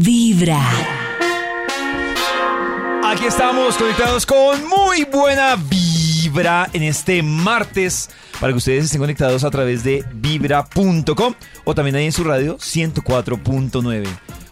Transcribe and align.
Vibra. 0.00 0.60
Aquí 3.04 3.26
estamos 3.26 3.76
conectados 3.76 4.26
con 4.26 4.66
muy 4.66 5.04
buena 5.04 5.54
vibra 5.54 6.68
en 6.72 6.82
este 6.82 7.22
martes 7.22 8.10
para 8.40 8.52
que 8.52 8.56
ustedes 8.56 8.86
estén 8.86 9.00
conectados 9.00 9.44
a 9.44 9.50
través 9.50 9.84
de 9.84 10.04
vibra.com 10.14 11.34
o 11.64 11.74
también 11.76 11.94
ahí 11.94 12.06
en 12.06 12.12
su 12.12 12.24
radio 12.24 12.58
104.9. 12.58 14.06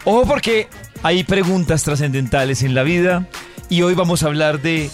Ojo 0.05 0.27
porque 0.27 0.69
hay 1.03 1.25
preguntas 1.25 1.83
trascendentales 1.83 2.63
en 2.63 2.77
la 2.77 2.85
vida 2.85 3.27
y 3.69 3.83
hoy 3.83 3.95
vamos 3.95 4.23
a 4.23 4.27
hablar 4.27 4.63
de 4.63 4.91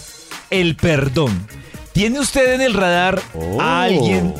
el 0.49 0.75
perdón. 0.75 1.47
¿Tiene 1.93 2.19
usted 2.19 2.55
en 2.55 2.61
el 2.61 2.73
radar 2.73 3.21
a 3.59 3.83
alguien 3.83 4.33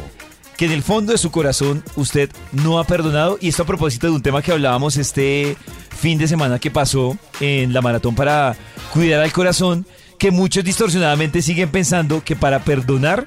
que 0.60 0.66
en 0.66 0.72
el 0.74 0.84
fondo 0.84 1.14
de 1.14 1.18
su 1.18 1.32
corazón 1.32 1.84
usted 1.96 2.30
no 2.52 2.78
ha 2.80 2.84
perdonado? 2.84 3.38
Y 3.42 3.48
esto 3.48 3.64
a 3.64 3.66
propósito 3.66 4.08
de 4.08 4.14
un 4.14 4.22
tema 4.22 4.42
que 4.42 4.52
hablábamos 4.52 4.98
este 4.98 5.56
fin 5.98 6.18
de 6.20 6.28
semana 6.28 6.60
que 6.60 6.70
pasó 6.70 7.18
en 7.40 7.74
la 7.74 7.82
maratón 7.82 8.14
para 8.14 8.56
cuidar 8.94 9.22
al 9.24 9.32
corazón, 9.32 9.86
que 10.18 10.32
muchos 10.32 10.64
distorsionadamente 10.66 11.42
siguen 11.42 11.70
pensando 11.70 12.22
que 12.24 12.36
para 12.36 12.60
perdonar 12.60 13.26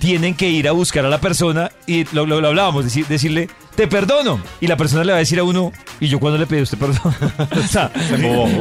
tienen 0.00 0.34
que 0.34 0.48
ir 0.50 0.68
a 0.68 0.72
buscar 0.72 1.06
a 1.06 1.08
la 1.08 1.20
persona 1.20 1.70
y 1.86 2.04
lo, 2.12 2.26
lo- 2.26 2.40
lo 2.40 2.48
hablábamos, 2.48 2.84
decir- 2.84 3.06
decirle, 3.06 3.48
te 3.76 3.86
perdono. 3.86 4.40
Y 4.60 4.66
la 4.66 4.76
persona 4.76 5.04
le 5.04 5.12
va 5.12 5.16
a 5.16 5.20
decir 5.20 5.38
a 5.38 5.44
uno, 5.44 5.72
¿y 6.00 6.08
yo 6.08 6.18
cuándo 6.18 6.38
le 6.38 6.46
pedí 6.46 6.58
a 6.60 6.62
usted 6.64 6.76
perdón? 6.78 7.14
o 7.56 7.66
sea, 7.68 7.90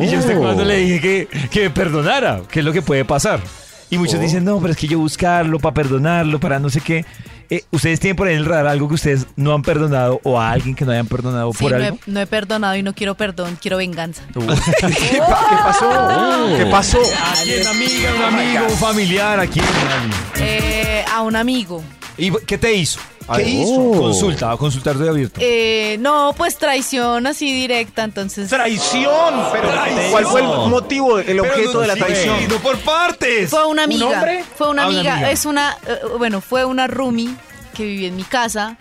¿y 0.02 0.08
yo 0.10 0.20
usted 0.20 0.38
cuándo 0.38 0.64
le 0.64 0.78
dije 0.78 1.02
que, 1.02 1.28
que 1.50 1.62
me 1.64 1.70
perdonara? 1.72 2.42
¿Qué 2.50 2.60
es 2.60 2.66
lo 2.66 2.72
que 2.72 2.82
puede 2.84 3.04
pasar? 3.06 3.42
Y 3.90 3.98
muchos 3.98 4.20
dicen, 4.20 4.46
no, 4.46 4.60
pero 4.60 4.72
es 4.74 4.78
que 4.78 4.88
yo 4.88 4.98
buscarlo 5.00 5.60
para 5.60 5.74
perdonarlo, 5.74 6.40
para 6.40 6.60
no 6.60 6.70
sé 6.70 6.80
qué. 6.82 7.06
Eh, 7.50 7.64
¿Ustedes 7.72 8.00
tienen 8.00 8.16
por 8.16 8.28
ahí 8.28 8.34
en 8.34 8.40
el 8.40 8.46
radar 8.46 8.68
algo 8.68 8.88
que 8.88 8.96
ustedes 8.96 9.28
no 9.36 9.54
han 9.54 9.62
perdonado 9.62 10.20
o 10.24 10.40
a 10.40 10.52
alguien 10.52 10.76
que 10.76 10.86
no 10.86 10.92
hayan 10.92 11.08
perdonado 11.08 11.52
Sí, 11.54 11.60
por 11.64 11.72
no 11.72 11.78
algo? 11.78 12.00
he, 12.08 12.12
no 12.12 12.20
he 12.22 12.28
perdonado 12.28 12.76
y 12.76 12.84
no 12.84 12.94
quiero 12.94 13.16
perdón, 13.16 13.58
quiero 13.62 13.78
venganza. 13.78 14.24
¿Qué, 14.34 14.40
pa- 15.20 15.48
qué 15.50 15.56
pasó? 15.64 15.90
¿Qué 16.58 16.66
pasó? 16.68 17.00
¿A 17.00 17.34
quién, 17.44 17.68
amiga, 17.68 18.10
un 18.16 18.24
amigo, 18.40 18.66
un 18.70 18.78
familiar? 18.78 19.40
¿A 19.40 19.48
quién? 19.48 19.66
Eh, 20.40 21.04
a 21.14 21.22
un 21.22 21.36
amigo. 21.36 21.84
¿Y 22.18 22.32
qué 22.46 22.58
te 22.58 22.74
hizo? 22.74 23.00
¿Qué 23.36 23.44
hizo? 23.44 23.92
Consulta, 23.92 24.52
a 24.52 24.58
consultar 24.58 24.98
de 24.98 25.10
abierto. 25.10 25.40
Eh, 25.44 25.98
no, 26.00 26.34
pues 26.38 26.58
traición 26.58 27.26
así 27.28 27.52
directa, 27.54 28.04
entonces... 28.04 28.50
Traición. 28.50 29.34
Pero 29.52 29.70
Traición. 29.70 30.12
¿cuál 30.12 30.26
fue 30.26 30.42
el 30.42 30.48
motivo, 30.48 31.20
el 31.20 31.40
objeto 31.40 31.80
de 31.82 31.88
la 31.88 31.96
traición? 31.96 32.48
no 32.50 32.56
por 32.58 32.78
partes. 32.80 33.50
Fue 33.50 33.66
una 33.68 33.84
amiga. 33.84 34.06
hombre? 34.08 34.44
Fue 34.56 34.70
una 34.70 34.84
Ah, 34.84 34.88
una 34.90 34.98
amiga. 35.00 35.14
amiga. 35.14 35.32
Es 35.32 35.46
una, 35.46 35.78
eh, 35.88 36.00
bueno, 36.18 36.42
fue 36.42 36.66
una 36.66 36.88
roomie 36.88 37.30
que 37.74 37.84
vivía 37.84 38.08
en 38.10 38.16
mi 38.16 38.24
casa 38.24 38.78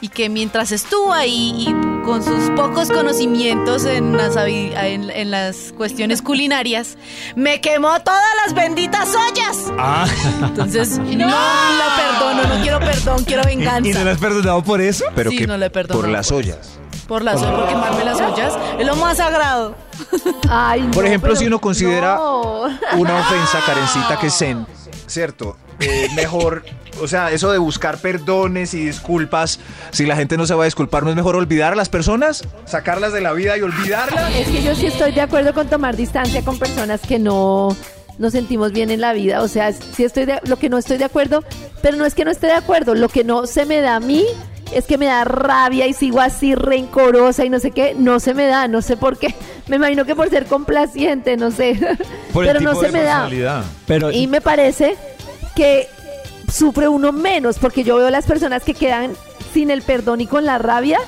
y 0.00 0.08
que 0.08 0.28
mientras 0.28 0.72
estuvo 0.72 1.12
ahí 1.12 1.54
y 1.68 2.04
con 2.04 2.22
sus 2.22 2.50
pocos 2.50 2.90
conocimientos 2.90 3.84
en 3.84 4.16
las, 4.16 4.36
en, 4.36 5.10
en 5.10 5.30
las 5.30 5.72
cuestiones 5.76 6.22
culinarias, 6.22 6.96
me 7.34 7.60
quemó 7.60 7.98
todas 8.00 8.22
las 8.44 8.54
benditas 8.54 9.08
ollas. 9.14 9.56
Ah, 9.78 10.06
Entonces, 10.42 10.98
no, 10.98 11.26
la 11.26 11.96
perdono, 11.96 12.54
no 12.54 12.62
quiero 12.62 12.78
perdón, 12.80 13.24
quiero 13.24 13.42
¿y 13.42 13.56
no 13.56 13.60
venganza. 13.62 14.04
le 14.04 14.10
has 14.10 14.18
perdonado 14.18 14.62
por 14.62 14.80
eso? 14.80 15.04
Pero 15.14 15.30
Sí, 15.30 15.38
que 15.38 15.46
no 15.46 15.56
le 15.56 15.70
perdono. 15.70 16.00
por 16.00 16.08
las 16.10 16.30
ollas. 16.30 16.78
Por 17.08 17.22
las 17.22 17.40
ollas, 17.40 17.54
por 17.54 17.68
quemarme 17.68 18.04
las 18.04 18.20
ollas. 18.20 18.52
Es 18.78 18.86
lo 18.86 18.96
más 18.96 19.16
sagrado. 19.18 19.76
Ay, 20.50 20.82
Por 20.92 21.02
no, 21.04 21.08
ejemplo, 21.08 21.34
si 21.36 21.46
uno 21.46 21.60
considera 21.60 22.16
no. 22.16 22.62
una 22.98 23.16
ofensa, 23.20 23.60
Karencita, 23.66 24.18
que 24.18 24.26
es 24.26 24.36
zen, 24.36 24.66
¿cierto? 25.06 25.56
Eh, 25.80 26.08
mejor, 26.14 26.64
o 27.00 27.08
sea, 27.08 27.30
eso 27.30 27.52
de 27.52 27.58
buscar 27.58 27.98
perdones 27.98 28.72
y 28.74 28.86
disculpas, 28.86 29.60
si 29.90 30.06
la 30.06 30.16
gente 30.16 30.36
no 30.36 30.46
se 30.46 30.54
va 30.54 30.62
a 30.62 30.64
disculpar, 30.64 31.02
¿no 31.02 31.10
es 31.10 31.16
mejor 31.16 31.36
olvidar 31.36 31.72
a 31.72 31.76
las 31.76 31.88
personas? 31.88 32.44
¿Sacarlas 32.64 33.12
de 33.12 33.20
la 33.20 33.32
vida 33.32 33.56
y 33.56 33.62
olvidarlas? 33.62 34.34
Es 34.34 34.48
que 34.48 34.62
yo 34.62 34.74
sí 34.74 34.86
estoy 34.86 35.12
de 35.12 35.20
acuerdo 35.20 35.52
con 35.52 35.68
tomar 35.68 35.96
distancia 35.96 36.42
con 36.42 36.58
personas 36.58 37.00
que 37.02 37.18
no 37.18 37.76
nos 38.18 38.32
sentimos 38.32 38.72
bien 38.72 38.90
en 38.90 39.00
la 39.00 39.12
vida. 39.12 39.42
O 39.42 39.48
sea, 39.48 39.72
sí 39.72 40.04
estoy 40.04 40.24
de, 40.24 40.40
lo 40.44 40.56
que 40.56 40.68
no 40.68 40.78
estoy 40.78 40.98
de 40.98 41.04
acuerdo, 41.04 41.44
pero 41.82 41.96
no 41.96 42.06
es 42.06 42.14
que 42.14 42.24
no 42.24 42.30
esté 42.30 42.46
de 42.46 42.54
acuerdo. 42.54 42.94
Lo 42.94 43.08
que 43.08 43.24
no 43.24 43.46
se 43.46 43.66
me 43.66 43.80
da 43.80 43.96
a 43.96 44.00
mí 44.00 44.24
es 44.72 44.86
que 44.86 44.98
me 44.98 45.06
da 45.06 45.24
rabia 45.24 45.86
y 45.86 45.92
sigo 45.92 46.20
así 46.20 46.54
rencorosa 46.54 47.44
y 47.44 47.50
no 47.50 47.58
sé 47.58 47.70
qué. 47.70 47.94
No 47.96 48.20
se 48.20 48.34
me 48.34 48.46
da, 48.46 48.68
no 48.68 48.82
sé 48.82 48.96
por 48.96 49.18
qué. 49.18 49.34
Me 49.66 49.76
imagino 49.76 50.04
que 50.04 50.14
por 50.14 50.30
ser 50.30 50.46
complaciente, 50.46 51.36
no 51.36 51.50
sé. 51.50 51.74
Por 52.32 52.44
el 52.44 52.52
pero 52.52 52.60
no 52.60 52.70
tipo 52.70 52.82
se 52.82 52.86
de 52.86 52.92
me 52.92 53.02
da. 53.02 53.64
Pero 53.86 54.12
Y 54.12 54.28
me 54.28 54.40
parece 54.40 54.96
que 55.56 55.88
sufre 56.52 56.86
uno 56.86 57.10
menos, 57.10 57.58
porque 57.58 57.82
yo 57.82 57.96
veo 57.96 58.10
las 58.10 58.26
personas 58.26 58.62
que 58.62 58.74
quedan 58.74 59.12
sin 59.52 59.70
el 59.70 59.82
perdón 59.82 60.20
y 60.20 60.26
con 60.26 60.44
la 60.44 60.58
rabia 60.58 61.00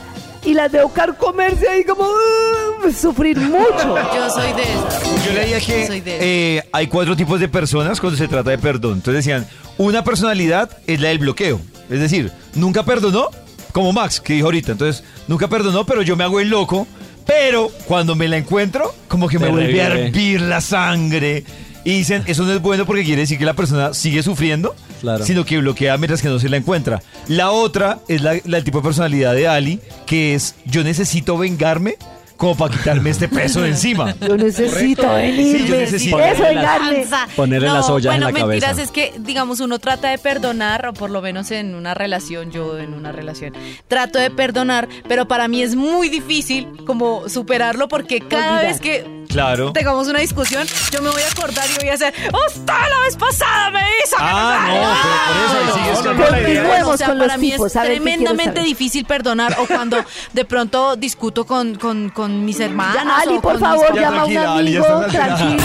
y 0.45 0.55
las 0.55 0.73
veo 0.73 0.89
carcomerse 0.89 1.69
ahí 1.69 1.85
como 1.85 2.05
"Uh", 2.05 2.91
sufrir 2.93 3.37
mucho. 3.39 3.97
Yo 4.15 4.31
soy 4.31 4.53
de 4.55 4.63
esas. 4.63 5.25
Yo 5.27 5.33
leía 5.33 5.61
que 5.61 6.01
de 6.01 6.57
eh, 6.57 6.63
hay 6.73 6.87
cuatro 6.87 7.17
tipos 7.17 7.39
de 7.41 7.49
personas 7.49 8.01
cuando 8.01 8.17
se 8.17 8.29
trata 8.29 8.51
de 8.51 8.59
perdón. 8.59 8.95
Entonces 8.95 9.25
decían, 9.25 9.47
una 9.77 10.03
personalidad 10.05 10.71
es 10.87 11.01
la 11.01 11.09
del 11.09 11.19
bloqueo. 11.19 11.61
Es 11.91 12.01
decir, 12.01 12.33
nunca 12.55 12.85
perdonó, 12.85 13.29
como 13.73 13.93
Max, 13.93 14.21
que 14.21 14.35
dijo 14.35 14.47
ahorita. 14.47 14.73
Entonces, 14.73 15.05
nunca 15.27 15.49
perdonó, 15.49 15.85
pero 15.85 16.03
yo 16.03 16.17
me 16.17 16.25
hago 16.25 16.41
el 16.41 16.49
loco. 16.49 16.87
Pero 17.27 17.71
cuando 17.87 18.15
me 18.15 18.27
la 18.29 18.39
encuentro, 18.39 18.95
como 19.07 19.29
que 19.29 19.39
me 19.39 19.51
vuelve 19.51 19.83
a 19.83 19.87
hervir 19.89 20.41
la 20.41 20.61
sangre. 20.63 21.45
Y 21.85 21.93
dicen, 21.93 22.23
eso 22.27 22.43
no 22.45 22.53
es 22.53 22.61
bueno 22.61 22.85
porque 22.87 23.05
quiere 23.05 23.23
decir 23.23 23.39
que 23.39 23.45
la 23.45 23.55
persona 23.55 23.95
sigue 23.95 24.23
sufriendo, 24.23 24.75
Claro. 25.01 25.25
sino 25.25 25.45
que 25.45 25.59
bloquea 25.59 25.97
mientras 25.97 26.21
que 26.21 26.29
no 26.29 26.39
se 26.39 26.49
la 26.49 26.57
encuentra. 26.57 27.01
La 27.29 27.51
otra 27.53 28.01
es 28.09 28.21
la, 28.23 28.35
la 28.45 28.63
tipo 28.63 28.79
de 28.79 28.85
personalidad 28.85 29.35
de 29.35 29.47
Ali, 29.49 29.81
que 30.07 30.35
es, 30.35 30.55
yo 30.67 30.83
necesito 30.85 31.39
vengarme 31.39 31.97
como 32.37 32.57
para 32.57 32.73
quitarme 32.77 33.11
este 33.11 33.27
peso 33.27 33.63
de 33.63 33.71
encima. 33.71 34.15
Yo 34.21 34.37
necesito 34.37 34.79
Sí, 34.79 34.95
yo 34.95 35.13
venirme. 35.13 35.77
necesito 35.79 36.21
Eso, 36.21 36.37
ponerle 36.43 36.63
las-. 37.05 37.31
Ponerle 37.35 37.67
las 37.69 37.91
ollas 37.91 38.15
en 38.15 38.21
bueno, 38.23 38.39
la 38.39 38.47
mentiras, 38.47 38.71
cabeza. 38.71 38.83
es 38.85 38.91
que, 38.93 39.13
digamos, 39.19 39.59
uno 39.59 39.81
trata 39.81 40.11
de 40.11 40.19
perdonar, 40.19 40.87
o 40.87 40.93
por 40.93 41.11
lo 41.11 41.21
menos 41.21 41.51
en 41.51 41.75
una 41.75 41.95
relación, 41.95 42.53
yo 42.53 42.79
en 42.79 42.95
una 42.95 43.11
relación, 43.11 43.55
trato 43.89 44.21
de 44.21 44.31
perdonar, 44.31 44.89
pero 45.09 45.27
para 45.27 45.49
mí 45.49 45.63
es 45.63 45.75
muy 45.75 46.09
difícil 46.11 46.69
como 46.87 47.29
superarlo 47.29 47.89
porque 47.89 48.21
cada 48.21 48.59
Olvidar. 48.61 48.67
vez 48.67 48.81
que 48.81 49.18
Claro. 49.29 49.73
tengamos 49.73 50.09
una 50.09 50.21
discusión, 50.21 50.67
yo 50.91 51.03
me 51.03 51.11
voy 51.11 51.23
a 51.23 51.29
acordar 51.29 51.65
y 51.71 51.75
voy 51.81 51.89
a 51.91 51.95
hacer, 51.95 52.13
¡Usted 52.49 52.67
la 52.73 52.99
vez 53.05 53.17
pasada 53.17 53.71
me 53.71 53.81
hizo! 54.05 54.17
que 54.17 54.23
Ah, 54.23 54.67
sé". 54.67 54.75
no, 54.79 54.89
pero 55.03 55.19
por 55.29 55.45
eso 55.45 55.59
ahí 55.59 55.83
sigues 55.85 55.99
con 55.99 56.17
no, 56.17 56.31
la 56.31 56.41
idea. 56.41 56.63
Continuemos 56.63 56.95
O 56.95 56.97
sea, 56.97 57.07
con 57.09 57.19
para 57.19 57.33
los 57.35 57.39
mí 57.43 57.51
tipos. 57.53 57.67
es 57.71 57.77
a 57.77 57.83
ver, 57.83 57.89
¿qué 57.93 57.99
quiero 57.99 58.05
tremendamente 58.17 58.61
difícil 58.63 59.05
perdonar 59.05 59.57
o 59.61 59.67
cuando 59.67 60.05
de 60.33 60.45
pronto 60.45 60.97
discuto 60.97 61.45
con, 61.47 61.75
con, 61.77 62.09
con 62.11 62.45
mis 62.45 62.59
hermanas. 62.61 63.05
Ya, 63.05 63.17
Ali, 63.19 63.37
o 63.37 63.41
por 63.41 63.59
con 63.59 63.61
mis 63.61 63.81
favor, 63.81 63.95
Ya, 63.95 64.01
llama 64.03 64.21
a 64.23 64.25
un 64.25 64.37
amigo. 64.39 64.85
Tranquila. 65.11 65.65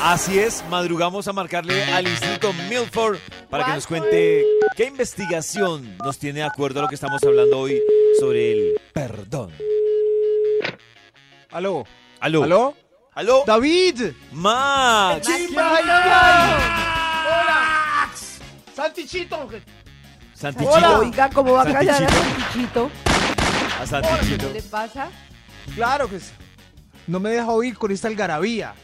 Así 0.00 0.38
es, 0.38 0.64
madrugamos 0.70 1.26
a 1.26 1.32
marcarle 1.32 1.82
al 1.92 2.06
Instituto 2.06 2.52
Milford 2.68 3.18
para 3.50 3.64
que 3.64 3.72
nos 3.72 3.86
cuente 3.86 4.44
qué 4.76 4.84
investigación 4.84 5.98
nos 5.98 6.18
tiene 6.18 6.38
de 6.40 6.46
acuerdo 6.46 6.78
a 6.78 6.82
lo 6.84 6.88
que 6.88 6.94
estamos 6.94 7.20
hablando 7.24 7.58
hoy 7.58 7.82
sobre 8.20 8.52
el 8.52 8.80
perdón. 8.92 9.50
¿Aló? 11.50 11.84
¿Aló? 12.20 12.44
¿Aló? 12.44 12.74
¿Aló? 13.12 13.42
¡David! 13.44 14.12
Max. 14.30 15.28
¡Hola! 15.52 16.58
¡Santichito! 18.74 19.48
Santichito. 20.32 20.70
Hola, 20.70 20.98
oiga, 21.00 21.28
¿cómo 21.30 21.54
va 21.54 21.62
a 21.62 21.72
callar 21.72 22.04
a 22.04 22.08
Santichito. 22.08 22.88
Santichito? 22.88 22.90
A 23.82 23.86
Santichito. 23.86 24.46
¿Qué 24.46 24.52
le 24.54 24.62
pasa? 24.62 25.10
Claro 25.74 26.08
que 26.08 26.20
sí. 26.20 26.30
No 27.08 27.18
me 27.20 27.30
deja 27.30 27.46
oír 27.50 27.76
con 27.76 27.90
esta 27.90 28.06
algarabía. 28.08 28.74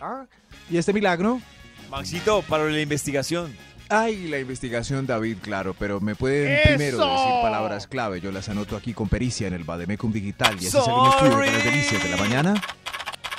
Ah, 0.00 0.24
¿Y 0.68 0.76
este 0.76 0.92
milagro? 0.92 1.40
Maxito, 1.90 2.42
para 2.42 2.64
la 2.64 2.80
investigación. 2.80 3.56
Ay, 3.88 4.26
la 4.28 4.38
investigación, 4.38 5.06
David, 5.06 5.36
claro, 5.42 5.74
pero 5.78 6.00
me 6.00 6.14
pueden 6.14 6.58
primero 6.64 6.96
decir 6.98 7.32
palabras 7.42 7.86
clave. 7.86 8.20
Yo 8.20 8.32
las 8.32 8.48
anoto 8.48 8.74
aquí 8.76 8.94
con 8.94 9.08
pericia 9.08 9.46
en 9.46 9.52
el 9.54 9.64
Bademecum 9.64 10.10
Digital 10.12 10.56
y 10.60 10.66
así 10.66 10.76
un 10.76 11.08
estudio 11.08 11.32
para 11.32 11.46
las 11.52 11.64
delicias 11.64 12.02
de 12.02 12.08
la 12.10 12.16
mañana. 12.16 12.62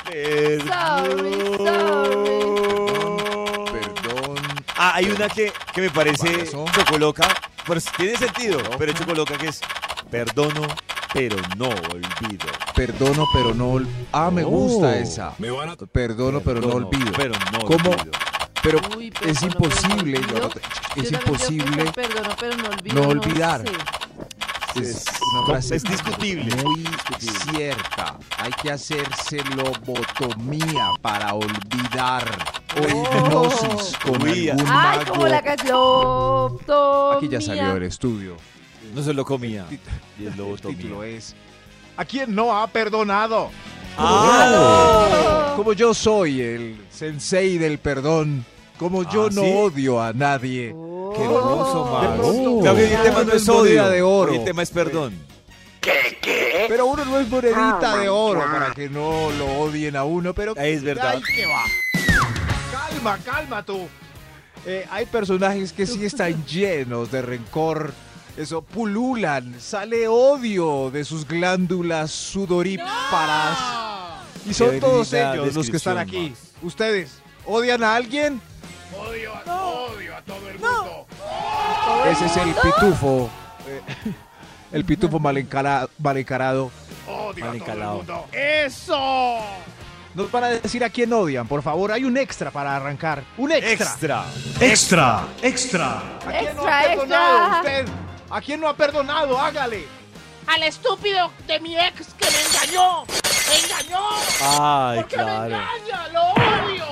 Sorry, 0.06 1.58
sorry. 1.58 2.40
Perdón, 3.72 4.36
Ah, 4.78 4.92
hay 4.96 5.06
una 5.10 5.28
que, 5.30 5.52
que 5.74 5.82
me 5.82 5.90
parece 5.90 6.46
chocoloca. 6.46 7.28
Pues 7.66 7.86
tiene 7.98 8.18
sentido, 8.18 8.60
pero 8.78 8.94
chocoloca 8.94 9.38
que 9.38 9.48
es 9.48 9.62
perdono, 10.14 10.68
pero 11.12 11.36
no 11.58 11.70
olvido. 11.70 12.46
Perdono, 12.76 13.26
pero 13.34 13.54
no 13.56 13.72
ol- 13.74 13.88
Ah, 14.12 14.30
me 14.32 14.44
gusta 14.44 14.88
Oh. 14.88 14.92
esa. 14.92 15.32
Perdono, 15.92 16.40
pero 16.42 16.62
no 16.62 16.68
Perdono, 16.68 16.88
olvido. 16.88 17.12
Pero 17.18 17.34
no 17.52 17.60
¿Cómo? 17.62 17.90
olvido. 17.90 18.12
Pero 18.62 18.80
Uy, 18.96 19.08
es 19.08 19.14
perdono, 19.14 19.34
pero 19.34 19.40
no 19.42 19.48
imposible, 19.48 20.18
olvido. 20.20 20.40
no 20.40 20.50
Yo 20.96 21.02
es 21.04 21.12
imposible. 21.12 21.92
Perdono, 21.92 22.30
pero 22.40 22.58
no 22.58 22.70
olvido. 22.70 23.02
no 23.04 23.10
olvidar. 23.10 23.64
sé. 23.68 23.74
Es 24.82 24.88
Es- 24.90 25.06
una 25.36 25.46
frase 25.48 25.76
es 25.76 25.84
discutible. 25.84 26.56
Muy 26.64 26.84
cierta. 27.52 28.18
Hay 28.38 28.52
que 28.62 28.72
hacerse 28.72 29.44
lobotomía 29.56 30.90
para 31.02 31.34
olvidar. 31.34 32.26
O 32.76 32.82
hipnosis 32.88 33.98
con 33.98 34.22
Uy, 34.24 34.50
algún 34.50 34.66
Ay, 34.68 34.98
mago. 35.00 35.12
como 35.12 35.28
la 35.28 35.42
canción. 35.44 36.58
Aquí 37.18 37.28
ya 37.30 37.42
salió 37.42 37.74
del 37.76 37.84
estudio. 37.84 38.36
No 38.94 39.02
se 39.04 39.14
lo 39.14 39.26
comía. 39.26 39.66
Y 40.20 40.24
el 40.26 40.32
El 40.34 40.38
lobotomía. 40.38 40.78
título 40.78 41.04
es 41.04 41.36
¿A 41.98 42.06
quién 42.06 42.34
no 42.34 42.56
ha 42.58 42.68
perdonado? 42.68 43.50
Ah, 43.98 45.54
Como 45.56 45.74
yo 45.74 45.94
soy 45.94 46.42
el 46.42 46.78
sensei 46.90 47.58
del 47.58 47.78
perdón, 47.78 48.44
como 48.78 49.04
yo 49.10 49.26
Ah, 49.26 49.30
no 49.32 49.42
¿sí? 49.44 49.54
odio 49.56 50.02
a 50.02 50.14
nadie. 50.14 50.70
Qué 51.16 51.24
hermoso, 51.24 51.84
Oh. 52.24 52.62
Max. 52.64 52.80
el 52.80 53.04
tema 53.04 53.24
no 53.24 53.34
es 53.34 53.48
odio. 53.50 53.88
de 53.90 54.02
oro. 54.02 54.34
El 54.34 54.44
tema 54.44 54.64
es 54.64 54.72
perdón. 54.72 55.14
Pero 56.68 56.86
uno 56.88 57.04
no 57.06 57.20
es 57.20 57.30
monedita 57.30 57.98
de 57.98 58.10
oro 58.10 58.40
para 58.40 58.74
que 58.74 58.90
no 58.90 59.30
lo 59.32 59.46
odien 59.60 59.96
a 59.96 60.06
uno, 60.06 60.34
pero 60.34 60.56
Es 60.56 60.82
verdad. 60.82 61.16
Ay, 61.16 61.22
qué 61.36 61.46
va. 61.46 61.64
Calma, 62.72 63.18
calma 63.24 63.64
tú. 63.64 63.88
Eh, 64.66 64.88
hay 64.90 65.06
personajes 65.06 65.74
que 65.74 65.86
sí 65.86 66.06
están 66.06 66.44
llenos 66.46 67.12
de 67.12 67.22
rencor. 67.22 67.94
Eso, 68.36 68.62
pululan, 68.64 69.56
sale 69.60 70.08
odio 70.08 70.90
de 70.90 71.04
sus 71.06 71.28
glándulas 71.28 72.10
sudoríparas. 72.12 73.58
Y 74.46 74.54
son 74.54 74.72
Qué 74.72 74.80
todos 74.80 75.14
ellos 75.14 75.54
los 75.54 75.70
que 75.70 75.78
están 75.78 75.98
aquí. 76.00 76.34
¿Ustedes 76.64 77.20
odian 77.46 77.84
a 77.84 77.96
alguien? 77.96 78.42
Ese 82.12 82.26
es 82.26 82.38
el 82.38 82.54
pitufo. 82.56 83.30
eh, 83.68 83.82
el 84.72 84.86
pitufo 84.86 85.20
mal, 85.20 85.38
encara- 85.38 85.88
mal 86.00 86.18
encarado. 86.18 86.72
Mal 87.40 87.56
encalado. 87.56 88.04
¡Eso! 88.32 89.40
Nos 90.16 90.32
van 90.32 90.44
a 90.44 90.48
decir 90.50 90.84
a 90.84 90.90
quién 90.90 91.12
odian, 91.12 91.48
por 91.48 91.64
favor. 91.64 91.92
Hay 91.92 92.04
un 92.04 92.18
extra 92.18 92.52
para 92.52 92.76
arrancar. 92.76 93.24
Un 93.38 93.52
extra. 93.52 93.74
Extra. 93.88 94.26
Extra, 94.60 95.24
extra. 95.42 95.98
¿A 95.98 96.40
quién 96.40 96.56
no 96.56 96.62
Extra, 96.62 96.80
ha 96.80 96.84
perdonado 96.84 97.38
extra. 97.38 97.58
usted? 97.60 97.86
¿A 98.34 98.42
quién 98.42 98.60
no 98.60 98.68
ha 98.68 98.76
perdonado? 98.76 99.38
Hágale. 99.38 99.86
al 100.48 100.64
estúpido 100.64 101.32
de 101.48 101.60
mi 101.60 101.78
ex 101.78 102.14
que 102.16 102.26
me 102.26 102.42
engañó. 102.42 103.04
Me 103.06 103.60
engañó. 103.60 104.00
Ay, 104.42 105.00
¿Por 105.02 105.08
qué 105.08 105.18
me 105.18 105.24
engaña? 105.36 105.68
Lo 106.12 106.22
odio. 106.32 106.86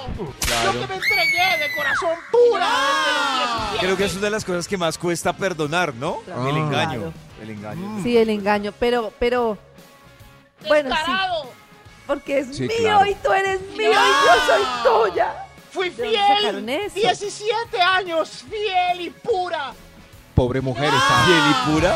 Claro. 0.46 0.74
Yo 0.74 0.80
que 0.82 0.88
me 0.88 0.96
entregué 0.96 1.58
de 1.58 1.76
corazón 1.76 2.12
pura 2.32 2.68
desde 2.68 3.42
los 3.42 3.60
17. 3.78 3.80
Creo 3.80 3.98
que 3.98 4.06
es 4.06 4.14
una 4.14 4.22
de 4.22 4.30
las 4.30 4.46
cosas 4.46 4.68
que 4.68 4.78
más 4.78 4.98
cuesta 5.00 5.34
perdonar, 5.34 5.96
¿no? 5.96 6.18
Claro. 6.26 6.48
El 6.48 6.58
engaño. 6.58 7.00
Claro. 7.00 7.14
El 7.42 7.50
engaño. 7.50 8.04
Sí, 8.04 8.18
el 8.18 8.30
engaño, 8.30 8.72
pero, 8.80 9.12
pero, 9.20 9.58
bueno, 10.68 10.90
sí, 10.96 10.96
Descarado. 11.02 11.50
porque 12.06 12.40
es 12.40 12.56
Sí, 12.56 12.64
mío 12.68 12.78
claro. 12.82 13.06
y 13.10 13.16
tú 13.16 13.32
eres 13.34 13.62
mío 13.76 13.92
y 13.92 13.94
yo 13.94 14.46
soy 14.46 15.10
tuya. 15.10 15.34
Fui 15.72 15.90
¿De 15.90 16.04
dónde 16.04 16.18
sacaron 16.20 16.66
fiel. 16.66 16.70
eso? 16.70 16.96
17 16.96 17.82
años 17.82 18.46
fiel 18.48 19.02
y 19.02 19.10
pura. 19.10 19.74
Pobre 20.42 20.60
mujer 20.60 20.86
está 20.86 21.24
Fiel 21.26 21.40
y 21.52 21.72
pura. 21.72 21.96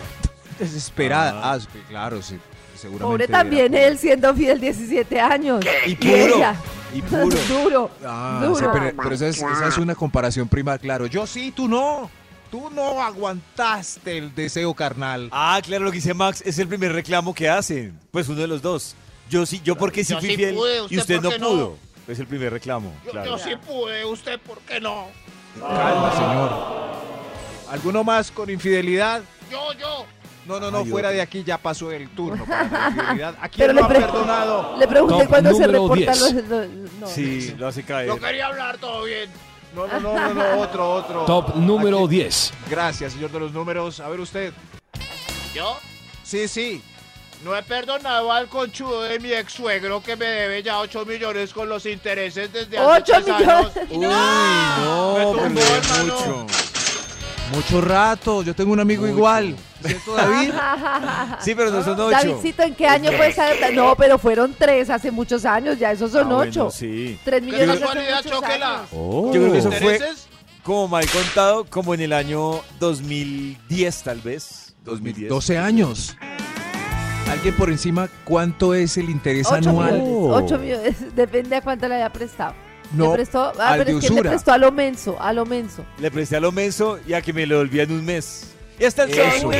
desesperada. 0.58 1.38
Ah. 1.44 1.52
Ah, 1.52 1.60
sí, 1.60 1.66
claro, 1.86 2.22
sí. 2.22 2.38
Seguramente. 2.74 3.04
Pobre 3.04 3.28
también 3.28 3.74
él 3.74 3.98
siendo 3.98 4.34
fiel 4.34 4.58
17 4.58 5.20
años. 5.20 5.62
Y 5.84 5.94
puro. 5.94 6.14
ella. 6.16 6.56
Y 6.94 7.02
puro. 7.02 7.36
Duro. 7.48 7.90
Ah, 8.02 8.40
duro. 8.42 8.54
sí, 8.58 8.64
pero, 8.72 8.96
pero 8.96 9.14
esa, 9.14 9.28
es, 9.28 9.36
esa 9.36 9.68
es 9.68 9.76
una 9.76 9.94
comparación 9.94 10.48
prima, 10.48 10.78
claro. 10.78 11.04
Yo 11.04 11.26
sí, 11.26 11.52
tú 11.54 11.68
no. 11.68 12.08
Tú 12.50 12.70
no 12.70 13.02
aguantaste 13.02 14.16
el 14.16 14.34
deseo 14.34 14.72
carnal. 14.72 15.28
Ah, 15.30 15.60
claro, 15.62 15.84
lo 15.84 15.90
que 15.90 15.96
dice 15.96 16.14
Max 16.14 16.42
es 16.46 16.58
el 16.58 16.68
primer 16.68 16.90
reclamo 16.90 17.34
que 17.34 17.50
hacen. 17.50 18.00
Pues 18.10 18.30
uno 18.30 18.40
de 18.40 18.46
los 18.46 18.62
dos. 18.62 18.96
Yo 19.28 19.44
sí, 19.44 19.60
yo 19.62 19.76
porque 19.76 20.04
sí 20.04 20.14
Yo 20.14 20.20
fui 20.20 20.30
sí 20.30 20.36
fiel 20.36 20.54
pude, 20.54 20.86
y 20.88 20.96
¿usted 20.96 21.20
no 21.20 21.30
pudo. 21.32 21.76
Es 22.08 22.18
el 22.18 22.26
primer 22.26 22.50
reclamo, 22.50 22.94
Yo, 23.04 23.10
claro. 23.10 23.36
yo 23.36 23.38
sí 23.44 23.50
pude. 23.56 24.06
¿Usted 24.06 24.40
por 24.40 24.58
qué 24.60 24.80
no? 24.80 25.08
Calma, 25.60 26.12
señor. 26.12 26.94
¿Alguno 27.74 28.04
más 28.04 28.30
con 28.30 28.48
infidelidad? 28.50 29.20
Yo, 29.50 29.72
yo. 29.72 30.06
No, 30.46 30.60
no, 30.60 30.70
no, 30.70 30.78
Ay, 30.78 30.84
fuera 30.90 31.08
otro. 31.08 31.16
de 31.16 31.22
aquí 31.22 31.42
ya 31.42 31.58
pasó 31.58 31.90
el 31.90 32.08
turno 32.10 32.44
para 32.48 32.68
la 32.68 32.88
infidelidad. 32.88 33.34
¿A 33.40 33.48
quién 33.48 33.66
Pero 33.68 33.72
no 33.72 33.80
le 33.88 33.96
ha 33.96 34.00
perdonado? 34.06 34.76
Le 34.78 34.86
pregunté 34.86 35.18
Top 35.20 35.28
cuándo 35.28 35.54
se 35.54 35.66
reportan 35.66 35.96
10. 35.96 36.20
los... 36.20 36.32
los- 36.34 36.68
no. 37.00 37.06
Sí, 37.08 37.54
lo 37.58 37.66
hace 37.66 37.82
caer. 37.82 38.06
Yo 38.06 38.18
quería 38.20 38.46
hablar 38.46 38.78
todo 38.78 39.02
bien. 39.04 39.28
No, 39.74 39.88
no, 39.88 39.98
no, 39.98 40.14
no, 40.18 40.34
no, 40.34 40.60
otro, 40.60 40.88
otro. 40.94 41.24
Top 41.24 41.56
número 41.56 41.98
Aquí- 42.04 42.08
10. 42.16 42.52
Gracias, 42.70 43.12
señor 43.14 43.32
de 43.32 43.40
los 43.40 43.52
números. 43.52 43.98
A 43.98 44.08
ver 44.08 44.20
usted. 44.20 44.52
¿Yo? 45.52 45.76
Sí, 46.22 46.46
sí. 46.46 46.80
No 47.42 47.56
he 47.56 47.62
perdonado 47.62 48.30
al 48.32 48.46
conchudo 48.48 49.02
de 49.02 49.18
mi 49.18 49.32
ex 49.32 49.52
suegro 49.52 50.02
que 50.02 50.14
me 50.16 50.24
debe 50.26 50.62
ya 50.62 50.78
8 50.78 51.04
millones 51.04 51.52
con 51.52 51.68
los 51.68 51.84
intereses 51.86 52.50
desde 52.52 52.78
hace 52.78 53.02
¡Ocho 53.02 53.12
tres 53.24 53.28
años. 53.36 53.72
millones! 53.74 53.90
Uy, 53.90 53.98
no, 53.98 55.12
Me 55.12 55.18
pero 55.18 55.32
tumbó, 55.32 56.14
mucho. 56.14 56.46
Mucho 57.52 57.80
rato. 57.80 58.42
Yo 58.42 58.54
tengo 58.54 58.72
un 58.72 58.80
amigo 58.80 59.02
Mucho. 59.02 59.14
igual. 59.16 59.56
¿Cierto, 59.84 60.14
David? 60.14 60.50
Sí, 61.40 61.54
pero 61.54 61.70
no 61.70 61.84
son 61.84 62.00
ocho. 62.00 62.10
Davidcito, 62.10 62.62
¿en 62.62 62.74
qué 62.74 62.86
año 62.86 63.12
fue 63.12 63.28
esa? 63.28 63.46
No, 63.72 63.94
pero 63.96 64.18
fueron 64.18 64.54
tres 64.58 64.88
hace 64.90 65.10
muchos 65.10 65.44
años, 65.44 65.78
ya 65.78 65.92
esos 65.92 66.10
son 66.12 66.22
Ah, 66.32 66.34
bueno, 66.36 66.50
ocho. 66.50 66.70
sí. 66.70 67.18
Tres 67.24 67.40
¿Qué 67.40 67.46
millones 67.46 67.82
años. 67.82 68.88
Oh. 68.92 69.30
Yo 69.32 69.40
creo 69.40 69.52
que 69.52 69.58
eso 69.58 69.72
fue 69.72 70.00
como 70.62 70.88
mal 70.88 71.04
contado, 71.10 71.64
como 71.66 71.92
en 71.94 72.00
el 72.00 72.12
año 72.14 72.60
2010 72.80 74.02
tal 74.02 74.20
vez. 74.20 74.74
2010. 74.84 75.28
12 75.28 75.58
años. 75.58 76.16
¿Alguien 77.30 77.54
por 77.56 77.70
encima 77.70 78.08
cuánto 78.24 78.74
es 78.74 78.96
el 78.96 79.08
interés 79.10 79.50
anual? 79.50 79.94
millones, 79.94 80.42
ocho 80.44 80.58
millones, 80.58 80.96
depende 81.16 81.56
a 81.56 81.60
cuánto 81.62 81.88
le 81.88 81.96
haya 81.96 82.10
prestado. 82.12 82.54
No, 82.96 83.08
le 83.10 83.14
prestó, 83.14 83.52
ah, 83.58 83.68
al 83.72 83.78
pero 83.84 83.98
de 83.98 83.98
es 84.04 84.08
que 84.10 84.14
le 84.14 84.22
prestó 84.28 84.52
a 84.52 84.58
lo 84.58 84.72
menso, 84.72 85.16
a 85.20 85.32
lo 85.32 85.44
menso. 85.46 85.84
Le 85.98 86.10
presté 86.10 86.36
a 86.36 86.40
lo 86.40 86.52
menso 86.52 86.98
y 87.06 87.12
a 87.14 87.22
que 87.22 87.32
me 87.32 87.46
lo 87.46 87.60
olvidé 87.60 87.82
en 87.84 87.92
un 87.92 88.04
mes. 88.04 88.50
Y 88.78 88.84
hasta 88.84 89.04
el 89.04 89.14
sábado. 89.14 89.50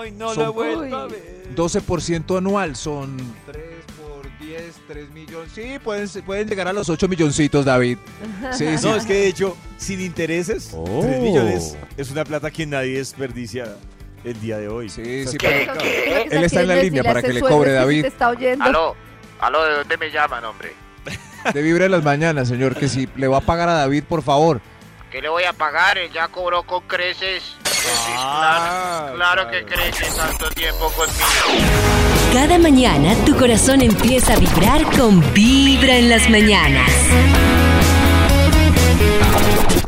Ay, 0.00 0.12
no 0.12 0.26
lo 0.26 0.32
he 0.32 0.34
Son- 0.34 0.54
vuelto 0.54 0.96
a 0.96 1.06
ver. 1.08 1.42
12% 1.56 2.38
anual 2.38 2.76
son 2.76 3.16
3 3.50 3.62
por 4.00 4.38
10, 4.38 4.62
3 4.88 5.10
millones. 5.10 5.50
Sí, 5.54 5.78
pueden, 5.82 6.08
pueden 6.24 6.48
llegar 6.48 6.68
a 6.68 6.72
los 6.72 6.88
8 6.88 7.08
milloncitos, 7.08 7.64
David. 7.64 7.98
Sí, 8.52 8.64
sí. 8.78 8.86
No, 8.86 8.94
es 8.96 9.04
que 9.04 9.14
de 9.14 9.26
hecho, 9.26 9.56
sin 9.76 10.00
intereses, 10.00 10.70
Oh. 10.74 11.00
3 11.02 11.20
millones 11.20 11.76
es 11.96 12.10
una 12.10 12.24
plata 12.24 12.50
que 12.50 12.64
nadie 12.66 12.98
desperdicia 12.98 13.76
el 14.24 14.40
día 14.40 14.58
de 14.58 14.68
hoy. 14.68 14.88
Sí, 14.88 15.02
O 15.02 15.04
sea, 15.04 15.26
sí, 15.32 15.36
pero- 15.40 15.74
que 15.78 16.22
Él 16.30 16.44
está 16.44 16.60
en 16.62 16.68
la 16.68 16.76
línea 16.76 17.02
para 17.02 17.20
que 17.22 17.32
le 17.32 17.40
cobre, 17.40 17.72
David. 17.72 18.02
te 18.02 18.08
está 18.08 18.28
oyendo. 18.30 18.64
Aló, 18.64 18.94
aló, 19.40 19.64
¿de 19.64 19.74
dónde 19.78 19.96
me 19.98 20.10
llaman, 20.10 20.44
hombre? 20.44 20.72
De 21.52 21.62
vibra 21.62 21.86
en 21.86 21.90
las 21.90 22.04
mañanas, 22.04 22.48
señor, 22.48 22.76
que 22.76 22.88
si 22.88 23.08
le 23.16 23.26
va 23.28 23.38
a 23.38 23.40
pagar 23.40 23.68
a 23.68 23.74
David, 23.74 24.04
por 24.04 24.22
favor. 24.22 24.60
¿Qué 25.10 25.20
le 25.20 25.28
voy 25.28 25.44
a 25.44 25.52
pagar? 25.52 25.98
Él 25.98 26.10
ya 26.12 26.28
cobró 26.28 26.62
con 26.62 26.86
creces. 26.86 27.42
Ah, 28.16 29.10
claro, 29.14 29.16
claro 29.16 29.50
que 29.50 29.64
claro. 29.64 29.82
crece 29.90 30.16
tanto 30.16 30.48
tiempo 30.50 30.90
conmigo. 30.90 31.68
Cada 32.32 32.58
mañana 32.58 33.14
tu 33.26 33.36
corazón 33.36 33.82
empieza 33.82 34.34
a 34.34 34.36
vibrar 34.38 34.84
con 34.96 35.20
Vibra 35.34 35.96
en 35.96 36.08
las 36.08 36.30
mañanas. 36.30 36.90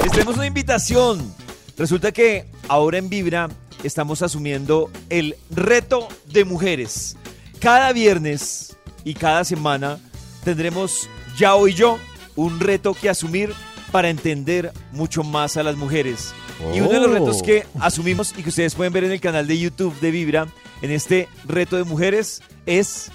Les 0.02 0.12
tenemos 0.12 0.37
una 0.37 0.47
invitación. 0.47 1.35
Resulta 1.78 2.12
que 2.12 2.47
ahora 2.68 2.99
en 2.99 3.09
Vibra 3.09 3.49
estamos 3.83 4.23
asumiendo 4.23 4.90
el 5.09 5.37
reto 5.50 6.09
de 6.26 6.44
mujeres. 6.44 7.16
Cada 7.61 7.92
viernes 7.92 8.76
y 9.04 9.14
cada 9.14 9.44
semana 9.44 9.99
tendremos 10.44 11.08
ya 11.36 11.54
hoy 11.54 11.74
yo 11.74 11.98
un 12.36 12.60
reto 12.60 12.94
que 12.94 13.08
asumir 13.08 13.52
para 13.90 14.08
entender 14.10 14.72
mucho 14.92 15.22
más 15.22 15.56
a 15.56 15.62
las 15.62 15.76
mujeres. 15.76 16.34
Y 16.74 16.80
uno 16.80 16.90
de 16.90 17.00
los 17.00 17.08
Oh. 17.08 17.14
retos 17.14 17.42
que 17.42 17.66
asumimos 17.80 18.34
y 18.36 18.42
que 18.42 18.48
ustedes 18.48 18.74
pueden 18.74 18.92
ver 18.92 19.04
en 19.04 19.12
el 19.12 19.20
canal 19.20 19.46
de 19.46 19.58
YouTube 19.58 19.98
de 20.00 20.10
Vibra 20.10 20.46
en 20.82 20.90
este 20.90 21.28
reto 21.46 21.76
de 21.76 21.84
mujeres 21.84 22.42
es 22.66 23.10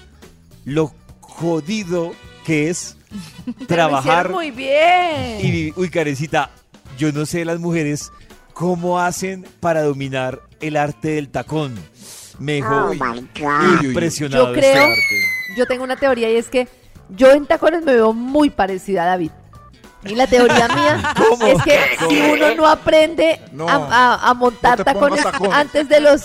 lo 0.64 0.92
jodido 1.20 2.12
que 2.44 2.68
es 2.70 2.96
trabajar 3.66 4.30
muy 4.30 4.50
bien. 4.50 5.40
y, 5.42 5.72
uy, 5.76 5.90
Carecita, 5.90 6.50
yo 6.98 7.12
no 7.12 7.26
sé 7.26 7.44
las 7.44 7.58
mujeres 7.58 8.10
cómo 8.52 9.00
hacen 9.00 9.46
para 9.60 9.82
dominar 9.82 10.40
el 10.60 10.76
arte 10.76 11.08
del 11.12 11.28
tacón. 11.30 11.74
Me 12.38 12.54
dejó 12.54 12.90
Uy, 12.90 12.98
uy. 13.80 13.86
impresionado 13.86 14.46
Yo 14.46 14.54
este 14.54 14.70
creo- 14.72 14.82
arte. 14.84 15.00
Yo 15.56 15.66
tengo 15.66 15.84
una 15.84 15.96
teoría 15.96 16.30
y 16.30 16.36
es 16.36 16.48
que 16.48 16.68
yo 17.16 17.30
en 17.32 17.46
tacones 17.46 17.84
me 17.84 17.94
veo 17.94 18.12
muy 18.12 18.50
parecida 18.50 19.02
a 19.04 19.06
David. 19.06 19.30
Y 20.04 20.14
la 20.14 20.26
teoría 20.26 20.66
mía 20.74 21.12
es 21.46 21.62
que 21.62 21.78
si 22.08 22.20
uno 22.22 22.54
no 22.54 22.66
aprende 22.66 23.40
No. 23.52 23.68
a, 23.68 23.74
a- 24.14 24.30
a 24.30 24.34
montar 24.34 24.78
No 24.78 24.84
tacones 24.84 25.22
tacones. 25.22 25.52
antes 25.54 25.88
de 25.88 26.00
los, 26.00 26.22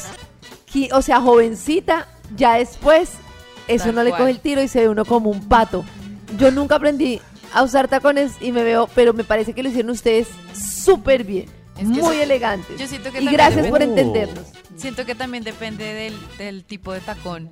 o 0.93 1.01
sea, 1.01 1.19
jovencita, 1.21 2.07
ya 2.35 2.53
después 2.55 3.11
eso 3.67 3.85
Tal 3.85 3.95
no 3.95 4.03
le 4.03 4.11
cual. 4.11 4.21
coge 4.21 4.31
el 4.31 4.39
tiro 4.39 4.61
y 4.61 4.67
se 4.67 4.81
ve 4.81 4.89
uno 4.89 5.03
como 5.05 5.29
un 5.29 5.47
pato. 5.49 5.83
Yo 6.37 6.51
nunca 6.51 6.75
aprendí 6.75 7.19
a 7.53 7.63
usar 7.63 7.87
tacones 7.87 8.33
y 8.41 8.51
me 8.51 8.63
veo, 8.63 8.87
pero 8.95 9.13
me 9.13 9.23
parece 9.23 9.53
que 9.53 9.63
lo 9.63 9.69
hicieron 9.69 9.91
ustedes 9.91 10.27
súper 10.53 11.23
bien, 11.23 11.45
Es 11.77 11.81
que 11.81 11.83
muy 11.85 11.99
eso- 12.15 12.23
elegantes. 12.23 12.79
yo 12.79 12.87
siento 12.87 13.11
que 13.11 13.21
y 13.21 13.25
gracias 13.27 13.65
depende- 13.65 13.69
por 13.69 13.81
entendernos. 13.81 14.45
Siento 14.77 15.05
que 15.05 15.15
también 15.15 15.43
depende 15.43 15.85
del, 15.93 16.13
del 16.37 16.63
tipo 16.65 16.91
de 16.91 16.99
tacón, 16.99 17.49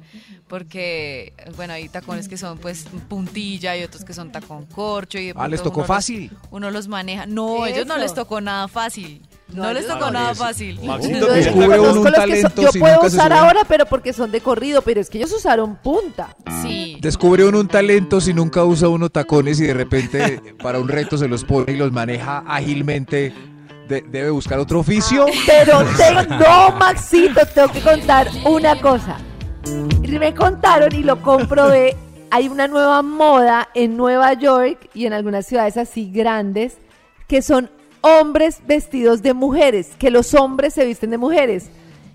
porque, 0.48 1.34
bueno, 1.56 1.74
hay 1.74 1.88
tacones 1.89 2.27
que 2.27 2.38
son 2.38 2.58
pues 2.58 2.86
puntilla 3.08 3.75
y 3.77 3.84
otros 3.84 4.03
que 4.03 4.13
son 4.13 4.32
tacón 4.32 4.65
corcho. 4.65 5.18
Y 5.18 5.32
Ah, 5.36 5.48
les 5.48 5.62
tocó 5.63 5.80
uno 5.80 5.88
los- 5.88 5.88
fácil. 5.88 6.32
uno 6.51 6.70
los 6.72 6.88
maneja. 6.88 7.25
No, 7.25 7.65
ellos 7.65 7.86
no 7.88 7.94
Eso. 7.96 8.03
les 8.03 8.13
tocó 8.13 8.42
nada 8.42 8.68
fácil. 8.68 9.22
No, 9.53 9.63
No, 9.63 9.74
les 9.74 9.88
tocó 9.88 10.10
nada 10.12 10.32
Eso. 10.32 10.44
fácil. 10.44 10.80
Maxito, 10.84 11.32
descubre 11.34 11.80
uno 11.80 11.89
un 11.89 11.96
los 11.96 11.98
que 11.98 12.03
son- 12.03 12.13
talento 12.13 12.62
yo 12.62 12.72
si 12.72 12.80
puedo 12.80 12.94
nunca 12.96 13.08
usar 13.08 13.34
ahora, 13.34 13.62
pero 13.68 13.86
porque 13.86 14.12
son 14.13 14.32
de 14.32 14.42
corrido, 14.42 14.82
pero 14.82 15.00
es 15.01 15.10
que 15.10 15.18
ellos 15.20 15.32
usaron 15.32 15.75
punta. 15.77 16.36
Sí. 16.62 16.98
Descubre 17.01 17.46
uno 17.46 17.60
un 17.60 17.68
talento 17.68 18.20
si 18.22 18.34
nunca 18.34 18.63
usa 18.63 18.88
uno 18.89 19.10
tacones 19.10 19.60
y 19.60 19.65
de 19.68 19.74
repente 19.74 20.42
para 20.62 20.80
un 20.80 20.88
reto 20.88 21.18
se 21.18 21.27
los 21.27 21.44
pone 21.44 21.74
y 21.74 21.77
los 21.77 21.92
maneja 21.92 22.44
ágilmente. 22.48 23.34
De- 23.88 24.02
debe 24.02 24.30
buscar 24.30 24.60
otro 24.60 24.80
oficio. 24.80 25.25
Pero 25.46 25.84
tengo, 25.98 26.22
no, 26.38 26.72
Maxito, 26.78 27.42
tengo 27.54 27.70
que 27.72 27.82
contar 27.82 28.28
una 28.46 28.80
cosa. 28.80 29.18
Me 30.08 30.34
contaron 30.34 30.94
y 30.96 31.04
lo 31.04 31.22
comprobé. 31.22 31.96
Hay 32.32 32.48
una 32.48 32.68
nueva 32.68 33.02
moda 33.02 33.70
en 33.75 33.96
Nueva 33.96 34.34
York 34.34 34.90
y 34.94 35.06
en 35.06 35.13
algunas 35.13 35.46
ciudades 35.46 35.78
así 35.78 36.12
grandes 36.12 36.78
que 37.28 37.42
son 37.42 37.70
hombres 38.02 38.60
vestidos 38.68 39.22
de 39.22 39.34
mujeres, 39.34 39.92
que 40.00 40.10
los 40.12 40.34
hombres 40.34 40.74
se 40.74 40.86
visten 40.86 41.10
de 41.12 41.18
mujeres. 41.18 41.70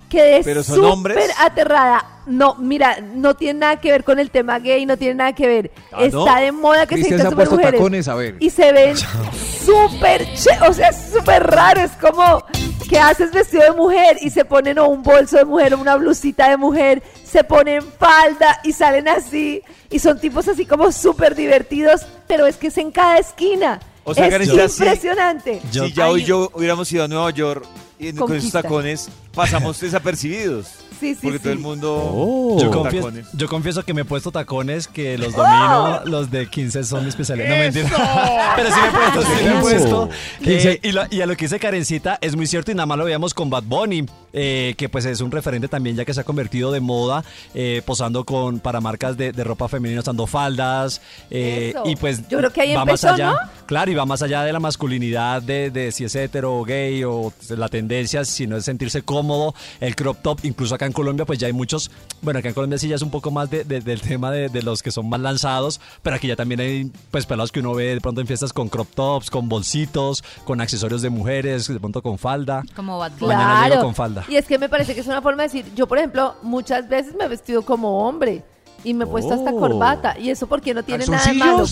Quedé 0.09 0.43
¿Pero 0.43 0.63
son 0.63 0.77
súper 0.77 1.31
aterrada. 1.39 2.05
No, 2.27 2.55
mira, 2.57 2.99
no 3.01 3.35
tiene 3.35 3.61
nada 3.61 3.81
que 3.81 3.91
ver 3.91 4.05
con 4.05 4.19
el 4.19 4.31
tema 4.31 4.59
gay, 4.59 4.85
no 4.87 4.97
tiene 4.97 5.15
nada 5.15 5.33
que 5.35 5.47
ver. 5.47 5.71
Ah, 5.93 6.07
¿no? 6.11 6.27
Está 6.27 6.41
de 6.41 6.53
moda 6.53 6.87
que 6.87 6.97
se 6.97 7.01
Cristian 7.01 7.19
vistan 7.19 7.31
se 7.31 7.31
super 7.31 7.51
mujeres 7.51 7.73
tacones, 7.73 8.09
a 8.09 8.15
ver. 8.15 8.37
y 8.39 8.51
se 8.51 8.73
ven 8.73 8.97
súper 9.65 10.27
che, 10.35 10.51
o 10.69 10.73
sea, 10.73 10.93
súper 10.93 11.43
raro, 11.47 11.81
es 11.81 11.93
como 11.93 12.45
que 12.89 12.99
haces 12.99 13.33
vestido 13.33 13.65
de 13.65 13.73
mujer 13.73 14.19
y 14.21 14.31
se 14.31 14.45
ponen 14.45 14.79
o 14.79 14.89
un 14.89 15.03
bolso 15.03 15.37
de 15.37 15.45
mujer 15.45 15.75
o 15.75 15.79
una 15.79 15.97
blusita 15.97 16.49
de 16.49 16.57
mujer, 16.57 17.03
se 17.23 17.45
ponen 17.45 17.83
falda 17.83 18.61
y 18.65 18.73
salen 18.73 19.09
así 19.09 19.63
y 19.91 19.99
son 19.99 20.19
tipos 20.19 20.49
así 20.49 20.65
como 20.65 20.91
súper 20.93 21.35
divertidos, 21.35 22.07
pero 22.27 22.47
es 22.47 22.57
que 22.57 22.69
es 22.69 22.79
en 22.79 22.91
cada 22.91 23.19
esquina. 23.19 23.81
O 24.11 24.15
sea, 24.15 24.27
es 24.29 24.49
impresionante. 24.81 25.61
Yo- 25.73 25.87
si 25.87 25.93
ya 25.93 26.09
hoy 26.09 26.25
yo 26.25 26.51
hubiéramos 26.55 26.91
ido 26.93 27.05
a 27.05 27.09
Nueva 27.09 27.31
York 27.31 27.65
y 27.99 28.13
con 28.13 28.35
esos 28.35 28.53
tacones 28.53 29.09
pasamos 29.35 29.81
desapercibidos. 29.81 30.67
Sí, 31.01 31.15
sí, 31.15 31.21
porque 31.23 31.39
sí. 31.39 31.43
todo 31.45 31.53
el 31.53 31.59
mundo 31.61 32.57
Yo, 32.61 32.71
con 32.71 32.83
confieso, 32.83 33.07
tacones. 33.09 33.27
yo 33.33 33.49
confieso 33.49 33.83
que 33.85 33.95
me 33.95 34.01
he 34.03 34.05
puesto 34.05 34.31
tacones 34.33 34.89
que 34.89 35.17
los 35.19 35.33
domino, 35.35 36.01
los 36.05 36.31
de 36.31 36.49
15 36.49 36.85
son 36.85 37.03
mi 37.05 37.09
especialidad. 37.11 37.49
No 37.51 37.57
mentira. 37.57 37.89
Pero 38.57 38.69
sí 38.71 38.77
me 38.81 38.89
he 38.89 38.91
puesto, 38.91 39.23
sí 39.23 39.45
me 39.45 39.59
he 39.59 39.61
puesto. 39.61 40.09
Eh, 40.45 40.81
y, 40.83 40.93
lo- 40.93 41.03
y 41.11 41.21
a 41.21 41.27
lo 41.27 41.37
que 41.37 41.45
dice 41.45 41.59
Karencita 41.61 42.19
es 42.21 42.35
muy 42.37 42.47
cierto 42.47 42.71
y 42.71 42.75
nada 42.75 42.87
más 42.87 42.99
lo 42.99 43.05
veíamos 43.05 43.35
con 43.35 43.49
Bad 43.51 43.65
Bunny, 43.65 44.07
eh, 44.33 44.75
que 44.77 44.89
pues 44.89 45.05
es 45.05 45.21
un 45.21 45.31
referente 45.31 45.69
también 45.69 45.97
ya 45.97 46.05
que 46.05 46.13
se 46.15 46.21
ha 46.21 46.25
convertido 46.25 46.73
de 46.73 46.81
moda, 46.81 47.25
eh, 47.55 47.83
posando 47.85 48.25
con 48.25 48.59
para 48.61 48.81
marcas 48.81 49.17
de, 49.17 49.33
de 49.33 49.45
ropa 49.45 49.69
femenina, 49.69 50.01
usando 50.01 50.27
faldas. 50.27 51.01
eh, 51.31 51.75
y 51.85 51.97
pues 51.97 52.29
Yo 52.29 52.39
creo 52.39 52.53
que 52.53 52.63
ahí 52.63 52.75
va 52.75 52.83
empezó, 52.83 53.07
más 53.09 53.15
allá. 53.15 53.31
¿no? 53.33 53.39
Claro, 53.67 53.91
y 53.91 53.95
va 53.95 54.07
más 54.07 54.23
allá 54.23 54.43
de 54.43 54.53
la 54.53 54.61
masculinidad, 54.61 55.43
de, 55.43 55.71
de 55.71 55.93
si 55.93 56.05
es 56.05 56.15
hetero 56.15 56.57
o 56.59 56.65
gay 56.65 57.05
o 57.05 57.33
la 57.51 57.69
tendencia, 57.69 58.25
sino 58.25 58.57
es 58.57 58.65
sentirse 58.65 59.03
cómodo. 59.03 59.55
El 59.81 59.95
crop 59.95 60.19
top, 60.23 60.41
incluso 60.45 60.75
acá 60.75 60.87
en 60.89 60.93
Colombia, 60.93 61.25
pues 61.25 61.39
ya 61.39 61.47
hay 61.47 61.53
muchos. 61.53 61.91
Bueno, 62.21 62.41
acá 62.41 62.49
en 62.49 62.55
Colombia 62.55 62.79
sí 62.79 62.89
ya 62.89 62.97
es 62.97 63.03
un 63.03 63.11
poco 63.11 63.31
más 63.31 63.49
de- 63.49 63.63
de- 63.65 63.81
del 63.81 64.01
tema 64.01 64.31
de, 64.33 64.49
de 64.49 64.63
los 64.63 64.83
que 64.83 64.91
son 64.91 65.09
más 65.09 65.21
lanzados, 65.21 65.81
pero 66.03 66.17
aquí 66.17 66.27
ya 66.27 66.35
también 66.35 66.59
hay 66.61 66.91
pues 67.13 67.25
pelados 67.27 67.53
que 67.53 67.61
uno 67.61 67.75
ve 67.75 67.95
de 67.95 68.01
pronto 68.01 68.21
en 68.21 68.27
fiestas 68.27 68.53
con 68.53 68.69
crop 68.69 68.89
tops, 68.95 69.31
con 69.31 69.49
bolsitos, 69.49 70.25
con 70.45 70.61
accesorios 70.61 71.01
de 71.03 71.11
mujeres, 71.11 71.69
de 71.69 71.79
pronto 71.79 72.03
con 72.03 72.19
falda. 72.19 72.65
Como 72.75 72.99
Bad 72.99 73.13
Bunny. 73.21 73.35
Mañana 73.35 73.55
llego 73.63 73.67
Claro. 73.75 73.83
con 73.85 73.95
falda. 73.95 74.25
Y 74.29 74.37
es 74.37 74.47
que 74.47 74.59
me 74.59 74.69
parece 74.69 74.95
que 74.95 75.01
es 75.01 75.07
una 75.07 75.23
forma 75.23 75.43
de 75.45 75.49
decir, 75.49 75.73
yo 75.77 75.87
por 75.87 75.99
ejemplo, 75.99 76.35
muchas 76.43 76.89
veces 76.89 77.15
me 77.15 77.25
he 77.25 77.29
vestido 77.29 77.63
como 77.63 78.07
hombre 78.09 78.43
y 78.85 78.95
me 78.95 79.05
he 79.05 79.07
puesto 79.07 79.35
hasta 79.35 79.51
Oh. 79.53 79.59
corbata 79.61 80.19
y 80.19 80.31
eso 80.31 80.47
porque 80.47 80.73
no 80.75 80.83
tiene 80.83 81.07
nada 81.07 81.25
de 81.25 81.35
malo. 81.35 81.65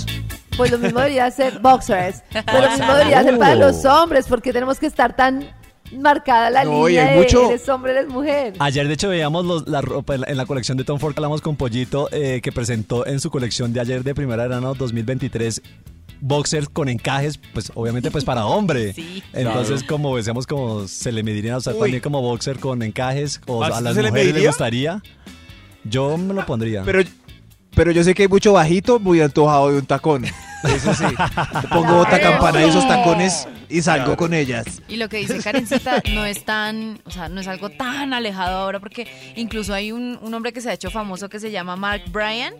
Pues 0.56 0.70
lo 0.70 0.78
mismo 0.78 1.00
debería 1.00 1.30
ser 1.30 1.58
boxers, 1.60 2.22
pero 2.30 2.62
lo 2.62 2.70
mismo 2.70 2.94
debería 2.94 3.22
ser 3.22 3.38
para 3.38 3.54
los 3.54 3.84
hombres 3.84 4.26
porque 4.26 4.52
tenemos 4.52 4.78
que 4.78 4.86
estar 4.86 5.14
tan 5.14 5.46
marcada 5.92 6.50
la 6.50 6.64
No, 6.64 6.86
línea 6.88 7.06
hay 7.06 7.14
de 7.16 7.22
mucho- 7.22 7.48
eres 7.50 7.68
hombre, 7.68 7.92
eres 7.92 8.08
mujer. 8.08 8.54
Ayer, 8.58 8.86
de 8.88 8.94
hecho, 8.94 9.08
veíamos 9.08 9.44
los- 9.44 9.68
la 9.68 9.80
ropa 9.80 10.14
en 10.14 10.20
la, 10.22 10.26
en 10.28 10.36
la 10.36 10.46
colección 10.46 10.76
de 10.78 10.84
Tom 10.84 10.98
Ford, 10.98 11.14
hablamos 11.16 11.40
con 11.40 11.56
Pollito, 11.56 12.08
eh, 12.12 12.40
que 12.42 12.52
presentó 12.52 13.06
en 13.06 13.20
su 13.20 13.30
colección 13.30 13.72
de 13.72 13.80
ayer 13.80 14.02
de 14.04 14.14
primera 14.14 14.42
verano 14.44 14.74
2023 14.74 15.62
boxers 16.20 16.68
con 16.70 16.88
encajes, 16.88 17.38
pues 17.52 17.70
obviamente 17.74 18.10
pues 18.10 18.24
para 18.24 18.46
hombre. 18.46 18.92
Sí. 18.96 19.22
Entonces, 19.32 19.82
como 19.82 20.16
decíamos, 20.16 20.46
como 20.46 20.88
se 20.88 21.12
le 21.12 21.22
mediría 21.22 21.56
usar 21.58 21.74
Uy. 21.74 21.80
también 21.80 22.00
como 22.02 22.22
boxer 22.22 22.58
con 22.58 22.82
encajes, 22.82 23.40
o 23.46 23.62
a 23.62 23.68
las 23.68 23.78
¿se 23.78 24.02
le 24.02 24.08
mujeres 24.08 24.12
les 24.12 24.12
mediría? 24.34 24.48
gustaría. 24.48 25.02
Yo 25.84 26.16
me 26.18 26.34
lo 26.34 26.44
pondría. 26.46 26.82
Pero, 26.84 27.00
pero 27.74 27.92
yo 27.92 28.02
sé 28.02 28.14
que 28.14 28.22
hay 28.22 28.28
mucho 28.28 28.54
bajito 28.54 28.98
muy 28.98 29.20
antojado 29.20 29.70
de 29.70 29.78
un 29.78 29.86
tacón. 29.86 30.24
Eso 30.74 30.94
sí. 30.94 31.04
Pongo 31.70 31.98
otra 31.98 32.20
campana 32.20 32.64
y 32.64 32.68
esos 32.68 32.86
tacones 32.86 33.46
y 33.68 33.82
salgo 33.82 34.16
con 34.16 34.34
ellas. 34.34 34.64
Y 34.88 34.96
lo 34.96 35.08
que 35.08 35.18
dice 35.18 35.38
Karencita 35.38 36.02
no 36.14 36.24
es 36.24 36.44
tan, 36.44 37.00
o 37.04 37.10
sea, 37.10 37.28
no 37.28 37.40
es 37.40 37.48
algo 37.48 37.70
tan 37.70 38.12
alejado 38.14 38.58
ahora, 38.58 38.80
porque 38.80 39.06
incluso 39.36 39.74
hay 39.74 39.92
un, 39.92 40.18
un 40.22 40.34
hombre 40.34 40.52
que 40.52 40.60
se 40.60 40.70
ha 40.70 40.72
hecho 40.72 40.90
famoso 40.90 41.28
que 41.28 41.40
se 41.40 41.50
llama 41.50 41.76
Mark 41.76 42.02
Bryan, 42.10 42.54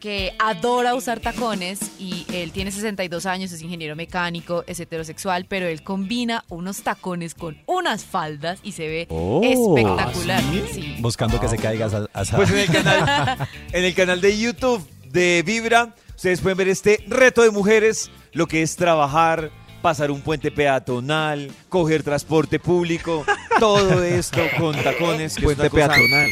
que 0.00 0.32
adora 0.38 0.94
usar 0.94 1.18
tacones 1.20 1.80
y 1.98 2.24
él 2.32 2.52
tiene 2.52 2.70
62 2.70 3.26
años, 3.26 3.50
es 3.52 3.62
ingeniero 3.62 3.96
mecánico, 3.96 4.62
es 4.66 4.78
heterosexual, 4.80 5.46
pero 5.48 5.66
él 5.66 5.82
combina 5.82 6.44
unos 6.48 6.82
tacones 6.82 7.34
con 7.34 7.58
unas 7.66 8.04
faldas 8.04 8.60
y 8.62 8.72
se 8.72 8.86
ve 8.88 9.06
Oh. 9.10 9.40
espectacular. 9.42 10.42
Sí. 10.72 10.96
Buscando 11.00 11.40
que 11.40 11.48
se 11.48 11.56
caiga 11.58 11.86
esa, 11.86 12.06
esa- 12.20 12.36
Pues 12.36 12.50
en 12.50 12.58
el 12.58 12.66
canal, 12.70 13.48
en 13.72 13.84
el 13.84 13.94
canal 13.94 14.20
de 14.20 14.38
YouTube 14.38 14.86
de 15.10 15.42
Vibra, 15.44 15.94
ustedes 16.18 16.40
pueden 16.40 16.58
ver 16.58 16.66
este 16.68 17.04
reto 17.06 17.42
de 17.42 17.50
mujeres, 17.52 18.10
lo 18.32 18.48
que 18.48 18.60
es 18.62 18.74
trabajar, 18.74 19.52
pasar 19.80 20.10
un 20.10 20.20
puente 20.20 20.50
peatonal, 20.50 21.52
coger 21.68 22.02
transporte 22.02 22.58
público, 22.58 23.24
todo 23.60 24.02
esto 24.02 24.40
con 24.58 24.74
tacones. 24.82 25.34
Que 25.34 25.40
es 25.42 25.44
Puente 25.44 25.70
cosa 25.70 25.86
peatonal. 25.88 26.28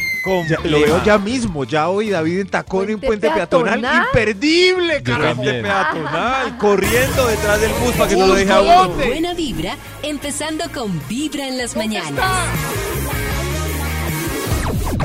Ya- 0.49 0.69
lo 0.69 0.81
veo 0.81 1.01
ya 1.05 1.17
mismo. 1.17 1.63
Ya 1.63 1.87
hoy 1.87 2.09
David 2.09 2.39
en 2.41 2.47
tacón 2.49 2.81
en 2.89 2.99
¿Puente 2.99 3.07
puente 3.07 3.29
peatonal. 3.29 3.79
peatonal? 3.79 4.05
Imperdible, 4.07 5.03
carajo. 5.03 5.35
Puente 5.41 5.61
peatonal, 5.61 6.57
corriendo 6.59 7.27
detrás 7.27 7.61
del 7.61 7.71
bus 7.75 7.93
para 7.93 8.09
que 8.09 8.17
no 8.17 8.27
lo 8.27 8.35
deje 8.35 8.51
a 8.51 8.59
uno. 8.61 8.89
Buena 8.89 9.33
vibra, 9.33 9.77
empezando 10.03 10.65
con 10.73 11.01
Vibra 11.07 11.47
en 11.47 11.57
las 11.57 11.77
mañanas. 11.77 12.25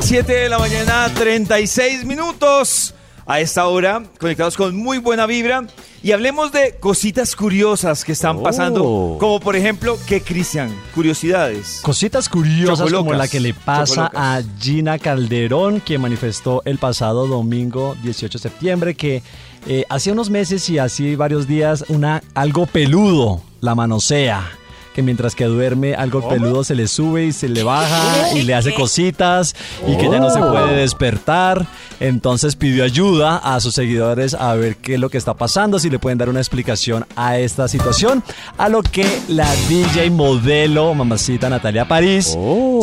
7 0.01 0.33
de 0.33 0.49
la 0.49 0.59
mañana, 0.59 1.09
36 1.15 2.05
minutos. 2.05 2.95
A 3.27 3.41
esta 3.41 3.67
hora, 3.67 4.03
conectados 4.19 4.57
con 4.57 4.77
muy 4.77 4.99
buena 4.99 5.27
vibra. 5.27 5.67
Y 6.03 6.11
hablemos 6.13 6.51
de 6.51 6.77
cositas 6.81 7.37
curiosas 7.37 8.05
que 8.05 8.13
están 8.13 8.43
pasando. 8.43 8.85
Oh. 8.85 9.19
Como 9.19 9.39
por 9.39 9.55
ejemplo, 9.55 9.97
que 10.07 10.21
Cristian, 10.21 10.75
curiosidades. 10.95 11.81
Cositas 11.83 12.29
curiosas 12.29 12.93
como 12.93 13.13
la 13.13 13.29
que 13.29 13.39
le 13.39 13.55
pasa 13.55 14.07
Chocolocas. 14.07 14.21
a 14.21 14.43
Gina 14.61 14.99
Calderón, 14.99 15.81
que 15.81 15.99
manifestó 15.99 16.63
el 16.65 16.79
pasado 16.79 17.29
domingo 17.29 17.97
18 18.03 18.39
de 18.39 18.43
septiembre 18.43 18.95
que 18.95 19.23
eh, 19.67 19.85
hace 19.89 20.11
unos 20.11 20.29
meses 20.29 20.69
y 20.71 20.79
así 20.79 21.15
varios 21.15 21.47
días 21.47 21.85
una 21.89 22.23
algo 22.35 22.67
peludo 22.67 23.41
la 23.61 23.77
manosea. 23.77 24.59
Que 24.95 25.03
mientras 25.03 25.35
que 25.35 25.45
duerme, 25.47 25.95
algo 25.95 26.29
peludo 26.29 26.65
se 26.65 26.75
le 26.75 26.87
sube 26.87 27.25
y 27.27 27.33
se 27.33 27.49
le 27.49 27.63
baja 27.63 28.33
y 28.35 28.43
le 28.43 28.55
hace 28.55 28.75
cositas 28.75 29.55
y 29.87 29.97
que 29.97 30.11
ya 30.11 30.21
no 30.21 30.31
se 30.31 30.39
puede 30.39 30.77
despertar. 30.77 31.67
Entonces 31.99 32.57
pidió 32.57 32.85
ayuda 32.85 33.37
a 33.39 33.59
sus 33.61 33.75
seguidores 33.75 34.35
a 34.35 34.55
ver 34.55 34.77
qué 34.77 34.95
es 34.95 35.01
lo 35.01 35.09
que 35.09 35.19
está 35.19 35.35
pasando, 35.35 35.79
si 35.79 35.89
le 35.89 35.99
pueden 35.99 36.19
dar 36.19 36.29
una 36.29 36.41
explicación 36.41 37.07
a 37.17 37.39
esta 37.39 37.69
situación. 37.69 38.23
A 38.59 38.69
lo 38.69 38.83
que 38.83 39.07
la 39.29 39.49
DJ 39.69 40.11
modelo, 40.11 40.95
mamacita 40.95 41.49
Natalia 41.49 41.87
París, 41.89 42.37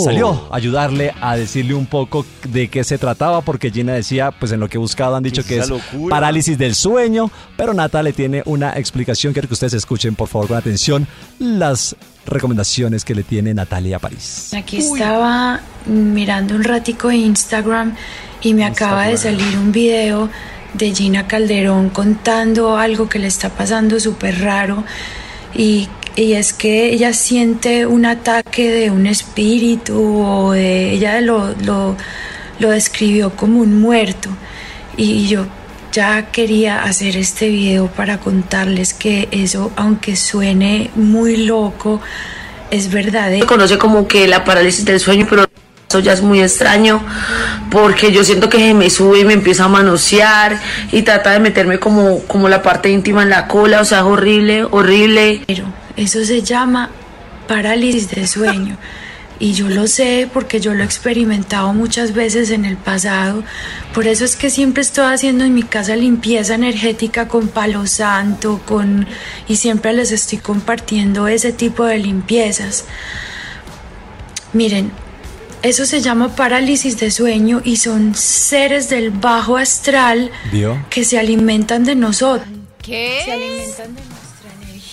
salió 0.03 0.47
a 0.51 0.55
ayudarle 0.55 1.13
a 1.21 1.35
decirle 1.35 1.73
un 1.73 1.85
poco 1.85 2.25
de 2.47 2.69
qué 2.69 2.83
se 2.83 2.97
trataba, 2.97 3.41
porque 3.41 3.71
Gina 3.71 3.93
decía, 3.93 4.31
pues 4.31 4.51
en 4.51 4.59
lo 4.59 4.67
que 4.69 4.77
he 4.77 4.79
buscado 4.79 5.15
han 5.15 5.23
dicho 5.23 5.43
¿Qué 5.43 5.49
que 5.49 5.57
es 5.59 5.69
locura? 5.69 6.09
parálisis 6.15 6.57
del 6.57 6.73
sueño, 6.75 7.29
pero 7.57 7.73
Nata 7.73 8.01
le 8.01 8.13
tiene 8.13 8.41
una 8.45 8.73
explicación. 8.73 9.33
Quiero 9.33 9.47
que 9.47 9.53
ustedes 9.53 9.73
escuchen, 9.73 10.15
por 10.15 10.27
favor, 10.27 10.47
con 10.47 10.57
atención, 10.57 11.07
las 11.39 11.95
recomendaciones 12.31 13.05
que 13.05 13.15
le 13.15 13.23
tiene 13.23 13.53
Natalia 13.53 13.99
París. 13.99 14.51
Aquí 14.55 14.77
estaba 14.77 15.61
mirando 15.85 16.55
un 16.55 16.63
ratico 16.63 17.11
Instagram 17.11 17.95
y 18.41 18.53
me 18.53 18.65
acaba 18.65 19.07
de 19.07 19.17
salir 19.17 19.57
un 19.57 19.71
video 19.71 20.29
de 20.73 20.93
Gina 20.93 21.27
Calderón 21.27 21.89
contando 21.89 22.77
algo 22.77 23.09
que 23.09 23.19
le 23.19 23.27
está 23.27 23.49
pasando 23.49 23.99
súper 23.99 24.41
raro 24.41 24.83
y, 25.55 25.87
y 26.15 26.33
es 26.33 26.53
que 26.53 26.93
ella 26.93 27.13
siente 27.13 27.85
un 27.85 28.05
ataque 28.05 28.71
de 28.71 28.91
un 28.91 29.07
espíritu 29.07 30.21
o 30.21 30.51
de 30.51 30.91
ella 30.91 31.21
lo, 31.21 31.55
lo, 31.63 31.95
lo 32.59 32.69
describió 32.69 33.35
como 33.35 33.61
un 33.61 33.81
muerto 33.81 34.29
y 34.95 35.27
yo 35.27 35.47
ya 35.91 36.31
quería 36.31 36.83
hacer 36.83 37.17
este 37.17 37.49
video 37.49 37.87
para 37.87 38.19
contarles 38.19 38.93
que 38.93 39.27
eso 39.31 39.71
aunque 39.75 40.15
suene 40.15 40.91
muy 40.95 41.37
loco 41.37 42.01
es 42.71 42.91
verdadero 42.91 43.45
conoce 43.47 43.77
como 43.77 44.07
que 44.07 44.27
la 44.27 44.43
parálisis 44.43 44.85
del 44.85 44.99
sueño, 44.99 45.25
pero 45.29 45.45
eso 45.89 45.99
ya 45.99 46.13
es 46.13 46.21
muy 46.21 46.39
extraño 46.39 47.01
porque 47.71 48.11
yo 48.11 48.23
siento 48.23 48.47
que 48.47 48.59
se 48.59 48.73
me 48.75 48.89
sube 48.89 49.21
y 49.21 49.25
me 49.25 49.33
empieza 49.33 49.65
a 49.65 49.67
manosear 49.67 50.59
y 50.91 51.01
trata 51.01 51.31
de 51.31 51.39
meterme 51.39 51.79
como, 51.79 52.19
como 52.25 52.47
la 52.47 52.61
parte 52.61 52.89
íntima 52.89 53.23
en 53.23 53.29
la 53.29 53.47
cola, 53.47 53.81
o 53.81 53.85
sea, 53.85 53.99
es 53.99 54.03
horrible, 54.03 54.65
horrible. 54.65 55.41
Pero 55.47 55.65
eso 55.97 56.23
se 56.23 56.43
llama 56.43 56.91
parálisis 57.47 58.09
de 58.11 58.27
sueño. 58.27 58.77
Y 59.39 59.53
yo 59.53 59.69
lo 59.69 59.87
sé 59.87 60.29
porque 60.31 60.59
yo 60.59 60.73
lo 60.73 60.83
he 60.83 60.85
experimentado 60.85 61.73
muchas 61.73 62.13
veces 62.13 62.51
en 62.51 62.65
el 62.65 62.75
pasado. 62.75 63.43
Por 63.93 64.05
eso 64.05 64.25
es 64.25 64.35
que 64.35 64.49
siempre 64.49 64.81
estoy 64.81 65.05
haciendo 65.13 65.45
en 65.45 65.53
mi 65.53 65.63
casa 65.63 65.95
limpieza 65.95 66.55
energética 66.55 67.29
con 67.29 67.47
palo 67.47 67.87
santo, 67.87 68.61
con 68.65 69.07
y 69.47 69.55
siempre 69.55 69.93
les 69.93 70.11
estoy 70.11 70.39
compartiendo 70.39 71.29
ese 71.29 71.53
tipo 71.53 71.85
de 71.85 71.99
limpiezas. 71.99 72.83
Miren, 74.51 74.91
eso 75.61 75.85
se 75.85 76.01
llama 76.01 76.35
parálisis 76.35 76.99
de 76.99 77.11
sueño 77.11 77.61
y 77.63 77.77
son 77.77 78.15
seres 78.15 78.89
del 78.89 79.11
bajo 79.11 79.57
astral 79.57 80.31
que 80.89 81.03
se 81.05 81.17
alimentan 81.17 81.85
de 81.85 81.95
nosotros. 81.95 82.47
¿Qué? 82.81 83.21
Se 83.23 83.31
alimentan 83.31 83.95
de 83.95 84.01
nuestra 84.01 84.08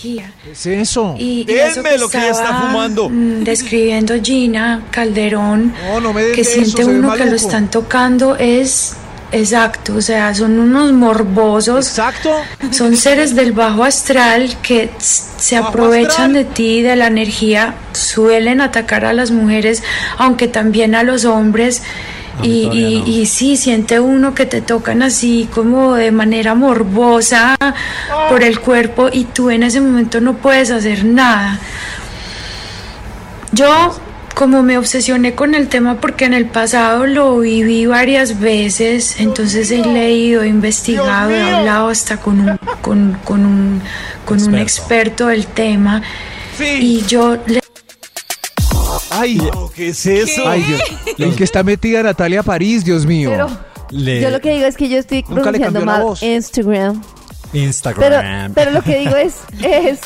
energía. 0.07 0.33
¿Qué 0.45 0.51
es 0.53 0.67
eso? 0.67 1.15
Y, 1.19 1.45
y 1.49 1.55
eso 1.55 1.83
Denme 1.83 1.99
lo 1.99 2.09
que 2.09 2.19
ella 2.19 2.31
está 2.31 2.61
fumando. 2.63 3.09
mm, 3.09 3.45
Describiendo 3.45 4.15
Gina 4.23 4.83
Calderón, 4.91 5.75
No, 5.89 6.01
no 6.01 6.13
me 6.13 6.23
den 6.25 6.35
que 6.35 6.45
siente 6.45 6.83
eso, 6.83 6.91
uno 6.91 7.13
que 7.15 7.25
lo 7.27 7.37
están 7.37 7.71
tocando 7.71 8.37
es 8.37 8.95
exacto, 9.33 9.97
o 9.97 10.01
sea, 10.03 10.33
son 10.35 10.59
unos 10.59 10.93
morbosos, 10.93 11.89
Exacto. 11.89 12.31
son 12.71 12.97
seres 12.97 13.35
del 13.35 13.53
bajo 13.53 13.83
astral 13.85 14.57
que 14.63 14.89
se 14.99 15.57
aprovechan 15.57 16.33
de 16.33 16.45
ti, 16.45 16.81
de 16.83 16.95
la 16.97 17.09
energía, 17.09 17.75
suelen 17.93 18.61
atacar 18.61 19.05
a 19.05 19.13
las 19.13 19.33
mujeres, 19.33 19.83
aunque 20.19 20.47
también 20.49 20.95
a 20.95 21.03
los 21.03 21.25
hombres. 21.25 21.83
Y, 22.43 22.69
y- 22.73 23.01
no. 23.01 23.07
y 23.07 23.27
sí, 23.27 23.57
siente 23.57 23.99
uno 24.01 24.35
que 24.35 24.47
te 24.47 24.61
tocan 24.61 25.03
así 25.03 25.49
como 25.55 25.95
de 25.95 26.11
manera 26.13 26.55
morbosa 26.55 27.57
por 28.29 28.43
el 28.43 28.61
cuerpo 28.61 29.09
y 29.13 29.25
tú 29.25 29.51
en 29.51 29.63
ese 29.63 29.81
momento 29.81 30.21
no 30.21 30.35
puedes 30.37 30.71
hacer 30.71 31.05
nada. 31.05 31.59
Yo 33.53 33.97
como 34.35 34.63
me 34.63 34.77
obsesioné 34.77 35.35
con 35.35 35.55
el 35.55 35.69
tema 35.69 35.95
porque 35.99 36.27
en 36.27 36.35
el 36.35 36.45
pasado 36.45 37.07
lo 37.07 37.39
viví 37.39 37.87
varias 37.87 38.39
veces, 38.39 39.19
entonces 39.19 39.71
he 39.71 39.79
leído, 39.79 40.43
he 40.43 40.49
investigado, 40.49 41.31
he 41.31 41.41
hablado 41.41 41.89
hasta 41.89 42.19
con 42.19 42.41
un, 42.41 42.59
con, 42.83 43.17
con 43.25 43.47
un, 43.47 43.81
con 44.27 44.43
un 44.43 44.57
experto 44.57 45.29
del 45.29 45.47
tema 45.47 46.03
y 46.81 47.03
yo 47.07 47.39
le 47.47 47.61
Ay, 49.19 49.41
¿Qué 49.75 49.89
es 49.89 50.07
eso? 50.07 50.49
ay, 50.49 50.63
Dios. 50.63 50.81
¿En 51.19 51.35
qué 51.37 51.45
está 51.45 51.63
metida 51.63 52.03
Natalia 52.03 52.43
París, 52.43 52.85
Dios 52.85 53.07
mío? 53.07 53.31
Pero 53.31 53.49
Le- 53.91 54.21
yo 54.21 54.31
lo 54.31 54.41
que 54.41 54.51
digo 54.53 54.67
es 54.67 54.77
que 54.77 54.89
yo 54.89 54.99
estoy 54.99 55.23
Nunca 55.29 55.51
le 55.51 55.59
pronunciando 55.59 55.79
cambió 55.81 55.93
la 55.93 55.99
mal 55.99 56.03
voz. 56.03 56.23
Instagram. 56.23 57.03
Pero, 57.53 57.65
Instagram. 57.65 58.53
pero 58.55 58.71
lo 58.73 58.83
que 58.83 58.99
digo 58.99 59.17
es, 59.17 59.35
es, 59.63 60.01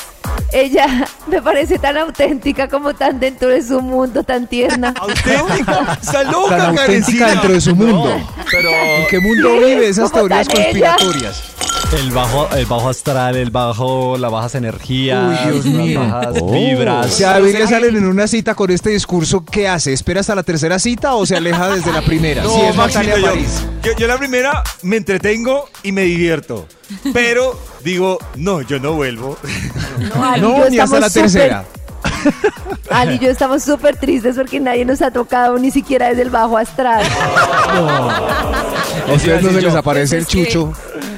ella 0.53 1.07
me 1.27 1.41
parece 1.43 1.79
tan 1.79 1.97
auténtica 1.97 2.69
como 2.69 2.95
tan 2.95 3.19
dentro 3.19 3.49
de 3.49 3.63
su 3.63 3.81
mundo, 3.81 4.23
tan 4.23 4.47
tierna. 4.47 4.95
Auténtica. 5.01 5.99
Está 6.03 6.23
loca, 6.25 6.57
Tan 6.57 6.61
auténtica 6.61 6.87
Karencita. 6.87 7.27
dentro 7.31 7.53
de 7.55 7.61
su 7.61 7.75
mundo. 7.75 8.19
No, 8.19 8.29
pero 8.51 8.69
¿En 8.71 9.07
qué 9.09 9.21
mundo 9.21 9.53
vive 9.55 9.89
esas 9.89 10.11
como 10.11 10.29
teorías 10.29 10.49
tan 10.49 10.57
ella. 10.61 10.95
conspiratorias? 10.97 11.43
El 11.93 12.13
bajo, 12.13 12.49
el 12.57 12.67
bajo 12.67 12.89
astral, 12.89 13.37
el 13.37 13.51
bajo, 13.51 14.17
las 14.17 14.31
bajas 14.31 14.55
energías, 14.55 15.41
Uy, 15.47 15.53
Dios 15.53 15.65
mío. 15.67 16.01
las 16.01 16.13
bajas 16.13 16.35
Oh. 16.41 16.53
vibras. 16.53 17.13
Si 17.13 17.25
a 17.25 17.31
David 17.33 17.57
le 17.59 17.67
salen 17.67 17.97
en 17.97 18.07
una 18.07 18.27
cita 18.29 18.55
con 18.55 18.71
este 18.71 18.91
discurso, 18.91 19.45
¿qué 19.45 19.67
hace? 19.69 19.93
¿Espera 19.93 20.21
hasta 20.21 20.35
la 20.37 20.43
tercera 20.45 20.79
cita 20.79 21.15
o 21.15 21.27
se 21.27 21.37
aleja 21.37 21.69
desde 21.69 21.93
la 21.93 22.03
primera? 22.03 22.43
No, 22.51 22.51
si 22.51 22.61
es 22.61 22.77
Maxito, 22.77 23.01
Natalia 23.05 23.19
yo, 23.19 23.27
París. 23.33 23.65
yo, 23.83 23.93
yo 23.99 24.07
la 24.07 24.19
primera 24.19 24.63
me 24.83 24.97
entretengo 24.99 25.69
y 25.83 25.91
me 25.93 26.03
divierto. 26.03 26.67
Pero 27.13 27.59
digo, 27.85 28.19
no, 28.37 28.63
yo 28.63 28.79
no 28.79 28.93
vuelvo. 28.93 29.37
No, 30.15 30.25
Ali 30.25 30.39
y 30.39 30.43
No, 30.49 30.59
yo 30.59 30.71
ni 30.71 30.79
hasta 30.79 30.97
estamos 30.97 31.01
la 31.01 31.09
súper- 31.09 31.23
tercera. 31.23 31.65
Ali 32.91 33.15
y 33.17 33.19
yo 33.19 33.31
estamos 33.31 33.63
súper 33.63 33.97
tristes 33.97 34.37
porque 34.37 34.59
nadie 34.61 34.85
nos 34.85 35.03
ha 35.03 35.11
tocado 35.11 35.59
ni 35.59 35.71
siquiera 35.71 36.09
desde 36.09 36.23
el 36.23 36.31
bajo 36.31 36.57
astral. 36.57 37.05
A 39.09 39.13
ustedes 39.13 39.43
no 39.43 39.51
se 39.51 39.61
les 39.63 39.75
aparece 39.75 40.19
el 40.19 40.25
Pues 40.25 40.35
es 40.37 40.45
que- 40.47 40.53
chucho. 40.53 40.73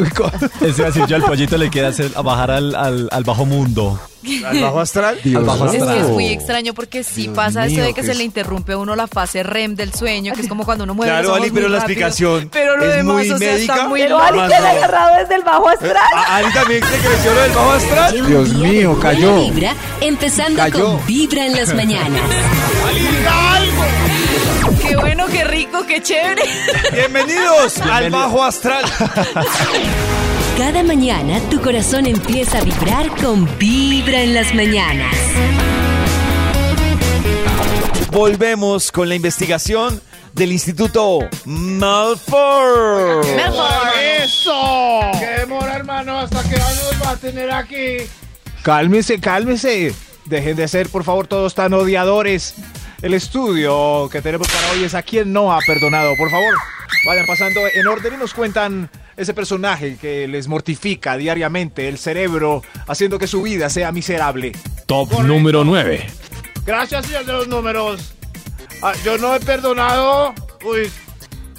Es 0.61 0.77
decir, 0.77 1.07
yo 1.07 1.17
al 1.17 1.23
pollito 1.23 1.57
le 1.57 1.71
quiere 1.71 1.89
hacer 1.89 2.11
a 2.15 2.23
bajar 2.23 2.51
al, 2.51 2.75
al, 2.75 3.09
al 3.11 3.25
bajo 3.25 3.45
mundo. 3.47 3.99
¿Al 4.47 4.61
bajo 4.61 4.79
astral? 4.81 5.19
al 5.25 5.45
bajo 5.45 5.65
Es 5.67 5.73
que 5.73 5.79
astral. 5.79 5.99
es 5.99 6.09
muy 6.11 6.27
extraño 6.29 6.75
porque 6.75 7.03
sí 7.03 7.23
Dios 7.23 7.35
pasa 7.35 7.63
mío, 7.67 7.73
eso 7.79 7.81
de 7.83 7.89
que 7.89 7.95
¿qué 8.03 8.07
se 8.07 8.13
es? 8.13 8.19
le 8.19 8.23
interrumpe 8.23 8.73
a 8.75 8.79
uno 8.79 8.95
la 8.95 9.09
fase 9.09 9.43
REM 9.43 9.75
del 9.75 9.93
sueño, 9.93 10.33
que 10.35 10.43
es 10.43 10.49
como 10.49 10.65
cuando 10.65 10.85
uno 10.85 10.95
mueve 10.95 11.11
Claro, 11.11 11.23
los 11.23 11.31
ojos 11.33 11.43
Ali, 11.43 11.51
pero 11.51 11.67
muy 11.67 11.73
la 11.73 11.79
explicación 11.79 12.49
Pero 12.53 12.77
lo 12.77 12.85
es 12.85 12.95
demás, 12.97 13.15
muy 13.17 13.31
o 13.31 13.39
sea, 13.39 13.53
médica. 13.53 13.75
está 13.75 13.89
muy 13.89 14.01
Pero. 14.01 14.19
Ali 14.21 14.39
te 14.49 14.55
han 14.55 14.63
no. 14.63 14.69
agarrado 14.69 15.17
desde 15.19 15.35
el 15.35 15.43
bajo 15.43 15.69
astral. 15.69 15.97
¿A 16.15 16.37
Ali 16.37 16.53
también 16.53 16.83
se 16.85 16.99
creció 17.09 17.35
lo 17.35 17.41
del 17.41 17.51
bajo 17.53 17.71
astral? 17.73 18.27
Dios 18.29 18.49
mío, 18.55 18.99
cayó. 19.01 19.41
Vibra, 19.41 19.75
empezando 20.01 20.57
Cayó. 20.57 20.85
con 20.99 21.07
Vibra 21.07 21.47
en 21.47 21.57
las 21.57 21.75
mañanas. 21.75 22.21
Qué 24.81 24.97
bueno, 24.97 25.27
qué 25.27 25.45
rico, 25.45 25.85
qué 25.87 26.03
chévere. 26.03 26.43
Bienvenidos 26.93 27.79
al 27.81 28.11
bajo 28.11 28.43
astral. 28.43 28.85
Cada 30.59 30.83
mañana 30.83 31.41
tu 31.51 31.61
corazón 31.61 32.07
empieza 32.07 32.59
a 32.59 32.61
vibrar 32.63 33.09
con 33.23 33.49
Vibra 33.59 34.23
en 34.23 34.35
las 34.35 34.55
mañanas. 34.55 35.15
Volvemos 38.11 38.93
con 38.93 39.09
la 39.09 39.15
investigación 39.15 40.01
del 40.35 40.53
Instituto 40.53 41.21
Malfour. 41.47 43.25
¡Eso! 44.23 45.01
¡Qué 45.19 45.41
demora, 45.41 45.77
hermano! 45.77 46.19
¿Hasta 46.19 46.43
qué 46.43 46.57
años 46.57 46.93
va 47.05 47.11
a 47.11 47.17
tener 47.17 47.51
aquí? 47.51 47.97
Cálmese, 48.63 49.19
cálmese. 49.21 49.95
Dejen 50.25 50.57
de 50.57 50.69
ser, 50.69 50.89
por 50.89 51.05
favor, 51.05 51.27
todos 51.27 51.55
tan 51.55 51.73
odiadores. 51.73 52.55
El 53.03 53.15
estudio 53.15 54.09
que 54.13 54.23
tenemos 54.23 54.47
para 54.47 54.71
hoy 54.71 54.85
es 54.85 54.95
a 54.95 55.03
quien 55.03 55.33
no 55.33 55.53
ha 55.53 55.59
perdonado. 55.67 56.15
Por 56.17 56.31
favor, 56.31 56.55
vayan 57.05 57.27
pasando 57.27 57.61
en 57.75 57.85
orden 57.89 58.15
y 58.15 58.17
nos 58.17 58.33
cuentan 58.33 58.89
ese 59.17 59.35
personaje 59.35 59.97
que 60.01 60.29
les 60.29 60.47
mortifica 60.47 61.17
diariamente 61.17 61.89
el 61.89 61.99
cerebro, 61.99 62.63
haciendo 62.87 63.19
que 63.19 63.27
su 63.27 63.43
vida 63.43 63.69
sea 63.71 63.91
miserable. 63.91 64.53
Top 64.87 65.21
número 65.25 65.65
9. 65.65 66.07
Gracias, 66.65 67.07
señor 67.07 67.25
de 67.25 67.33
los 67.33 67.49
números. 67.49 68.15
Ah, 68.83 68.93
yo 69.05 69.19
no 69.19 69.35
he 69.35 69.41
perdonado. 69.41 70.33
Uy, 70.65 70.89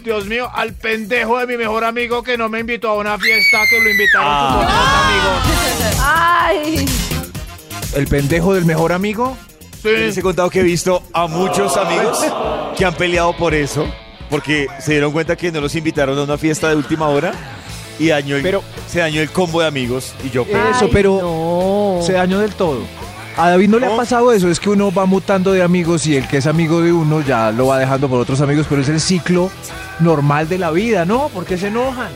Dios 0.01 0.25
mío, 0.25 0.49
al 0.53 0.73
pendejo 0.73 1.39
de 1.39 1.47
mi 1.47 1.58
mejor 1.58 1.84
amigo 1.84 2.23
que 2.23 2.38
no 2.38 2.47
me 2.47 2.62
invitó 2.62 2.91
a 2.91 2.93
una 2.95 3.19
fiesta 3.19 3.58
que 3.69 3.82
lo 3.82 3.89
invitaron 3.89 4.53
sus 4.53 4.63
otros 4.63 4.79
amigos. 5.03 5.99
Ay, 6.01 6.86
¿El 7.95 8.08
pendejo 8.08 8.53
del 8.53 8.63
mejor 8.63 8.93
amigo? 8.93 9.38
Les 9.83 10.17
he 10.17 10.21
contado 10.21 10.49
que 10.49 10.61
he 10.61 10.63
visto 10.63 11.03
a 11.13 11.27
muchos 11.27 11.75
amigos 11.77 12.19
que 12.77 12.85
han 12.85 12.93
peleado 12.95 13.35
por 13.35 13.53
eso, 13.53 13.85
porque 14.29 14.67
se 14.79 14.91
dieron 14.93 15.11
cuenta 15.11 15.35
que 15.35 15.51
no 15.51 15.61
los 15.61 15.75
invitaron 15.75 16.17
a 16.17 16.23
una 16.23 16.37
fiesta 16.37 16.69
de 16.69 16.75
última 16.75 17.07
hora 17.09 17.33
y 17.99 18.07
dañó 18.07 18.35
el- 18.37 18.43
Pero- 18.43 18.63
se 18.87 18.99
dañó 18.99 19.21
el 19.21 19.29
combo 19.29 19.61
de 19.61 19.67
amigos. 19.67 20.13
Y 20.23 20.29
yo, 20.29 20.43
Eso, 20.43 20.85
ay, 20.85 20.89
pero 20.91 21.19
no. 21.21 22.05
se 22.05 22.13
dañó 22.13 22.39
del 22.39 22.53
todo. 22.53 22.79
A 23.35 23.49
David 23.49 23.69
no 23.69 23.79
le 23.79 23.87
ha 23.87 23.89
¿No? 23.89 23.97
pasado 23.97 24.31
eso, 24.31 24.47
es 24.49 24.59
que 24.59 24.69
uno 24.69 24.91
va 24.93 25.05
mutando 25.07 25.51
de 25.51 25.63
amigos 25.63 26.05
y 26.05 26.15
el 26.15 26.27
que 26.27 26.37
es 26.37 26.45
amigo 26.47 26.81
de 26.81 26.91
uno 26.93 27.21
ya 27.21 27.51
lo 27.51 27.67
va 27.67 27.79
dejando 27.79 28.07
por 28.07 28.19
otros 28.19 28.39
amigos, 28.41 28.67
pero 28.69 28.81
es 28.81 28.89
el 28.89 29.01
ciclo 29.01 29.49
normal 29.99 30.47
de 30.47 30.59
la 30.59 30.69
vida, 30.69 31.03
¿no? 31.05 31.29
¿Por 31.29 31.43
qué 31.45 31.57
se 31.57 31.67
enojan? 31.67 32.09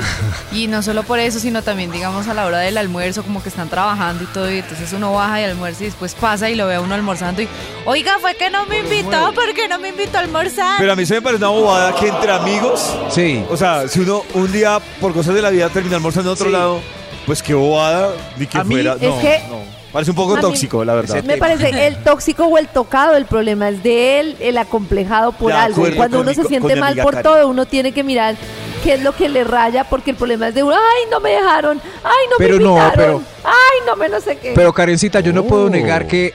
Y 0.52 0.66
no 0.66 0.82
solo 0.82 1.02
por 1.02 1.18
eso, 1.18 1.38
sino 1.38 1.62
también, 1.62 1.90
digamos, 1.90 2.28
a 2.28 2.34
la 2.34 2.46
hora 2.46 2.58
del 2.58 2.76
almuerzo, 2.78 3.22
como 3.22 3.42
que 3.42 3.48
están 3.48 3.68
trabajando 3.68 4.24
y 4.24 4.26
todo, 4.26 4.50
y 4.50 4.58
entonces 4.58 4.92
uno 4.92 5.12
baja 5.12 5.40
y 5.40 5.44
almuerza 5.44 5.82
y 5.82 5.86
después 5.86 6.14
pasa 6.14 6.50
y 6.50 6.54
lo 6.54 6.66
ve 6.66 6.74
a 6.76 6.80
uno 6.80 6.94
almorzando 6.94 7.42
y, 7.42 7.48
oiga, 7.84 8.12
fue 8.20 8.34
que 8.34 8.50
no 8.50 8.66
me 8.66 8.78
invitó, 8.80 9.32
¿por 9.34 9.52
qué 9.54 9.68
no 9.68 9.78
me 9.78 9.88
invitó 9.88 10.18
a 10.18 10.20
almorzar? 10.20 10.76
pero 10.78 10.92
a 10.92 10.96
mí 10.96 11.06
se 11.06 11.14
me 11.14 11.22
parece 11.22 11.38
una 11.44 11.48
bobada 11.52 11.94
que 11.94 12.08
entre 12.08 12.32
amigos, 12.32 12.94
Sí. 13.10 13.44
o 13.50 13.56
sea, 13.56 13.88
si 13.88 14.00
uno 14.00 14.22
un 14.34 14.50
día 14.52 14.80
por 15.00 15.12
cosas 15.12 15.34
de 15.34 15.42
la 15.42 15.50
vida 15.50 15.68
termina 15.68 15.96
almorzando 15.96 16.30
en 16.30 16.34
otro 16.34 16.46
Sí. 16.46 16.52
lado, 16.52 16.80
pues 17.26 17.42
qué 17.42 17.54
bobada, 17.54 18.10
ni 18.36 18.46
que 18.46 18.58
A 18.58 18.64
mí 18.64 18.74
fuera. 18.74 18.94
es 18.94 19.00
no, 19.02 19.20
que- 19.20 19.42
no. 19.48 19.72
Parece 19.92 20.10
un 20.12 20.16
poco 20.16 20.32
a 20.32 20.36
mí- 20.36 20.40
tóxico, 20.40 20.82
la 20.86 20.94
verdad. 20.94 21.22
Me 21.22 21.36
parece 21.36 21.86
el 21.86 21.96
tóxico 22.02 22.46
o 22.46 22.56
el 22.56 22.66
tocado, 22.68 23.14
el 23.14 23.26
problema 23.26 23.68
es 23.68 23.82
de 23.82 24.20
él, 24.20 24.36
el 24.40 24.56
acomplejado 24.56 25.32
por 25.32 25.52
De 25.52 25.58
algo. 25.58 25.86
Cuando 25.94 26.20
uno 26.22 26.30
mi- 26.30 26.34
se 26.34 26.44
siente 26.44 26.76
mal 26.76 26.96
por 26.96 27.12
Karen. 27.16 27.22
todo, 27.22 27.46
uno 27.48 27.66
tiene 27.66 27.92
que 27.92 28.02
mirar 28.02 28.34
qué 28.82 28.94
es 28.94 29.02
lo 29.02 29.12
que 29.14 29.28
le 29.28 29.44
raya, 29.44 29.84
porque 29.84 30.10
el 30.10 30.16
problema 30.16 30.48
es 30.48 30.54
de 30.54 30.62
uno, 30.62 30.74
ay, 30.74 31.08
no 31.10 31.20
me 31.20 31.30
dejaron, 31.30 31.80
ay, 32.04 32.26
no 32.30 32.36
Pero 32.38 32.56
me 32.58 32.62
no, 32.64 32.70
invitaron, 32.76 32.94
pero- 32.96 33.22
ay, 33.44 33.78
no 33.86 33.96
me 33.96 34.08
no 34.08 34.20
sé 34.20 34.36
qué. 34.38 34.52
Pero 34.54 34.72
Karencita, 34.72 35.20
yo 35.20 35.32
no 35.32 35.44
puedo 35.44 35.64
Oh. 35.66 35.70
negar 35.70 36.06
que 36.06 36.34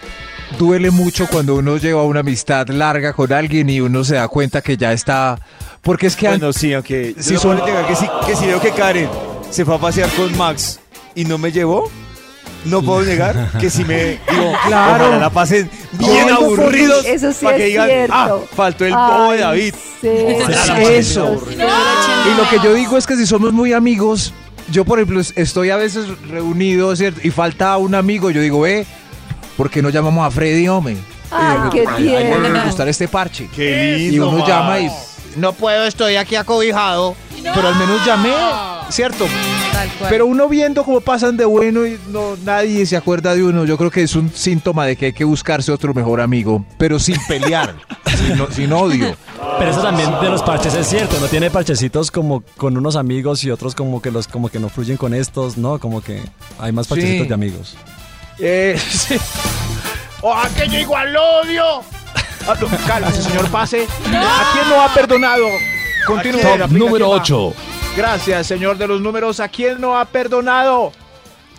duele 0.57 0.91
mucho 0.91 1.27
cuando 1.29 1.55
uno 1.55 1.77
lleva 1.77 2.03
una 2.03 2.21
amistad 2.21 2.67
larga 2.69 3.13
con 3.13 3.31
alguien 3.33 3.69
y 3.69 3.81
uno 3.81 4.03
se 4.03 4.15
da 4.15 4.27
cuenta 4.27 4.61
que 4.61 4.77
ya 4.77 4.93
está... 4.93 5.37
Porque 5.81 6.07
es 6.07 6.15
que... 6.15 6.27
Bueno, 6.27 6.53
sí, 6.53 6.73
aunque 6.73 7.13
Sí, 7.17 7.23
si 7.35 7.37
son 7.37 7.59
que 7.61 7.95
si, 7.95 8.07
que 8.25 8.35
si 8.35 8.45
veo 8.45 8.59
que 8.61 8.71
Karen 8.71 9.09
se 9.49 9.63
fue 9.65 9.75
a 9.75 9.77
pasear 9.77 10.09
con 10.11 10.35
Max 10.37 10.79
y 11.15 11.25
no 11.25 11.37
me 11.37 11.51
llevó, 11.51 11.89
no 12.67 12.81
puedo 12.81 13.01
negar 13.03 13.51
que 13.59 13.69
si 13.69 13.83
me 13.85 14.19
digo, 14.29 14.53
Claro. 14.67 15.05
ojalá 15.05 15.17
la 15.19 15.29
pasen 15.29 15.69
bien 15.93 16.29
aburridos 16.29 17.05
eso 17.05 17.31
sí 17.31 17.45
para 17.45 17.57
es 17.57 17.61
que 17.63 17.67
digan, 17.69 17.87
cierto. 17.87 18.13
ah, 18.15 18.37
faltó 18.55 18.85
el 18.85 18.93
bobo 18.93 19.31
de 19.31 19.37
David. 19.39 19.73
sí, 20.01 20.07
Eso. 20.89 21.41
sí. 21.49 21.55
Y 21.55 22.37
lo 22.37 22.49
que 22.49 22.59
yo 22.63 22.73
digo 22.73 22.97
es 22.97 23.07
que 23.07 23.15
si 23.15 23.25
somos 23.25 23.53
muy 23.53 23.73
amigos, 23.73 24.33
yo 24.71 24.85
por 24.85 24.99
ejemplo 24.99 25.19
es- 25.19 25.33
estoy 25.35 25.69
a 25.69 25.77
veces 25.77 26.05
reunido, 26.29 26.95
¿cierto? 26.95 27.21
Y 27.23 27.31
falta 27.31 27.75
un 27.77 27.95
amigo, 27.95 28.29
yo 28.31 28.41
digo, 28.41 28.61
ve, 28.61 28.85
¿por 29.55 29.69
qué 29.69 29.81
no 29.81 29.89
llamamos 29.89 30.25
a 30.25 30.31
Freddy, 30.31 30.67
hombre? 30.67 30.97
Ay, 31.31 31.57
Eh, 31.57 31.69
qué 31.71 31.85
tierno. 31.97 32.49
me 32.49 32.61
gustar 32.65 32.87
este 32.87 33.07
parche. 33.07 33.49
Qué 33.55 33.97
Y 33.99 34.09
lindo. 34.11 34.29
uno 34.29 34.37
Max. 34.39 34.49
llama 34.49 34.79
y... 34.79 34.89
No 35.37 35.53
puedo, 35.53 35.85
estoy 35.85 36.15
aquí 36.15 36.35
acobijado. 36.35 37.15
Pero 37.43 37.67
al 37.67 37.75
menos 37.75 38.03
llamé, 38.05 38.33
¿cierto? 38.89 39.25
Tal 39.71 39.89
cual. 39.91 40.09
Pero 40.09 40.25
uno 40.25 40.49
viendo 40.49 40.83
cómo 40.83 40.99
pasan 41.01 41.37
de 41.37 41.45
bueno 41.45 41.85
y 41.85 41.99
no 42.09 42.35
nadie 42.43 42.85
se 42.87 42.97
acuerda 42.97 43.35
de 43.35 43.43
uno, 43.43 43.63
yo 43.63 43.77
creo 43.77 43.91
que 43.91 44.01
es 44.01 44.15
un 44.15 44.31
síntoma 44.33 44.85
de 44.85 44.95
que 44.95 45.05
hay 45.07 45.13
que 45.13 45.23
buscarse 45.23 45.71
otro 45.71 45.93
mejor 45.93 46.19
amigo, 46.19 46.65
pero 46.79 46.99
sin 46.99 47.15
pelear, 47.27 47.75
sin, 48.51 48.73
odio. 48.73 49.15
Pero 49.59 49.71
eso 49.71 49.81
también 49.81 50.09
de 50.19 50.29
los 50.29 50.41
parches 50.41 50.73
es 50.73 50.87
cierto, 50.87 51.19
no 51.21 51.27
tiene 51.27 51.51
parchecitos 51.51 52.09
como 52.11 52.41
con 52.57 52.75
unos 52.75 52.95
amigos 52.95 53.43
y 53.43 53.51
otros 53.51 53.75
como 53.75 54.01
que 54.01 54.09
los 54.11 54.27
como 54.27 54.49
que 54.49 54.59
no 54.59 54.67
fluyen 54.69 54.97
con 54.97 55.13
estos, 55.13 55.57
¿no? 55.57 55.79
Como 55.79 56.01
que 56.01 56.21
hay 56.59 56.71
más 56.71 56.87
parchecitos 56.87 57.23
Sí. 57.23 57.27
de 57.27 57.33
amigos. 57.33 57.77
Eh, 58.39 58.79
sí. 58.89 59.17
¡Ojalá 60.21 60.49
que 60.49 60.67
yo 60.67 60.79
igual 60.79 61.13
lo 61.13 61.21
odio! 61.41 61.63
Ah, 62.47 62.55
cálmese, 62.87 63.21
señor 63.23 63.49
Pase. 63.49 63.87
¿A 64.05 64.51
quién 64.53 64.69
no 64.69 64.81
ha 64.81 64.93
perdonado? 64.93 65.45
Continúe. 66.05 66.39
Top 66.41 66.71
número 66.71 67.05
quién 67.07 67.17
va. 67.17 67.21
8. 67.21 67.53
Gracias, 67.97 68.47
señor 68.47 68.77
de 68.77 68.87
los 68.87 69.01
números. 69.01 69.39
¿A 69.39 69.49
quién 69.49 69.81
no 69.81 69.97
ha 69.97 70.05
perdonado? 70.05 70.91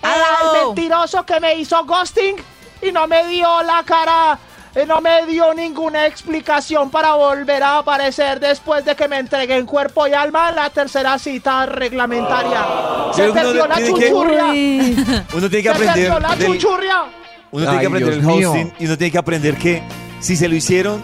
Al 0.03 0.67
mentiroso 0.67 1.25
que 1.27 1.41
me 1.41 1.55
hizo 1.57 1.85
ghosting 1.85 2.37
y 2.81 2.93
no 2.93 3.07
me 3.09 3.27
dio 3.27 3.63
la 3.65 3.83
cara, 3.85 4.39
eh, 4.75 4.87
no 4.87 5.01
me 5.01 5.27
dio 5.27 5.53
ninguna 5.53 6.07
explicación 6.07 6.89
para 6.89 7.15
volver 7.15 7.63
a 7.65 7.79
aparecer 7.79 8.39
después 8.39 8.85
de 8.85 8.95
que 8.95 9.09
me 9.09 9.19
entregué 9.19 9.57
en 9.57 9.67
cuerpo 9.67 10.07
y 10.07 10.13
alma 10.15 10.51
en 10.51 10.57
la 10.57 10.71
tercera 10.71 11.19
cita 11.19 11.67
reglamentaria. 11.67 12.65
Se 13.13 13.23
que 13.25 13.31
uno 13.31 13.35
perdió 13.43 13.67
la 13.67 13.75
tiene 13.77 13.95
que- 13.95 14.09
chuchurria. 14.09 14.45
Uno 15.35 15.51
tiene 15.51 15.63
que 15.63 15.69
Se 15.75 15.85
perdió 15.85 15.91
aprender 16.15 16.23
la 16.23 16.37
del- 16.37 16.47
chuchurria. 16.53 17.05
uno 17.51 17.65
tiene 17.67 17.81
que 17.81 17.87
aprender 17.87 18.15
Dios 18.15 18.25
el 18.25 18.27
mío. 18.37 18.51
hosting 18.53 18.73
y 18.79 18.87
uno 18.87 18.97
tiene 18.99 19.11
que 19.11 19.19
aprender 19.19 19.57
que 19.59 19.83
si 20.21 20.37
se 20.37 20.49
lo 20.49 20.55
hicieron, 20.57 21.03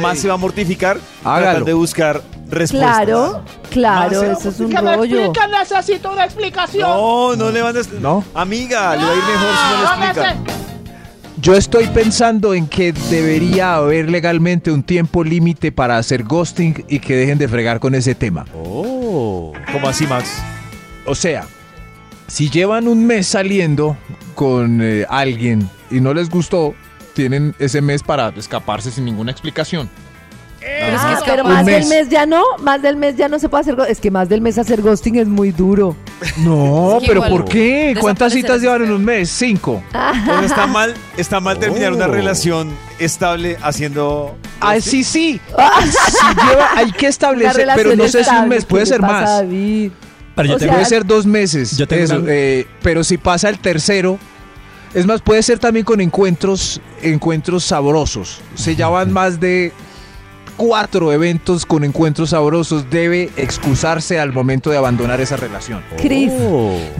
más 0.00 0.18
se 0.18 0.28
va 0.28 0.34
a 0.34 0.36
mortificar 0.36 0.98
Hágalo. 1.24 1.44
tratar 1.44 1.64
de 1.64 1.72
buscar 1.74 2.22
respuestas. 2.48 2.96
claro, 2.96 3.42
claro, 3.70 4.22
Más- 4.22 4.38
eso 4.40 4.48
es 4.50 4.60
un 4.60 4.70
Que 4.70 4.82
me 4.82 4.96
rollo. 4.96 5.24
expliquen, 5.26 5.50
necesito 5.52 6.12
una 6.12 6.24
explicación. 6.24 6.88
No, 6.88 7.36
no 7.36 7.50
le 7.50 7.62
van 7.62 7.76
a... 7.76 7.80
¿No? 8.00 8.24
Amiga, 8.34 8.96
le 8.96 9.04
va 9.04 9.10
a 9.10 9.14
ir 9.14 9.22
mejor 9.22 9.54
si 9.56 9.74
no 9.84 9.96
le 10.00 10.06
explican. 10.06 10.44
Yo 11.40 11.54
estoy 11.54 11.86
pensando 11.86 12.52
en 12.52 12.66
que 12.66 12.92
debería 12.92 13.76
haber 13.76 14.10
legalmente 14.10 14.70
un 14.70 14.82
tiempo 14.82 15.24
límite 15.24 15.72
para 15.72 15.96
hacer 15.96 16.22
ghosting 16.24 16.84
y 16.86 16.98
que 16.98 17.16
dejen 17.16 17.38
de 17.38 17.48
fregar 17.48 17.80
con 17.80 17.94
ese 17.94 18.14
tema. 18.14 18.44
Oh. 18.54 19.52
¿Cómo 19.72 19.88
así, 19.88 20.06
Max? 20.06 20.28
O 21.06 21.14
sea, 21.14 21.46
si 22.26 22.50
llevan 22.50 22.88
un 22.88 23.06
mes 23.06 23.26
saliendo 23.26 23.96
con 24.34 24.80
eh, 24.82 25.06
alguien 25.08 25.66
y 25.90 26.00
no 26.00 26.12
les 26.12 26.28
gustó, 26.28 26.74
tienen 27.14 27.54
ese 27.58 27.80
mes 27.80 28.02
para 28.02 28.28
escaparse 28.36 28.90
sin 28.90 29.04
ninguna 29.04 29.30
explicación. 29.32 29.88
Pero 30.60 30.94
es 30.96 31.00
que 31.00 31.06
Ah, 31.06 31.12
es 31.14 31.24
pero 31.24 31.42
capaz- 31.42 31.54
más 31.54 31.64
del 31.66 31.86
mes. 31.86 32.08
ya 32.10 32.26
no, 32.26 32.42
más 32.62 32.82
del 32.82 32.96
mes 32.96 33.16
ya 33.16 33.28
no 33.28 33.38
se 33.38 33.48
puede 33.48 33.62
hacer. 33.62 33.76
Es 33.88 33.98
que 33.98 34.10
más 34.10 34.28
del 34.28 34.42
mes 34.42 34.58
hacer 34.58 34.82
ghosting 34.82 35.16
es 35.16 35.26
muy 35.26 35.52
duro. 35.52 35.96
No, 36.38 36.96
Es 36.98 37.00
que 37.00 37.06
pero 37.08 37.20
igual 37.26 37.30
¿por 37.30 37.44
qué? 37.46 37.96
¿Cuántas 37.98 38.34
citas 38.34 38.60
llevan 38.60 38.82
en 38.84 38.92
un 38.92 39.02
mes? 39.02 39.30
Cinco. 39.30 39.82
Está 40.44 40.66
mal, 40.66 40.94
está 41.16 41.40
mal 41.40 41.58
terminar 41.58 41.94
una 41.94 42.04
Oh. 42.04 42.10
relación 42.10 42.70
estable 42.98 43.56
haciendo... 43.62 44.36
Ah, 44.60 44.78
sí, 44.82 45.02
sí. 45.04 45.40
Lleva, 45.56 46.68
hay 46.76 46.92
que 46.92 47.06
establecer, 47.06 47.66
pero 47.74 47.96
no 47.96 48.06
sé 48.08 48.22
si 48.22 48.34
un 48.34 48.48
mes, 48.48 48.66
puede 48.66 48.84
¿qué 48.84 48.90
le 48.90 48.96
ser 48.96 49.00
más. 49.02 49.24
David? 49.24 49.92
Pero 50.34 50.48
yo 50.48 50.58
tengo 50.58 50.72
sea, 50.72 50.72
Puede 50.74 50.84
ser 50.84 51.06
dos 51.06 51.24
meses. 51.26 51.76
Yo 51.78 51.88
tengo 51.88 52.04
eso, 52.04 52.16
una- 52.18 52.30
eh, 52.32 52.66
pero 52.82 53.02
si 53.02 53.16
pasa 53.16 53.48
el 53.48 53.58
tercero, 53.58 54.18
es 54.94 55.06
más, 55.06 55.22
puede 55.22 55.42
ser 55.42 55.58
también 55.58 55.84
con 55.84 56.00
encuentros, 56.00 56.80
encuentros 57.02 57.64
sabrosos. 57.64 58.40
Se 58.54 58.74
llaman 58.74 59.12
más 59.12 59.38
de 59.38 59.72
cuatro 60.56 61.12
eventos 61.12 61.64
con 61.64 61.84
encuentros 61.84 62.30
sabrosos. 62.30 62.90
Debe 62.90 63.30
excusarse 63.36 64.18
al 64.18 64.32
momento 64.32 64.70
de 64.70 64.76
abandonar 64.76 65.20
esa 65.20 65.36
relación. 65.36 65.82
Chris, 65.96 66.32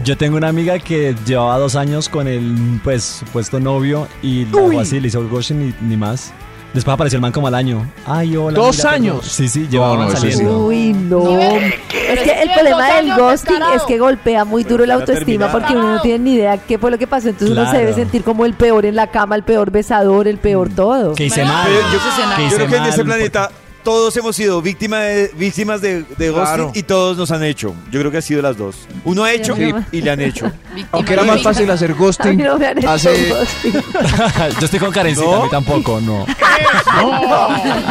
Yo 0.03 0.17
tengo 0.17 0.37
una 0.37 0.47
amiga 0.47 0.79
que 0.79 1.15
llevaba 1.25 1.57
dos 1.57 1.75
años 1.75 2.09
con 2.09 2.27
el 2.27 2.79
pues 2.83 3.03
supuesto 3.03 3.59
novio 3.59 4.07
y 4.23 4.47
así 4.79 4.99
le 4.99 5.09
hizo 5.09 5.19
el 5.19 5.61
y 5.61 5.75
ni 5.81 5.97
más. 5.97 6.33
Después 6.73 6.93
apareció 6.93 7.17
el 7.17 7.21
man 7.21 7.31
como 7.33 7.47
al 7.47 7.55
año. 7.55 7.85
Ay, 8.05 8.37
hola. 8.37 8.57
¿Dos 8.57 8.77
mira, 8.77 8.91
años? 8.91 9.25
Sí, 9.25 9.49
sí, 9.49 9.67
llevaban 9.69 9.99
No, 9.99 10.05
no, 10.09 10.15
saliendo. 10.15 10.65
uy, 10.67 10.93
no. 10.93 11.29
Es 11.29 12.19
que 12.21 12.41
el 12.43 12.49
problema 12.51 12.93
del 12.95 13.13
ghosting 13.13 13.61
es 13.75 13.83
que 13.83 13.97
golpea 13.97 14.45
muy 14.45 14.63
duro 14.63 14.85
la 14.85 14.93
autoestima 14.95 15.51
porque 15.51 15.73
uno 15.73 15.95
no 15.95 16.01
tiene 16.01 16.19
ni 16.19 16.33
idea 16.35 16.57
qué 16.57 16.77
fue 16.79 16.89
lo 16.89 16.97
que 16.97 17.07
pasó. 17.07 17.29
Entonces 17.29 17.57
uno 17.57 17.69
se 17.69 17.77
debe 17.77 17.93
sentir 17.93 18.23
como 18.23 18.45
el 18.45 18.53
peor 18.53 18.85
en 18.85 18.95
la 18.95 19.07
cama, 19.07 19.35
el 19.35 19.43
peor 19.43 19.69
besador, 19.71 20.27
el 20.27 20.37
peor 20.37 20.69
todo. 20.69 21.13
Que 21.15 21.25
hice 21.25 21.43
mal. 21.43 21.67
Yo, 21.67 21.81
yo 21.81 22.45
hice 22.47 22.55
creo 22.55 22.67
que 22.67 22.75
en 22.77 22.83
este 22.85 23.03
planeta 23.03 23.51
todos 23.83 24.15
hemos 24.17 24.35
sido 24.35 24.61
víctima 24.61 24.99
de- 25.01 25.31
víctimas 25.35 25.81
de, 25.81 26.03
de 26.17 26.29
ghosting 26.29 26.45
Claro. 26.55 26.71
y 26.73 26.83
todos 26.83 27.17
nos 27.17 27.31
han 27.31 27.43
hecho. 27.43 27.73
Yo 27.91 27.99
creo 27.99 28.11
que 28.11 28.17
ha 28.17 28.21
sido 28.21 28.41
las 28.41 28.57
dos. 28.57 28.75
Uno 29.05 29.23
ha 29.23 29.31
hecho 29.33 29.55
Sí. 29.55 29.73
y 29.91 30.01
le 30.01 30.11
han 30.11 30.21
hecho. 30.21 30.51
Aunque 30.91 31.13
era 31.13 31.23
más 31.23 31.41
fácil 31.41 31.69
hacer 31.69 31.91
A 31.91 31.93
mí 31.93 31.99
ghosting 31.99 32.37
no 32.37 32.57
me 32.57 32.67
han 32.67 32.77
hecho 32.77 32.89
hace... 32.89 33.29
ghosting. 33.29 33.73
Yo 34.59 34.65
estoy 34.65 34.79
con 34.79 34.91
Karencita, 34.91 35.25
¿No? 35.27 35.35
a 35.41 35.43
mí 35.43 35.49
tampoco, 35.49 35.99
no. 36.05 36.25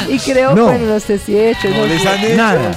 Y 0.09 0.19
creo, 0.19 0.55
No. 0.55 0.65
bueno, 0.67 0.87
no 0.87 1.01
sé 1.01 1.19
si 1.19 1.37
he 1.37 1.51
hecho. 1.51 1.69
No 1.71 1.79
no 1.79 1.87
les 1.87 2.07
han 2.07 2.25
hecho. 2.25 2.37
Nada. 2.37 2.73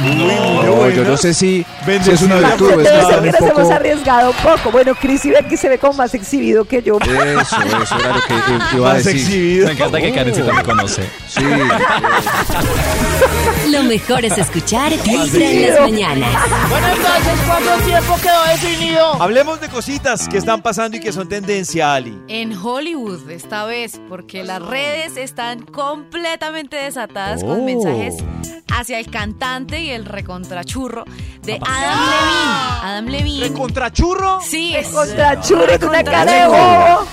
Muy 0.00 0.16
No, 0.64 0.88
yo 0.90 1.04
no 1.04 1.16
sé 1.16 1.34
si, 1.34 1.64
si 2.02 2.10
es 2.10 2.22
una 2.22 2.36
virtud 2.38 2.66
o 2.72 2.76
Debe 2.78 2.82
que 2.82 2.88
ser 3.06 3.20
que 3.22 3.30
nos 3.32 3.40
hemos 3.40 3.52
poco... 3.52 3.72
arriesgado 3.72 4.30
un 4.30 4.36
poco. 4.36 4.70
Bueno, 4.72 4.94
Chris 5.00 5.24
y 5.26 5.30
ve 5.30 5.44
que 5.48 5.56
se 5.56 5.68
ve 5.68 5.78
como 5.78 5.94
más 5.94 6.14
exhibido 6.14 6.64
que 6.64 6.82
yo. 6.82 6.98
Eso, 6.98 7.10
eso 7.12 7.56
era 7.98 8.14
lo 8.16 8.24
que 8.70 8.76
iba 8.76 8.90
a 8.90 8.94
Más 8.94 9.04
decir. 9.04 9.20
exhibido. 9.20 9.66
Me 9.66 9.72
encanta 9.72 10.00
que 10.00 10.12
Karencita 10.12 10.52
me 10.52 10.62
conoce. 10.62 11.02
Sí. 11.32 11.40
Lo 13.70 13.82
mejor 13.84 14.24
es 14.24 14.36
escuchar 14.36 14.92
Vibra 15.02 15.44
en 15.50 15.68
las 15.70 15.80
mañanas. 15.80 16.30
Bueno, 16.68 16.86
entonces, 16.88 17.40
¿cuánto 17.46 17.84
tiempo 17.86 18.16
quedó 18.20 18.44
definido? 18.44 19.22
Hablemos 19.22 19.60
de 19.60 19.68
cositas 19.68 20.28
que 20.28 20.36
están 20.38 20.60
pasando 20.62 20.96
y 20.96 21.00
que 21.00 21.12
son 21.12 21.28
tendencia, 21.28 21.94
Ali. 21.94 22.18
En 22.28 22.52
Hollywood 22.56 23.30
esta 23.30 23.64
vez, 23.64 24.00
porque 24.08 24.44
las 24.44 24.60
redes 24.62 25.16
están 25.16 25.62
completamente 25.62 26.76
desatadas 26.76 27.42
con 27.42 27.60
Oh. 27.60 27.64
mensajes 27.64 28.16
hacia 28.74 28.98
el 28.98 29.10
cantante 29.10 29.80
y 29.80 29.90
el 29.90 30.04
recontrachurro 30.06 31.04
de 31.42 31.58
Adam 31.66 32.00
Levine. 32.00 32.82
Adam 32.82 33.06
Levine. 33.06 33.52
¿Contrachurro? 33.52 34.40
Sí, 34.40 34.74
es 34.74 34.88
Contra 34.88 35.40
Churri 35.40 35.78
con 35.78 35.90
una 35.90 36.02
cara 36.04 36.24
de 36.32 36.46
bobo. 36.46 37.06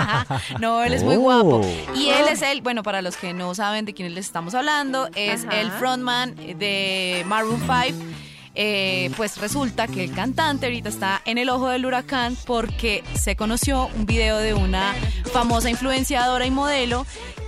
no, 0.60 0.82
él 0.84 0.92
es 0.94 1.02
muy 1.02 1.16
Oh. 1.16 1.20
guapo. 1.20 1.60
Y 1.94 2.08
él 2.10 2.26
es 2.30 2.42
el, 2.42 2.60
bueno, 2.62 2.82
para 2.82 3.00
los 3.02 3.16
que 3.16 3.32
no 3.32 3.54
saben 3.54 3.65
de 3.72 3.94
quién 3.94 4.14
les 4.14 4.26
estamos 4.26 4.54
hablando, 4.54 5.08
es 5.14 5.44
Ajá. 5.44 5.60
el 5.60 5.70
frontman 5.72 6.34
de 6.36 7.24
Maroon 7.26 7.60
5. 7.60 8.04
Eh, 8.58 9.10
pues 9.18 9.36
resulta 9.36 9.86
que 9.86 10.04
el 10.04 10.12
cantante 10.14 10.64
ahorita 10.64 10.88
está 10.88 11.20
en 11.26 11.36
el 11.36 11.50
ojo 11.50 11.68
del 11.68 11.84
huracán 11.84 12.36
porque 12.46 13.04
se 13.14 13.36
conoció 13.36 13.88
un 13.94 14.06
video 14.06 14.38
de 14.38 14.54
una 14.54 14.94
famosa 15.30 15.68
influenciadora 15.68 16.46
y 16.46 16.50
modelo 16.50 17.04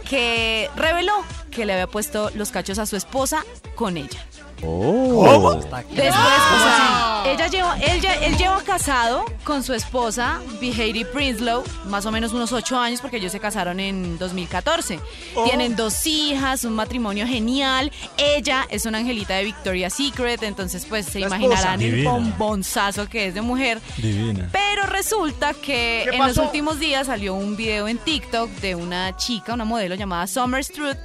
que 0.07 0.69
reveló 0.77 1.15
que 1.51 1.65
le 1.65 1.73
había 1.73 1.87
puesto 1.87 2.31
los 2.35 2.51
cachos 2.51 2.79
a 2.79 2.85
su 2.85 2.97
esposa 2.97 3.45
con 3.75 3.97
ella. 3.97 4.21
Después, 4.61 6.15
o 6.15 6.59
sea, 6.63 7.23
ella 7.27 7.47
lleva, 7.47 7.79
él, 7.79 8.37
lleva 8.37 8.63
casado 8.63 9.25
con 9.45 9.63
su 9.63 9.73
esposa, 9.73 10.41
Behaty 10.61 11.05
Prinslow, 11.05 11.63
más 11.87 12.07
o 12.07 12.11
menos 12.11 12.33
unos 12.33 12.53
ocho 12.53 12.79
años, 12.79 13.01
porque 13.01 13.19
ellos 13.19 13.33
se 13.33 13.41
casaron 13.41 13.81
en 13.81 14.19
2014. 14.19 14.99
Tienen 15.45 15.77
dos 15.77 16.07
hijas, 16.07 16.65
un 16.65 16.75
matrimonio 16.75 17.27
genial. 17.27 17.93
Ella 18.17 18.67
es 18.71 18.87
una 18.87 18.99
angelita 18.99 19.37
de 19.37 19.45
Victoria's 19.45 19.95
Secret, 19.95 20.43
entonces 20.43 20.87
pues 20.87 21.07
se 21.07 21.21
La 21.21 21.27
imaginarán 21.27 21.81
el 21.81 22.05
bombonzazo 22.05 23.09
que 23.09 23.29
es 23.29 23.35
de 23.35 23.43
mujer. 23.43 23.81
Divina. 23.97 24.49
Pero 24.53 24.87
resulta 24.87 25.55
que 25.55 26.07
¿Qué 26.11 26.17
en 26.17 26.27
los 26.27 26.37
últimos 26.37 26.79
días 26.81 27.07
salió 27.07 27.35
un 27.35 27.57
video 27.57 27.89
en 27.89 27.99
TikTok 27.99 28.51
de 28.61 28.75
una 28.75 29.17
chica, 29.17 29.55
una 29.55 29.65
modelo 29.65 29.95
llamada 29.95 30.27
Summer 30.27 30.65
Struth, 30.65 30.97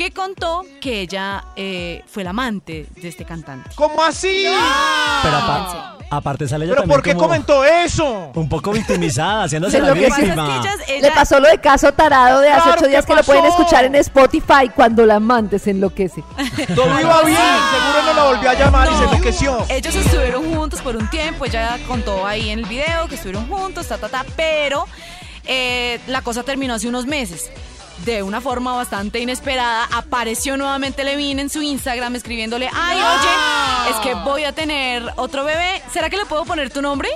que 0.00 0.12
contó 0.12 0.64
que 0.80 1.02
ella 1.02 1.44
eh, 1.56 2.02
fue 2.06 2.24
la 2.24 2.30
amante 2.30 2.86
de 2.96 3.06
este 3.08 3.26
cantante. 3.26 3.68
¿Cómo 3.74 4.02
así? 4.02 4.46
Pero 5.22 5.36
apa- 5.36 5.98
aparte 6.10 6.48
sale 6.48 6.64
ella 6.64 6.72
¿Pero 6.72 6.82
también 6.84 6.96
por 6.96 7.02
qué 7.04 7.12
como 7.14 7.26
comentó 7.26 7.62
eso? 7.66 8.30
un 8.34 8.48
poco 8.48 8.72
victimizada, 8.72 9.44
haciéndose 9.44 9.78
la 9.78 9.88
lo 9.88 9.94
que 9.94 10.00
Lo 10.00 10.06
que 10.06 10.10
pasa 10.10 10.22
es 10.22 10.26
víctima. 10.28 10.56
ellas- 10.62 10.88
Le 10.88 10.96
ella- 11.00 11.14
pasó 11.14 11.38
lo 11.38 11.48
de 11.50 11.58
caso 11.60 11.92
tarado 11.92 12.40
de 12.40 12.48
hace 12.48 12.62
Claro, 12.62 12.78
ocho 12.80 12.88
días 12.88 13.04
¿qué 13.04 13.12
que 13.12 13.18
lo 13.18 13.24
pueden 13.24 13.44
escuchar 13.44 13.84
en 13.84 13.94
Spotify 13.96 14.70
cuando 14.74 15.04
la 15.04 15.16
amante 15.16 15.58
se 15.58 15.70
enloquece. 15.72 16.22
Todo 16.74 16.98
iba 16.98 17.22
bien, 17.24 17.36
seguro 17.36 18.02
no 18.06 18.14
la 18.14 18.24
volvió 18.24 18.48
a 18.50 18.54
llamar 18.54 18.88
y 18.90 18.94
se 18.94 19.02
No, 19.04 19.12
enloqueció. 19.12 19.66
Ellos 19.68 19.94
estuvieron 19.94 20.54
juntos 20.54 20.80
por 20.80 20.96
un 20.96 21.10
tiempo, 21.10 21.44
ella 21.44 21.76
contó 21.86 22.26
ahí 22.26 22.48
en 22.48 22.60
el 22.60 22.64
video 22.64 23.06
que 23.06 23.16
estuvieron 23.16 23.46
juntos, 23.48 23.86
ta, 23.86 23.98
ta, 23.98 24.08
ta, 24.08 24.24
pero 24.34 24.86
eh, 25.44 26.00
la 26.06 26.22
cosa 26.22 26.42
terminó 26.42 26.72
hace 26.72 26.88
unos 26.88 27.04
meses. 27.04 27.50
De 28.04 28.22
una 28.22 28.40
forma 28.40 28.72
bastante 28.74 29.18
inesperada, 29.20 29.86
apareció 29.92 30.56
nuevamente 30.56 31.04
Levine 31.04 31.42
en 31.42 31.50
su 31.50 31.60
Instagram 31.60 32.16
escribiéndole, 32.16 32.68
ay, 32.72 32.96
oye, 32.96 33.90
es 33.90 33.96
que 34.00 34.14
voy 34.24 34.44
a 34.44 34.52
tener 34.52 35.02
otro 35.16 35.44
bebé, 35.44 35.82
¿será 35.92 36.08
que 36.08 36.16
le 36.16 36.24
puedo 36.24 36.44
poner 36.46 36.70
tu 36.70 36.80
nombre? 36.80 37.08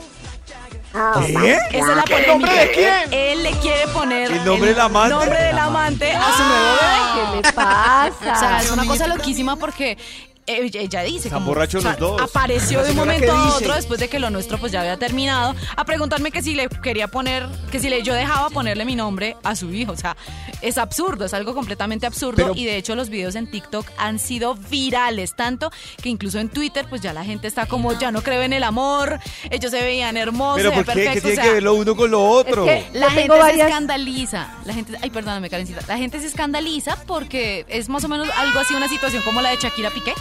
¿Qué? 1.27 1.59
Esa 1.73 1.90
es 1.90 1.97
la 1.97 2.03
¿Qué? 2.05 2.14
¿El 2.16 2.25
polémica. 2.25 2.33
nombre 2.33 2.53
de 2.55 2.70
quién? 2.73 3.12
Él 3.12 3.42
le 3.42 3.51
quiere 3.59 3.88
poner 3.88 4.31
¿El 4.31 4.44
nombre 4.44 4.70
del 4.70 4.81
amante? 4.81 5.14
nombre 5.14 5.42
del 5.42 5.59
amante 5.59 6.12
a 6.12 6.33
su 6.37 6.42
nuevo 6.44 6.66
bebé. 6.81 7.14
¿Qué 7.14 7.37
le 7.49 7.53
pasa? 7.53 8.11
O 8.20 8.38
sea, 8.38 8.61
es 8.62 8.70
una 8.70 8.85
cosa 8.87 9.07
loquísima 9.09 9.57
porque 9.57 9.97
ella, 10.46 11.02
dice 11.02 11.28
Están 11.28 11.40
como, 11.40 11.46
borrachos 11.46 11.83
los 11.85 11.98
dos. 11.98 12.20
apareció 12.20 12.83
de 12.83 12.90
un 12.90 12.96
momento 12.96 13.24
¿qué 13.26 13.30
a 13.30 13.54
otro 13.57 13.74
después 13.74 13.98
de 14.00 14.09
que 14.09 14.18
lo 14.18 14.30
nuestro 14.30 14.59
pues 14.59 14.72
ya 14.72 14.80
había 14.80 14.98
terminado 14.98 15.54
a 15.76 15.85
preguntarme 15.85 16.30
que 16.30 16.42
si 16.42 16.54
le 16.54 16.68
quería 16.68 17.09
poner 17.09 17.46
que 17.70 17.80
si 17.80 17.88
le 17.88 18.02
yo 18.02 18.12
dejaba 18.14 18.50
ponerle 18.50 18.85
mi 18.85 18.94
nombre 18.94 19.37
a 19.42 19.57
su 19.57 19.72
hijo 19.72 19.92
o 19.92 19.96
sea 19.96 20.16
es 20.61 20.76
absurdo 20.78 21.24
es 21.24 21.35
algo 21.35 21.54
completamente 21.54 22.07
absurdo 22.07 22.37
Pero- 22.37 22.52
y 22.54 22.64
de 22.64 22.76
hecho 22.76 22.94
los 22.94 23.09
videos 23.09 23.35
en 23.37 23.50
TikTok 23.50 23.87
han 23.96 24.18
sido 24.18 24.54
virales 24.54 25.35
tanto 25.35 25.70
que 26.02 26.09
incluso 26.11 26.38
en 26.38 26.48
Twitter 26.50 26.87
pues 26.90 27.00
ya 27.00 27.12
la 27.14 27.24
gente 27.24 27.48
está 27.48 27.66
como 27.66 27.98
ya 27.98 28.11
no 28.12 28.22
creo 28.22 28.42
en 28.42 28.52
el 28.52 28.64
amor 28.64 29.18
ellos 29.50 29.70
se 29.70 29.80
veían 29.80 30.16
hermosos 30.16 30.62
¿Pero 30.62 30.72
por 30.74 30.85
qué? 30.85 30.92
¿Qué 30.92 31.04
perfectos, 31.04 31.22
tiene 31.22 31.35
o 31.35 31.40
que 31.40 31.42
sea, 31.44 31.52
ver 31.54 31.62
lo 31.62 31.74
uno 31.74 31.96
con 31.96 32.11
lo 32.11 32.22
otro? 32.28 32.68
Es 32.68 32.85
que 32.85 32.98
la 32.98 33.09
Yo 33.09 33.14
gente 33.14 33.42
se 33.54 33.61
escandaliza. 33.62 34.54
La 34.64 34.74
gente, 34.74 34.98
ay, 35.00 35.11
perdóname, 35.11 35.48
Karencita. 35.50 35.80
La 35.88 35.96
gente 35.96 36.20
se 36.20 36.26
escandaliza 36.26 36.96
porque 37.07 37.64
es 37.68 37.88
más 37.88 38.04
o 38.04 38.09
menos 38.09 38.28
algo 38.37 38.59
así, 38.61 38.74
una 38.74 38.88
situación 38.88 39.22
como 39.22 39.40
la 39.40 39.50
de 39.50 39.57
Shakira 39.57 39.90
Piqué. 39.90 40.12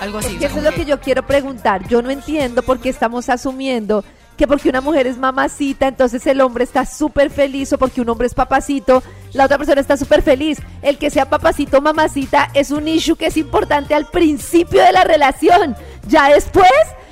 Algo 0.00 0.18
así. 0.18 0.34
Es 0.34 0.38
que 0.38 0.46
eso 0.46 0.58
es 0.58 0.64
lo 0.64 0.72
que 0.72 0.84
yo 0.84 1.00
quiero 1.00 1.26
preguntar. 1.26 1.86
Yo 1.88 2.02
no 2.02 2.10
entiendo 2.10 2.62
por 2.62 2.80
qué 2.80 2.88
estamos 2.88 3.28
asumiendo 3.28 4.04
que 4.40 4.46
porque 4.46 4.70
una 4.70 4.80
mujer 4.80 5.06
es 5.06 5.18
mamacita, 5.18 5.86
entonces 5.86 6.26
el 6.26 6.40
hombre 6.40 6.64
está 6.64 6.86
súper 6.86 7.28
feliz 7.28 7.74
o 7.74 7.78
porque 7.78 8.00
un 8.00 8.08
hombre 8.08 8.26
es 8.26 8.32
papacito, 8.32 9.02
la 9.34 9.44
otra 9.44 9.58
persona 9.58 9.82
está 9.82 9.98
súper 9.98 10.22
feliz. 10.22 10.58
El 10.80 10.96
que 10.96 11.10
sea 11.10 11.28
papacito 11.28 11.76
o 11.76 11.80
mamacita 11.82 12.48
es 12.54 12.70
un 12.70 12.88
issue 12.88 13.16
que 13.16 13.26
es 13.26 13.36
importante 13.36 13.94
al 13.94 14.06
principio 14.06 14.82
de 14.82 14.92
la 14.92 15.04
relación. 15.04 15.76
Ya 16.08 16.30
después 16.30 16.70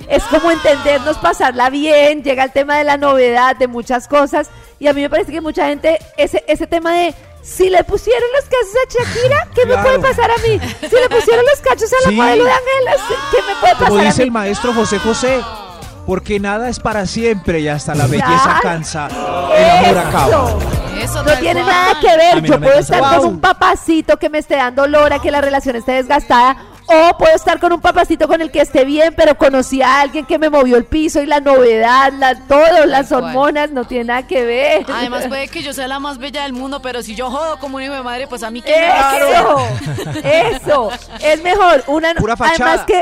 es 0.09 0.23
como 0.25 0.51
entendernos, 0.51 1.19
pasarla 1.19 1.69
bien, 1.69 2.23
llega 2.23 2.45
el 2.45 2.53
tema 2.53 2.79
de 2.79 2.85
la 2.85 2.97
novedad, 2.97 3.57
de 3.57 3.69
muchas 3.69 4.09
cosas. 4.09 4.49
Y 4.79 4.87
a 4.87 4.95
mí 4.95 5.03
me 5.03 5.11
parece 5.11 5.31
que 5.31 5.43
mucha 5.43 5.67
gente, 5.67 5.99
ese, 6.17 6.43
ese 6.49 6.67
tema 6.67 6.95
de 6.95 7.15
si 7.43 7.71
le 7.71 7.83
pusieron 7.85 8.29
los 8.35 8.45
cachos 8.45 8.75
a 8.75 9.05
Shakira, 9.13 9.49
¿qué 9.55 9.67
me 9.67 9.77
puede 9.79 9.99
pasar 10.01 10.31
a 10.31 10.37
mí? 10.39 10.61
Si 10.89 10.95
le 10.97 11.09
pusieron 11.09 11.45
los 11.45 11.61
cachos 11.61 11.91
a 11.93 11.97
la 12.05 12.09
Sí. 12.11 12.15
modelo 12.15 12.45
de 12.45 12.51
Ángela, 12.51 12.97
¿qué 13.31 13.37
me 13.43 13.55
puede 13.61 13.73
pasar 13.75 13.89
Como 13.89 14.01
a 14.01 14.05
dice 14.05 14.19
mí? 14.19 14.25
el 14.25 14.31
maestro 14.33 14.75
José 14.75 14.99
José, 14.99 15.41
porque 16.07 16.39
nada 16.41 16.69
es 16.69 16.79
para 16.81 17.07
siempre 17.07 17.61
y 17.61 17.69
hasta 17.69 17.95
la 17.95 18.07
belleza 18.07 18.59
cansa, 18.63 19.09
el 19.57 19.87
amor 19.87 19.99
acaba. 19.99 20.27
Eso. 20.29 20.59
Eso, 21.03 21.23
No 21.23 21.33
tiene 21.39 21.63
cual. 21.63 21.73
nada 21.75 22.01
que 22.01 22.09
A 22.11 22.17
ver. 22.17 22.43
Yo 22.43 22.59
puedo 22.61 22.79
estar 22.79 23.01
con 23.17 23.25
un 23.27 23.41
papacito 23.41 24.17
que 24.17 24.29
me 24.29 24.39
esté 24.39 24.57
dando 24.57 24.87
lora, 24.89 25.21
que 25.21 25.31
la 25.31 25.41
relación 25.41 25.77
esté 25.77 25.93
desgastada. 25.93 26.57
O 26.91 27.19
puedo 27.19 27.35
estar 27.35 27.61
con 27.61 27.71
un 27.73 27.83
papacito 27.83 28.27
con 28.27 28.41
el 28.41 28.51
que 28.51 28.63
esté 28.63 28.87
bien, 28.87 29.13
pero 29.15 29.37
conocí 29.37 29.83
a 29.83 30.01
alguien 30.01 30.25
que 30.25 30.39
me 30.39 30.49
movió 30.49 30.79
el 30.79 30.87
piso 30.87 31.21
y 31.21 31.27
la 31.27 31.39
novedad, 31.39 32.11
la, 32.15 32.35
todo, 32.47 32.87
las 32.87 33.09
cual. 33.09 33.25
hormonas, 33.25 33.71
no 33.71 33.85
tiene 33.85 34.05
nada 34.05 34.27
que 34.27 34.43
ver. 34.43 34.87
Además 34.91 35.27
puede 35.27 35.49
que 35.49 35.63
yo 35.63 35.75
sea 35.75 35.87
la 35.87 35.99
más 35.99 36.17
bella 36.17 36.45
del 36.45 36.55
mundo, 36.55 36.81
pero 36.81 37.03
si 37.03 37.15
yo 37.15 37.31
jodo 37.31 37.59
como 37.59 37.77
un 37.77 37.83
hijo 37.83 37.93
de 37.93 38.03
madre, 38.03 38.27
pues 38.27 38.43
a 38.43 38.51
mí 38.51 38.63
que 38.63 38.75
me 38.75 40.51
Eso, 40.57 40.91
es 41.21 41.43
mejor 41.43 41.85
una 41.89 42.15
Pura 42.15 42.37
fachada. 42.37 42.71
además 42.71 42.87
que 42.87 43.01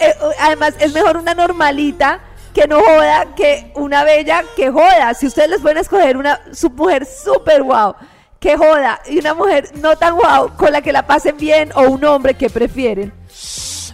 eh, 0.00 0.14
además 0.40 0.74
es 0.78 0.92
mejor 0.92 1.16
una 1.16 1.34
normalita 1.34 2.20
que 2.54 2.68
no 2.68 2.78
joda 2.80 3.34
que 3.34 3.72
una 3.74 4.04
bella 4.04 4.44
que 4.56 4.70
joda. 4.70 5.12
Si 5.14 5.26
ustedes 5.26 5.50
les 5.50 5.60
pueden 5.60 5.78
escoger 5.78 6.16
una 6.16 6.40
su 6.52 6.70
mujer 6.70 7.04
súper 7.04 7.64
guau 7.64 7.96
que 8.40 8.56
joda 8.56 9.00
y 9.08 9.18
una 9.18 9.34
mujer 9.34 9.70
no 9.80 9.96
tan 9.96 10.14
guau 10.16 10.54
con 10.56 10.72
la 10.72 10.80
que 10.82 10.92
la 10.92 11.06
pasen 11.06 11.36
bien 11.36 11.70
o 11.74 11.82
un 11.82 12.04
hombre 12.04 12.34
que 12.34 12.48
prefieren. 12.50 13.12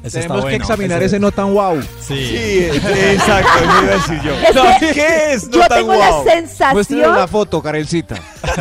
Tenemos 0.03 0.37
que 0.37 0.43
bueno, 0.43 0.57
examinar 0.59 0.99
ese- 0.99 1.17
ese 1.17 1.19
no 1.19 1.33
tan 1.33 1.55
wow. 1.55 1.81
Sí. 2.01 2.15
Sí, 2.27 2.65
exacto, 2.67 3.49
eso 3.59 3.65
iba 3.65 3.79
a 3.93 3.95
decir 3.97 4.21
yo. 4.23 4.33
Es 4.35 4.55
No, 4.55 4.63
que 4.79 4.93
¿Qué 4.93 5.33
es? 5.33 5.45
No 5.49 5.53
Yo 5.53 5.61
tan 5.67 5.79
tengo 5.79 5.95
guau. 5.95 6.25
la 6.27 6.31
sensación 6.31 7.17
la 7.17 7.27
foto, 7.27 7.63
Karelcita. 7.63 8.17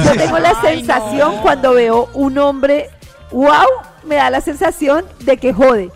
Yo 0.06 0.12
tengo 0.16 0.40
la 0.40 0.62
sensación 0.62 1.38
cuando 1.42 1.74
veo 1.74 2.10
un 2.14 2.38
hombre, 2.38 2.90
wow, 3.32 3.68
me 4.06 4.16
da 4.16 4.30
la 4.30 4.40
sensación 4.40 5.06
de 5.20 5.36
que 5.36 5.52
jode. 5.52 5.92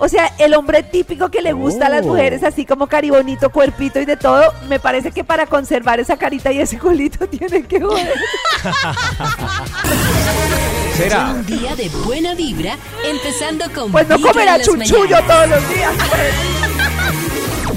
O 0.00 0.08
sea, 0.08 0.32
el 0.38 0.54
hombre 0.54 0.84
típico 0.84 1.28
que 1.28 1.42
le 1.42 1.52
gusta 1.52 1.86
a 1.86 1.88
las 1.88 2.02
Oh. 2.04 2.08
mujeres, 2.10 2.44
así 2.44 2.64
como 2.64 2.86
caribonito, 2.86 3.50
cuerpito 3.50 3.98
y 4.00 4.04
de 4.04 4.16
todo, 4.16 4.42
me 4.68 4.78
parece 4.78 5.10
que 5.10 5.24
para 5.24 5.46
conservar 5.46 5.98
esa 5.98 6.16
carita 6.16 6.52
y 6.52 6.60
ese 6.60 6.78
culito 6.78 7.26
tiene 7.30 7.64
que 7.64 7.80
joder. 7.80 8.12
¿Será? 10.96 11.30
Un 11.34 11.44
día 11.46 11.74
de 11.76 11.88
buena 12.04 12.34
vibra, 12.34 12.76
empezando 13.04 13.64
con 13.74 13.90
Pues 13.92 14.08
no 14.08 14.20
comerá 14.20 14.60
chuchullo 14.60 15.16
todos 15.26 15.48
los 15.48 15.68
días. 15.68 15.92
pues. 16.10 16.34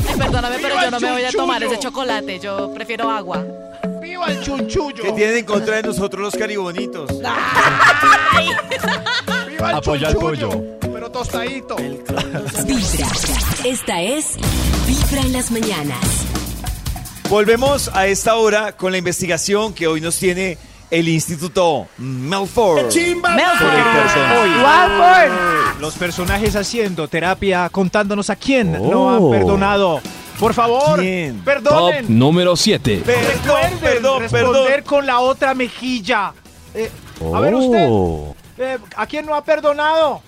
Ay, 0.09 0.17
perdóname, 0.17 0.55
pero 0.61 0.75
yo 0.81 0.91
no 0.91 0.99
me 0.99 1.11
voy 1.11 1.23
a 1.25 1.31
tomar 1.31 1.63
ese 1.63 1.79
chocolate, 1.79 2.39
yo 2.39 2.73
prefiero 2.73 3.09
agua. 3.09 3.43
¡Viva 4.01 4.27
el 4.27 4.41
chunchullo! 4.41 5.03
¿Qué 5.03 5.11
tienen 5.13 5.37
en 5.37 5.45
contra 5.45 5.75
de 5.77 5.83
nosotros 5.83 6.21
los 6.21 6.35
caribonitos? 6.35 7.09
¡Viva 7.19 7.29
el 8.39 9.40
Apoya 9.63 10.07
al 10.07 10.15
pollo. 10.15 10.49
Pero 10.81 11.09
tostadito. 11.11 11.75
Vibra. 11.75 13.07
Esta 13.63 14.01
es 14.01 14.35
Vibra 14.87 15.21
en 15.25 15.33
las 15.33 15.51
mañanas. 15.51 15.99
Volvemos 17.29 17.89
a 17.93 18.07
esta 18.07 18.35
hora 18.35 18.73
con 18.73 18.91
la 18.91 18.97
investigación 18.97 19.73
que 19.73 19.87
hoy 19.87 20.01
nos 20.01 20.17
tiene 20.17 20.57
el 20.89 21.07
Instituto 21.07 21.87
Melford. 21.97 22.85
Watford. 24.63 25.79
los 25.79 25.93
personajes 25.95 26.55
haciendo 26.55 27.07
terapia 27.07 27.69
contándonos 27.69 28.29
a 28.29 28.35
quién 28.35 28.75
Oh. 28.75 28.89
no 28.91 29.09
han 29.15 29.29
perdonado. 29.39 30.01
Por 30.39 30.53
favor, 30.55 30.99
¿Quién? 30.99 31.35
Top 31.37 31.45
perdonen. 31.45 32.17
número 32.19 32.55
7. 32.55 33.03
Perdón, 33.05 33.23
Recuerden 33.43 33.77
perdón, 33.79 34.19
responder 34.21 34.63
perdón. 34.65 34.83
con 34.85 35.05
la 35.05 35.19
otra 35.19 35.53
mejilla. 35.53 36.33
Eh, 36.73 36.89
A 37.33 37.39
ver 37.39 37.53
usted, 37.55 37.87
Oh. 37.89 38.35
Eh, 38.57 38.77
¿a 38.95 39.05
quién 39.05 39.25
no 39.25 39.35
ha 39.35 39.43
perdonado? 39.43 40.21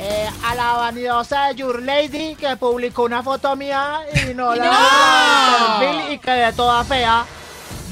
Eh, 0.00 0.28
a 0.44 0.54
la 0.54 0.72
vanidosa 0.74 1.48
de 1.48 1.56
Your 1.56 1.82
Lady 1.82 2.36
que 2.36 2.56
publicó 2.56 3.02
una 3.02 3.20
foto 3.22 3.56
mía 3.56 3.98
y 4.30 4.32
no 4.32 4.54
la 4.54 4.64
No. 4.64 5.78
perfil 5.80 6.12
y 6.12 6.18
quedé 6.18 6.52
toda 6.52 6.84
fea. 6.84 7.24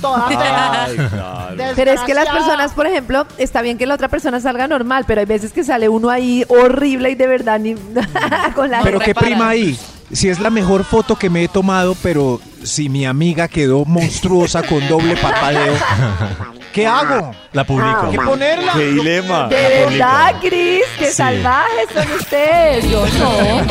Toda 0.00 0.28
fea. 0.28 0.84
Ay, 0.84 0.96
claro. 0.96 1.72
Pero 1.74 1.90
es 1.92 2.00
que 2.02 2.14
las 2.14 2.28
personas, 2.28 2.72
por 2.74 2.86
ejemplo, 2.86 3.26
está 3.38 3.60
bien 3.62 3.76
que 3.76 3.86
la 3.86 3.94
otra 3.94 4.08
persona 4.08 4.38
salga 4.40 4.68
normal, 4.68 5.04
pero 5.06 5.20
hay 5.20 5.26
veces 5.26 5.52
que 5.52 5.64
sale 5.64 5.88
uno 5.88 6.08
ahí 6.10 6.44
horrible 6.48 7.10
y 7.10 7.14
de 7.16 7.26
verdad 7.26 7.58
ni 7.58 7.74
con 8.54 8.70
la 8.70 8.82
Pero 8.82 9.00
qué 9.00 9.14
prima 9.14 9.48
ahí. 9.48 9.76
Si 10.12 10.28
es 10.28 10.38
la 10.38 10.50
mejor 10.50 10.84
foto 10.84 11.16
que 11.16 11.28
me 11.30 11.42
he 11.44 11.48
tomado, 11.48 11.96
pero 12.02 12.40
si 12.62 12.88
mi 12.88 13.04
amiga 13.06 13.48
quedó 13.48 13.84
monstruosa 13.84 14.62
con 14.62 14.86
doble 14.88 15.16
parpadeo, 15.16 15.74
¿qué 16.72 16.86
hago? 16.86 17.32
La 17.52 17.64
publico. 17.64 18.10
¿Qué 18.12 18.18
ponerla? 18.18 18.72
Qué 18.74 18.86
dilema. 18.92 19.48
De 19.48 19.56
verdad, 19.86 20.36
Cris, 20.40 20.84
qué 20.98 21.06
Sí. 21.06 21.12
salvajes 21.14 21.88
son 21.92 22.12
ustedes. 22.12 22.88
Yo 22.90 23.04
no. 23.18 23.62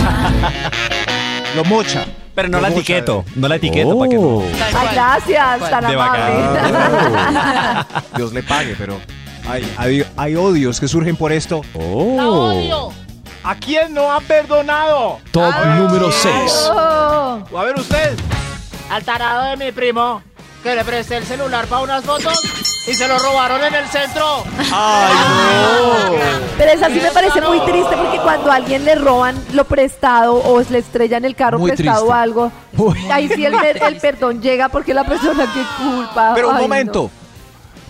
Lo 1.55 1.63
mocha. 1.65 2.05
Pero 2.35 2.49
no 2.49 2.59
la 2.59 2.67
etiqueto. 2.67 3.23
No 3.35 3.47
la 3.47 3.55
etiqueto 3.55 3.97
para 3.97 4.09
que 4.09 4.17
no. 4.17 4.43
Tal 4.71 4.87
Ay, 4.87 4.93
gracias, 4.93 5.69
tan. 5.69 5.85
Dios 8.17 8.33
le 8.33 8.43
pague, 8.43 8.75
pero 8.77 8.99
hay, 9.47 9.65
hay, 9.77 10.05
hay 10.17 10.35
odios 10.35 10.81
que 10.81 10.89
surgen 10.89 11.15
por 11.15 11.31
esto. 11.31 11.61
Oh. 11.73 12.91
¿A 13.45 13.53
quién 13.55 13.93
no 13.93 14.12
ha 14.12 14.19
perdonado? 14.21 15.19
Top 15.31 15.53
número 15.77 16.12
6. 16.12 16.69
Oh. 16.73 17.43
A 17.55 17.63
ver 17.63 17.75
usted. 17.79 18.17
Al 18.89 19.03
tarado 19.03 19.43
de 19.51 19.58
mi 19.65 19.71
primo 19.71 20.23
que 20.63 20.73
le 20.73 20.84
presté 20.84 21.17
el 21.17 21.25
celular 21.25 21.67
para 21.67 21.84
unas 21.84 22.03
fotos 22.03 22.39
y 22.88 22.93
se 22.95 23.08
lo 23.08 23.19
robaron 23.19 23.63
en 23.63 23.75
el 23.75 23.86
centro. 23.88 24.43
Ay, 24.73 25.13
no. 25.13 26.15
Pero 26.58 26.71
esa 26.71 26.88
sí 26.88 26.99
me 26.99 27.12
parece 27.12 27.39
muy 27.41 27.60
triste 27.62 27.95
porque 27.95 28.17
cuando 28.17 28.51
a 28.51 28.55
alguien 28.55 28.84
le 28.84 28.95
roban 28.95 29.36
lo 29.53 29.65
prestado 29.65 30.36
o 30.38 30.62
le 30.67 30.79
estrellan 30.79 31.23
el 31.23 31.36
carro 31.36 31.60
Muy 31.60 31.69
prestado 31.71 31.97
triste. 31.99 32.12
o 32.12 32.13
algo, 32.13 32.51
Uy. 32.77 32.97
ahí 33.12 33.29
sí 33.29 33.45
el, 33.45 33.53
el 33.53 33.97
perdón 33.97 34.41
llega 34.41 34.69
porque 34.69 34.95
la 34.95 35.03
persona 35.03 35.45
que 35.53 35.62
culpa. 35.84 36.31
Pero 36.34 36.49
un 36.49 36.55
Ay, 36.55 36.62
momento. 36.63 37.12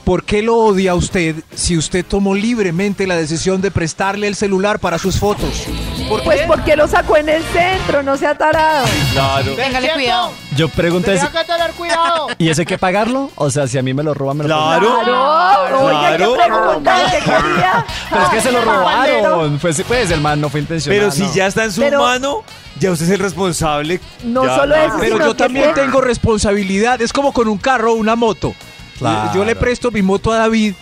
¿Por 0.06 0.24
qué 0.24 0.42
lo 0.42 0.56
odia 0.58 0.96
usted 0.96 1.36
si 1.54 1.76
usted 1.78 2.06
tomó 2.06 2.34
libremente 2.36 3.06
la 3.08 3.16
decisión 3.16 3.60
de 3.62 3.72
prestarle 3.72 4.28
el 4.28 4.36
celular 4.36 4.80
para 4.80 4.98
sus 5.00 5.20
fotos? 5.20 5.64
¿Por 6.08 6.24
Pues 6.24 6.42
qué? 6.42 6.48
porque 6.48 6.76
lo 6.76 6.88
sacó 6.88 7.18
en 7.18 7.28
el 7.28 7.44
centro, 7.46 8.04
no 8.04 8.16
sea 8.16 8.38
tarado. 8.38 8.86
Claro. 9.12 9.54
Téngale 9.56 9.90
cuidado. 9.94 10.32
Yo 10.56 10.70
pregunté, 10.70 11.16
Tenía 11.16 11.32
que 11.32 11.44
tener 11.44 11.72
cuidado. 11.72 12.28
¿y 12.38 12.50
ese 12.50 12.62
hay 12.62 12.66
que 12.68 12.78
pagarlo? 12.78 13.32
O 13.36 13.50
sea, 13.50 13.68
si 13.68 13.78
a 13.78 13.82
mí 13.82 13.94
me 13.94 14.04
lo 14.04 14.14
roban, 14.14 14.38
me 14.38 14.44
lo. 14.44 14.50
Claro. 14.56 15.00
Claro, 15.04 15.80
oiga, 15.86 16.00
Claro. 16.16 16.34
¿qué 16.36 16.40
pregunta? 16.46 16.96
¿Qué 17.12 17.18
quería? 17.20 17.86
Pero 18.12 18.24
es 18.24 18.30
que 18.30 18.42
se 18.42 18.52
lo 18.52 18.62
robaron. 18.62 19.58
Pues, 19.60 19.84
pues 19.88 20.12
el 20.12 20.22
man 20.22 20.40
no 20.40 20.50
fue 20.50 20.60
intencional. 20.62 21.00
Pero 21.00 21.12
si 21.12 21.28
ya 21.36 21.48
está 21.48 21.64
en 21.66 21.72
su 21.72 21.82
Pero- 21.82 22.02
mano, 22.04 22.44
ya 22.80 22.92
usted 22.92 23.06
es 23.06 23.12
el 23.12 23.20
responsable. 23.20 24.00
No 24.24 24.46
Ya, 24.46 24.56
solo 24.56 24.76
no. 24.78 24.84
eso, 24.84 24.96
Pero 25.00 25.16
sino 25.16 25.26
yo 25.26 25.32
que 25.36 25.44
también 25.44 25.74
tengo 25.74 26.00
responsabilidad. 26.02 27.02
Es 27.02 27.12
como 27.12 27.34
con 27.34 27.48
un 27.48 27.58
carro 27.58 27.94
o 27.94 27.96
una 27.96 28.16
moto. 28.16 28.54
Claro. 28.98 29.32
Yo 29.34 29.46
le 29.46 29.56
presto 29.56 29.92
mi 29.92 30.02
moto 30.02 30.32
a 30.32 30.38
David 30.38 30.74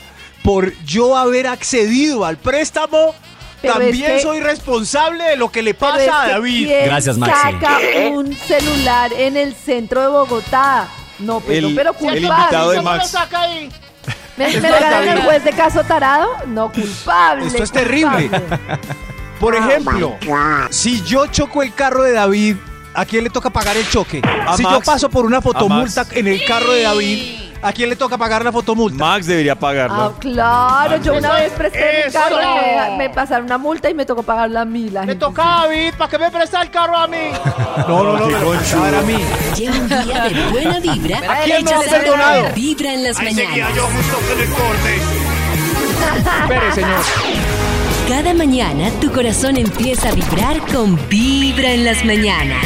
por 0.43 0.73
yo 0.83 1.15
haber 1.17 1.47
accedido 1.47 2.25
al 2.25 2.37
préstamo. 2.37 3.13
Pero 3.61 3.75
también 3.75 4.11
es 4.11 4.11
que- 4.17 4.19
soy 4.21 4.41
responsable 4.41 5.23
de 5.23 5.37
lo 5.37 5.49
que 5.49 5.61
le 5.61 5.73
pasa 5.73 6.03
es 6.03 6.09
a 6.09 6.27
David. 6.27 6.67
¿quién 6.67 6.85
Gracias, 6.85 7.17
Maxi. 7.17 7.33
saca 7.53 7.77
un 8.11 8.35
celular 8.35 9.13
en 9.13 9.37
el 9.37 9.55
centro 9.55 10.01
de 10.01 10.07
Bogotá? 10.07 10.87
No, 11.19 11.39
pero, 11.39 11.67
El- 11.69 11.75
pero 11.75 11.91
el 11.91 11.95
culpable. 11.95 12.19
invitado 12.21 12.71
de 12.71 12.77
¿Cómo 12.77 12.91
me 12.91 12.97
Max. 12.97 13.09
saca 13.11 13.41
ahí? 13.41 13.69
¿Me, 14.35 14.47
me 14.59 14.71
regalan 14.71 15.07
el 15.07 15.21
juez 15.23 15.43
de 15.45 15.51
caso 15.53 15.81
tarado? 15.83 16.27
No, 16.47 16.71
culpable. 16.73 17.45
Esto 17.47 17.63
es 17.63 17.71
terrible. 17.71 18.27
culpable. 18.29 18.79
Por 19.39 19.55
ejemplo, 19.55 20.17
si 20.69 21.01
yo 21.03 21.27
choco 21.27 21.63
el 21.63 21.73
carro 21.73 22.03
de 22.03 22.11
David, 22.13 22.57
¿a 22.93 23.05
quién 23.05 23.23
le 23.23 23.29
toca 23.29 23.49
pagar 23.49 23.77
el 23.77 23.87
choque? 23.89 24.21
A 24.45 24.57
si 24.57 24.63
yo 24.63 24.81
paso 24.81 25.09
por 25.09 25.25
una 25.25 25.41
fotomulta 25.41 26.05
en 26.11 26.27
el 26.27 26.43
carro 26.45 26.71
de 26.71 26.81
David, 26.83 27.52
¿a 27.63 27.71
quién 27.73 27.89
le 27.89 27.95
toca 27.95 28.17
pagar 28.17 28.43
la 28.43 28.51
fotomulta? 28.51 28.97
Max 28.97 29.25
debería 29.25 29.53
Ah, 29.53 29.59
pagarlo. 29.59 30.15
claro, 30.19 30.97
yo 31.01 31.13
una 31.13 31.33
vez 31.33 31.51
presté 31.53 32.03
mi 32.07 32.11
carro 32.13 32.37
y 32.41 32.91
me, 32.91 32.97
me 32.97 33.09
pasaron 33.09 33.45
una 33.45 33.57
multa 33.57 33.89
y 33.89 33.93
me 33.93 34.05
tocó 34.05 34.23
pagarla 34.23 34.61
a 34.61 34.65
mí. 34.65 34.89
La 34.89 35.01
Me 35.01 35.07
gente. 35.07 35.25
toca 35.25 35.61
a 35.61 35.67
David, 35.67 35.93
¿para 35.97 36.09
qué 36.11 36.17
me 36.19 36.31
presta 36.31 36.61
el 36.61 36.69
carro 36.69 36.97
a 36.97 37.07
mí? 37.07 37.17
No, 37.87 38.03
no, 38.03 38.17
no, 38.17 38.25
me 38.27 38.39
lo 38.39 38.51
a 38.51 39.01
mí. 39.01 39.17
Lleva 39.55 39.75
un 39.75 39.87
día 39.89 40.23
de 40.29 40.49
buena 40.51 40.79
vibra. 40.79 41.17
¿A 41.31 41.43
quién 41.43 41.63
no 41.65 41.71
ha 41.71 41.79
perdonado? 41.81 42.45
Vibra 42.55 42.93
en 42.93 43.03
las 43.03 43.17
mañanas. 43.21 43.75
yo 43.75 43.83
justo 43.87 44.33
en 44.33 44.39
el 44.39 44.49
corte. 44.49 45.01
Espere, 46.43 46.71
señor. 46.73 46.99
Cada 48.09 48.33
mañana 48.33 48.89
tu 48.99 49.11
corazón 49.11 49.55
empieza 49.57 50.09
a 50.09 50.11
vibrar 50.11 50.59
con 50.73 50.99
Vibra 51.07 51.71
en 51.71 51.85
las 51.85 52.03
mañanas. 52.03 52.65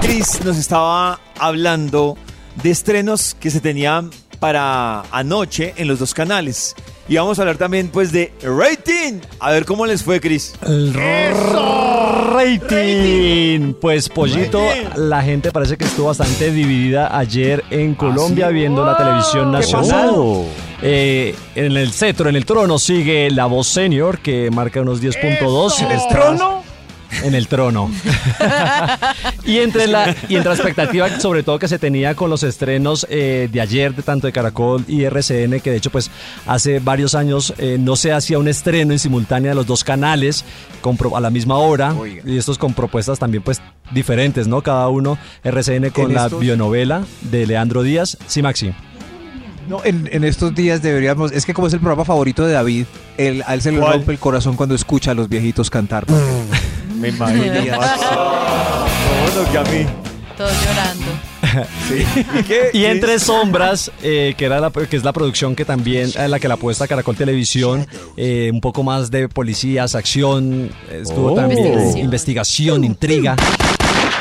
Chris 0.00 0.40
nos 0.44 0.56
estaba 0.56 1.20
hablando 1.38 2.16
de 2.62 2.70
estrenos 2.70 3.36
que 3.38 3.50
se 3.50 3.60
tenían 3.60 4.10
para 4.38 5.02
anoche 5.12 5.74
en 5.76 5.88
los 5.88 5.98
dos 5.98 6.14
canales. 6.14 6.74
Y 7.08 7.16
vamos 7.16 7.38
a 7.38 7.42
hablar 7.42 7.56
también 7.56 7.88
pues 7.88 8.12
de 8.12 8.32
rating. 8.42 9.20
A 9.40 9.50
ver 9.50 9.64
cómo 9.64 9.84
les 9.84 10.02
fue, 10.02 10.20
Chris. 10.20 10.54
El 10.62 10.92
rating. 12.32 13.74
Pues 13.80 14.08
Pollito, 14.08 14.60
Rating. 14.64 15.08
la 15.08 15.22
gente 15.22 15.50
parece 15.50 15.76
que 15.76 15.84
estuvo 15.84 16.06
bastante 16.06 16.50
dividida 16.52 17.16
ayer 17.16 17.64
en 17.70 17.94
Colombia 17.94 18.48
viendo 18.48 18.84
la 18.84 18.96
televisión 18.96 19.50
nacional. 19.50 20.14
Eh, 20.82 21.34
en 21.54 21.76
el 21.76 21.92
cetro, 21.92 22.30
en 22.30 22.36
el 22.36 22.46
trono 22.46 22.78
sigue 22.78 23.30
La 23.30 23.46
Voz 23.46 23.66
Senior 23.66 24.18
que 24.20 24.50
marca 24.50 24.80
unos 24.80 25.02
10.2. 25.02 25.82
¿En 25.82 25.90
el 25.90 26.00
trono? 26.08 26.59
En 27.24 27.34
el 27.34 27.48
trono. 27.48 27.90
y, 29.44 29.58
entre 29.58 29.86
la, 29.86 30.14
y 30.28 30.36
entre 30.36 30.50
la 30.50 30.54
expectativa, 30.54 31.20
sobre 31.20 31.42
todo 31.42 31.58
que 31.58 31.68
se 31.68 31.78
tenía 31.78 32.14
con 32.14 32.30
los 32.30 32.42
estrenos 32.42 33.06
eh, 33.10 33.48
de 33.50 33.60
ayer, 33.60 33.94
de 33.94 34.02
tanto 34.02 34.26
de 34.26 34.32
Caracol 34.32 34.84
y 34.86 35.04
RCN, 35.04 35.60
que 35.60 35.70
de 35.70 35.76
hecho, 35.76 35.90
pues 35.90 36.10
hace 36.46 36.78
varios 36.78 37.14
años 37.14 37.52
eh, 37.58 37.76
no 37.78 37.96
se 37.96 38.12
hacía 38.12 38.38
un 38.38 38.48
estreno 38.48 38.92
en 38.92 38.98
simultánea 38.98 39.50
de 39.50 39.54
los 39.54 39.66
dos 39.66 39.84
canales 39.84 40.44
con 40.80 40.96
a 41.14 41.20
la 41.20 41.30
misma 41.30 41.56
hora. 41.56 41.94
Oiga. 41.94 42.22
Y 42.26 42.36
estos 42.38 42.58
con 42.58 42.74
propuestas 42.74 43.18
también, 43.18 43.42
pues 43.42 43.60
diferentes, 43.92 44.46
¿no? 44.46 44.62
Cada 44.62 44.88
uno, 44.88 45.18
RCN 45.42 45.90
con 45.90 46.12
la 46.14 46.26
estos- 46.26 46.40
bionovela 46.40 47.04
de 47.22 47.46
Leandro 47.46 47.82
Díaz. 47.82 48.16
Sí, 48.26 48.42
Maxi. 48.42 48.72
No, 49.68 49.84
en, 49.84 50.08
en 50.10 50.24
estos 50.24 50.52
días 50.52 50.82
deberíamos, 50.82 51.30
es 51.30 51.46
que 51.46 51.54
como 51.54 51.68
es 51.68 51.72
el 51.72 51.78
programa 51.78 52.04
favorito 52.04 52.44
de 52.44 52.52
David, 52.54 52.86
él, 53.18 53.44
a 53.46 53.54
él 53.54 53.62
se 53.62 53.70
le 53.70 53.78
rompe 53.78 54.10
el 54.10 54.18
corazón 54.18 54.56
cuando 54.56 54.74
escucha 54.74 55.12
a 55.12 55.14
los 55.14 55.28
viejitos 55.28 55.70
cantar. 55.70 56.06
Me 57.00 57.08
imagino. 57.08 57.42
bueno, 57.52 59.50
que 59.50 59.58
a 59.58 59.62
mí. 59.64 59.86
Todos 60.36 60.52
llorando. 60.64 61.06
¿Y 62.38 62.42
qué? 62.44 62.68
Y 62.72 62.78
Chris? 62.82 62.84
entre 62.86 63.18
sombras, 63.18 63.90
eh, 64.02 64.34
que 64.38 64.44
era 64.44 64.60
la, 64.60 64.70
que 64.70 64.96
es 64.96 65.04
la 65.04 65.12
producción 65.12 65.54
que 65.56 65.64
también 65.64 66.10
eh, 66.16 66.28
la 66.28 66.38
que 66.38 66.48
la 66.48 66.54
apuesta 66.54 66.86
Caracol 66.86 67.16
Televisión, 67.16 67.86
eh, 68.16 68.50
un 68.52 68.60
poco 68.60 68.82
más 68.82 69.10
de 69.10 69.28
policías, 69.28 69.94
acción, 69.94 70.70
estuvo 70.90 71.32
Oh. 71.32 71.34
también 71.34 71.58
Investigación. 71.66 72.04
investigación, 72.04 72.84
intriga, 72.84 73.36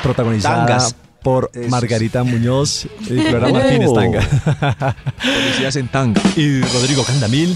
protagonizada 0.04 0.66
Tangas. 0.66 0.96
por 1.24 1.52
Esos. 1.54 1.70
Margarita 1.70 2.24
Muñoz 2.24 2.86
y 3.02 3.20
Flora 3.20 3.50
Martínez 3.54 3.94
Tanga 3.94 4.96
Policías 5.22 5.76
en 5.76 5.88
tanga. 5.90 6.22
y 6.36 6.62
Rodrigo 6.62 7.04
Candamil. 7.04 7.56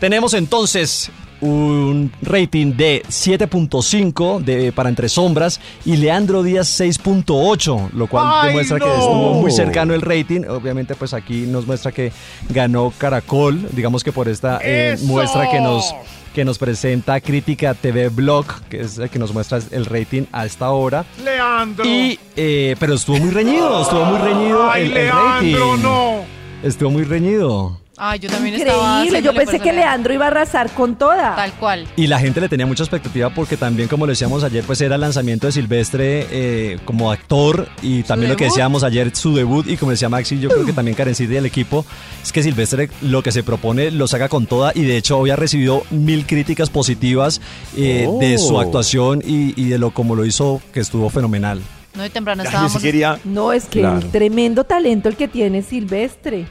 Tenemos 0.00 0.34
entonces 0.34 1.10
un 1.42 2.10
rating 2.22 2.72
de 2.76 3.02
7.5 3.08 4.40
de 4.42 4.72
para 4.72 4.88
Entre 4.88 5.08
Sombras 5.08 5.60
y 5.84 5.96
Leandro 5.96 6.42
Díaz 6.42 6.80
6.8, 6.80 7.90
lo 7.92 8.06
cual 8.06 8.26
¡Ay, 8.28 8.48
demuestra 8.48 8.78
que 8.78 8.86
no! 8.86 8.92
estuvo 8.94 9.34
muy 9.34 9.50
cercano 9.50 9.92
el 9.94 10.00
rating. 10.02 10.42
Obviamente, 10.48 10.94
pues 10.94 11.12
aquí 11.12 11.42
nos 11.46 11.66
muestra 11.66 11.92
que 11.92 12.12
ganó 12.48 12.92
Caracol, 12.96 13.68
digamos 13.72 14.02
que 14.02 14.12
por 14.12 14.28
esta 14.28 14.60
eh, 14.62 14.96
muestra 15.02 15.50
que 15.50 15.60
nos 15.60 15.94
que 16.32 16.46
nos 16.46 16.56
presenta 16.56 17.20
Crítica 17.20 17.74
TV 17.74 18.08
Blog, 18.08 18.46
que 18.70 18.80
es 18.80 18.96
el 18.96 19.10
que 19.10 19.18
nos 19.18 19.34
muestra 19.34 19.58
el 19.70 19.84
rating 19.84 20.22
a 20.32 20.46
esta 20.46 20.70
hora. 20.70 21.04
Leandro. 21.22 21.84
Y, 21.84 22.18
eh, 22.36 22.74
pero 22.80 22.94
estuvo 22.94 23.18
muy 23.18 23.28
reñido, 23.30 23.82
estuvo 23.82 24.02
muy 24.06 24.18
reñido 24.18 24.70
Ay, 24.70 24.86
el, 24.86 24.96
el 24.96 25.04
Leandro, 25.08 25.70
rating. 25.72 25.82
no. 25.82 26.20
Estuvo 26.62 26.90
muy 26.90 27.04
reñido. 27.04 27.81
Ay, 28.04 28.18
yo 28.18 28.28
también 28.28 28.56
estaba. 28.56 29.04
Increíble, 29.04 29.22
yo 29.22 29.32
pensé 29.32 29.60
que 29.60 29.72
Leandro 29.72 30.12
iba 30.12 30.24
a 30.24 30.28
arrasar 30.28 30.72
con 30.72 30.96
toda. 30.96 31.36
Tal 31.36 31.52
cual. 31.52 31.86
Y 31.94 32.08
la 32.08 32.18
gente 32.18 32.40
le 32.40 32.48
tenía 32.48 32.66
mucha 32.66 32.82
expectativa 32.82 33.30
porque 33.30 33.56
también, 33.56 33.86
como 33.88 34.06
lo 34.06 34.10
decíamos 34.10 34.42
ayer, 34.42 34.64
pues 34.64 34.80
era 34.80 34.96
el 34.96 35.00
lanzamiento 35.00 35.46
de 35.46 35.52
Silvestre 35.52 36.26
eh, 36.32 36.80
como 36.84 37.12
actor 37.12 37.68
y 37.80 38.02
también 38.02 38.32
lo 38.32 38.36
que 38.36 38.46
decíamos 38.46 38.82
ayer, 38.82 39.14
su 39.14 39.36
debut. 39.36 39.68
Y 39.68 39.76
como 39.76 39.92
decía 39.92 40.08
Maxi, 40.08 40.40
yo 40.40 40.48
creo 40.48 40.66
que 40.66 40.72
también 40.72 40.96
Karencita 40.96 41.34
y 41.34 41.36
el 41.36 41.46
equipo, 41.46 41.86
es 42.20 42.32
que 42.32 42.42
Silvestre 42.42 42.90
lo 43.02 43.22
que 43.22 43.30
se 43.30 43.44
propone 43.44 43.92
lo 43.92 44.08
saca 44.08 44.28
con 44.28 44.46
toda 44.46 44.72
y 44.74 44.82
de 44.82 44.96
hecho 44.96 45.18
hoy 45.18 45.30
ha 45.30 45.36
recibido 45.36 45.84
mil 45.90 46.26
críticas 46.26 46.70
positivas 46.70 47.40
eh, 47.76 48.08
de 48.18 48.36
su 48.38 48.58
actuación 48.58 49.22
y, 49.24 49.54
y 49.54 49.68
de 49.68 49.78
lo 49.78 49.92
como 49.92 50.16
lo 50.16 50.24
hizo, 50.24 50.60
que 50.72 50.80
estuvo 50.80 51.08
fenomenal. 51.08 51.62
No, 51.94 52.06
y 52.06 52.10
temprano 52.10 52.42
Yo 52.42 52.48
estábamos. 52.48 52.72
sí 52.72 52.78
quería. 52.80 53.18
No, 53.24 53.52
es 53.52 53.66
que 53.66 53.80
Claro. 53.80 54.00
tremendo 54.10 54.64
talento 54.64 55.08
el 55.10 55.16
que 55.16 55.28
tiene 55.28 55.62
Silvestre. 55.62 56.46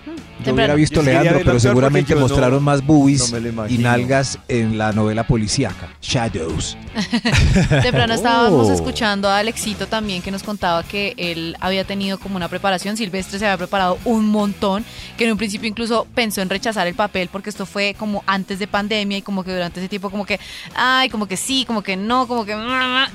Yo 0.46 0.54
hubiera 0.54 0.74
visto 0.76 0.96
Yo 0.96 1.02
sí 1.02 1.06
quería 1.06 1.22
Leandro, 1.22 1.38
verlo 1.40 1.46
pero 1.52 1.58
actuar 1.58 1.72
seguramente 1.72 2.02
porque 2.14 2.14
yo 2.14 2.28
no- 2.28 2.28
mostraron 2.34 2.64
más 2.64 2.86
boobies 2.86 3.32
no 3.32 3.36
me 3.36 3.42
lo 3.42 3.48
y 3.48 3.52
imagino. 3.52 3.82
nalgas 3.90 4.40
en 4.48 4.78
la 4.78 4.92
novela 4.92 5.26
policíaca, 5.26 5.90
Shadows. 6.02 6.78
Temprano 7.82 8.14
estábamos 8.14 8.70
Oh. 8.70 8.74
escuchando 8.74 9.30
a 9.30 9.38
Alexito 9.38 9.88
también 9.88 10.22
que 10.22 10.32
nos 10.32 10.44
contaba 10.44 10.84
que 10.84 11.14
él 11.18 11.56
había 11.60 11.84
tenido 11.86 12.20
como 12.20 12.36
una 12.36 12.48
preparación. 12.48 12.98
Silvestre 12.98 13.40
se 13.40 13.46
había 13.46 13.58
preparado 13.58 13.98
un 14.06 14.28
montón, 14.30 14.84
que 15.18 15.26
en 15.26 15.32
un 15.32 15.38
principio 15.38 15.68
incluso 15.70 16.08
pensó 16.16 16.42
en 16.42 16.50
rechazar 16.50 16.88
el 16.88 16.96
papel 16.96 17.30
porque 17.32 17.50
esto 17.50 17.66
fue 17.66 17.96
como 17.98 18.24
antes 18.28 18.60
de 18.60 18.68
pandemia 18.68 19.18
y 19.20 19.22
como 19.22 19.44
que 19.44 19.52
durante 19.54 19.80
ese 19.80 19.90
tiempo 19.90 20.10
como 20.10 20.26
que, 20.26 20.40
ay, 20.76 21.10
como 21.10 21.28
que 21.28 21.38
sí, 21.38 21.66
como 21.66 21.82
que 21.84 21.96
no, 21.98 22.28
como 22.28 22.46
que... 22.46 22.56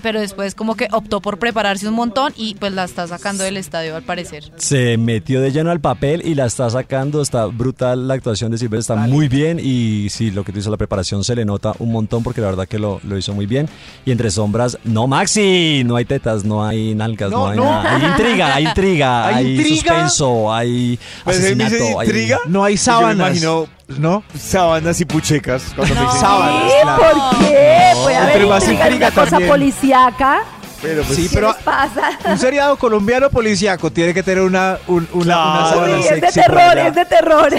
Pero 0.02 0.20
después 0.20 0.54
como 0.54 0.74
que 0.76 0.88
optó 0.92 1.20
por 1.20 1.38
prepararse 1.38 1.86
un 1.88 1.94
montón 2.16 2.32
y 2.36 2.54
pues 2.54 2.72
la 2.72 2.84
está 2.84 3.06
sacando 3.06 3.44
del 3.44 3.56
estadio 3.56 3.96
al 3.96 4.02
parecer. 4.02 4.44
Se 4.56 4.96
metió 4.96 5.40
de 5.40 5.52
lleno 5.52 5.70
al 5.70 5.80
papel 5.80 6.22
y 6.24 6.34
la 6.34 6.46
está 6.46 6.68
sacando, 6.70 7.20
está 7.22 7.46
brutal 7.46 8.08
la 8.08 8.14
actuación 8.14 8.50
de 8.50 8.58
Silvestre, 8.58 8.94
está 8.94 8.96
muy 9.08 9.28
bien 9.28 9.58
y 9.62 10.08
sí, 10.10 10.30
lo 10.30 10.44
que 10.44 10.52
tú 10.52 10.58
hizo 10.60 10.70
la 10.70 10.76
preparación 10.76 11.24
se 11.24 11.34
le 11.34 11.44
nota 11.44 11.72
un 11.78 11.92
montón 11.92 12.22
porque 12.22 12.40
la 12.40 12.48
verdad 12.48 12.66
que 12.66 12.78
lo, 12.78 13.00
lo 13.04 13.18
hizo 13.18 13.34
muy 13.34 13.46
bien. 13.46 13.68
Y 14.04 14.10
entre 14.12 14.30
sombras, 14.30 14.78
no 14.84 15.06
Maxi, 15.06 15.82
no 15.84 15.96
hay 15.96 16.04
tetas, 16.04 16.44
no 16.44 16.64
hay 16.64 16.94
nalgas, 16.94 17.30
no, 17.30 17.38
No, 17.38 17.46
hay 17.48 17.56
no. 17.58 17.64
nada. 17.64 17.96
Hay 17.96 18.04
intriga, 18.04 18.54
hay 18.54 18.64
intriga, 18.66 19.26
¿Hay 19.28 19.34
hay, 19.34 19.50
intriga? 19.56 19.74
suspenso, 19.76 20.52
hay 20.52 20.98
Pues 21.24 21.38
asesinato. 21.38 22.00
hay- 22.00 22.06
intriga. 22.06 22.38
No 22.46 22.64
hay 22.64 22.74
Y 22.74 22.76
yo 22.76 22.80
me 22.80 22.84
sábanas. 22.98 23.28
imagino 23.28 23.66
¿No? 23.98 24.24
sábanas 24.36 25.00
y 25.00 25.04
puchecas. 25.04 25.62
Cuando 25.76 25.94
me 25.94 26.00
dicen 26.00 26.20
Sábanas, 26.20 26.62
¿Qué? 26.72 26.82
claro. 26.82 27.02
¿Por 27.30 27.38
qué? 27.38 27.92
Puede 28.02 28.16
haber 28.16 28.46
intriga 28.46 28.94
una 28.96 29.10
cosa 29.12 29.38
policíaca. 29.40 30.42
Pero 30.86 31.02
pues, 31.02 31.16
Sí, 31.16 31.28
¿Qué 31.28 31.34
pero 31.34 31.54
pasa? 31.64 32.10
un 32.24 32.38
seriado 32.38 32.76
colombiano 32.76 33.30
policíaco 33.30 33.90
tiene 33.90 34.14
que 34.14 34.22
tener 34.22 34.42
una, 34.42 34.78
un- 34.86 35.08
una, 35.12 35.24
Claro. 35.34 35.78
una 35.84 35.96
Uy, 35.96 36.00
es 36.04 36.20
de 36.20 36.32
terror, 36.32 36.78
es 36.78 36.94
de 36.94 37.04
terror. 37.04 37.52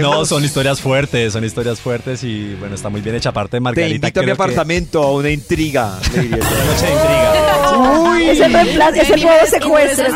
No, 0.00 0.24
son 0.26 0.44
historias 0.44 0.80
fuertes, 0.80 1.32
son 1.32 1.44
historias 1.44 1.80
fuertes 1.80 2.22
y 2.24 2.54
bueno, 2.54 2.74
está 2.74 2.88
muy 2.88 3.00
bien 3.00 3.16
hecha. 3.16 3.30
Aparte 3.30 3.56
de 3.56 3.58
Te 3.58 3.62
Margarita. 3.62 3.94
invito 3.94 4.20
a 4.20 4.22
mi 4.22 4.30
apartamento 4.30 5.02
a 5.02 5.12
una 5.12 5.30
intriga. 5.30 5.98
le 6.14 6.20
diría 6.22 6.38
yo. 6.38 6.44
Noche 6.66 6.86
de 6.86 6.92
intriga. 6.92 8.32
Es 8.32 8.40
el 8.40 8.52
reemplazo, 8.52 8.94
es 8.94 9.10
el 9.10 9.10
Ven 9.10 9.18
y 9.20 9.24
nuevo 9.24 9.46
secuestro. 9.46 10.06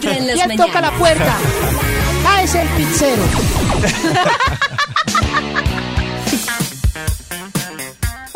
¿Quién 0.00 0.56
toca 0.56 0.80
la 0.80 0.90
puerta? 0.92 1.36
es 2.42 2.54
el 2.54 2.68
pizzero. 2.68 3.22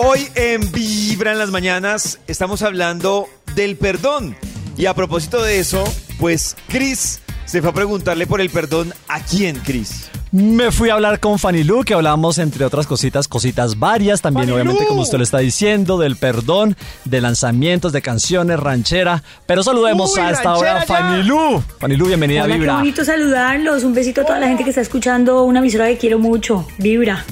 Hoy 0.05 0.27
en 0.35 0.73
Vibra 0.73 1.31
en 1.31 1.39
las 1.39 1.53
mañanas 1.53 2.19
estamos 2.27 2.63
hablando 2.63 3.29
del 3.55 3.77
perdón. 3.77 4.37
Y 4.77 4.87
a 4.87 4.95
propósito 4.95 5.41
de 5.41 5.61
eso, 5.61 5.85
pues 6.19 6.57
Chris 6.67 7.21
se 7.45 7.61
fue 7.61 7.71
a 7.71 7.75
preguntarle 7.75 8.27
por 8.27 8.41
el 8.41 8.51
perdón 8.51 8.93
a 9.07 9.21
quién, 9.21 9.61
Chris. 9.61 10.12
Me 10.33 10.73
fui 10.73 10.89
a 10.89 10.95
hablar 10.95 11.21
con 11.21 11.39
Fanny 11.39 11.63
Lu, 11.63 11.85
que 11.85 11.93
hablamos 11.93 12.39
entre 12.39 12.65
otras 12.65 12.87
cositas, 12.87 13.29
cositas 13.29 13.79
varias, 13.79 14.23
también 14.23 14.51
obviamente 14.51 14.87
como 14.87 15.03
usted 15.03 15.19
lo 15.19 15.25
está 15.25 15.39
diciendo, 15.39 15.99
del 15.99 16.17
perdón, 16.17 16.75
de 17.05 17.21
lanzamientos 17.21 17.93
de 17.93 18.01
canciones, 18.01 18.59
ranchera. 18.59 19.23
Pero 19.45 19.63
saludemos 19.63 20.15
Uy, 20.17 20.23
a 20.23 20.31
esta 20.31 20.55
hora 20.57 20.81
a. 20.81 20.87
Fanny 20.87 21.25
Lu. 21.25 21.63
Fanny 21.79 21.97
Lu, 21.97 22.07
bienvenida 22.07 22.41
a 22.41 22.45
Hola, 22.45 22.55
qué 22.55 22.61
Vibra. 22.61 22.77
bonito 22.77 23.05
saludarlos. 23.05 23.85
Un 23.85 23.93
besito 23.93 24.23
a 24.23 24.25
toda 24.25 24.41
la 24.41 24.49
gente 24.49 24.65
que 24.65 24.71
está 24.71 24.81
escuchando 24.81 25.43
una 25.45 25.59
emisora 25.59 25.87
que 25.89 25.99
quiero 25.99 26.19
mucho. 26.19 26.67
Vibra. 26.79 27.27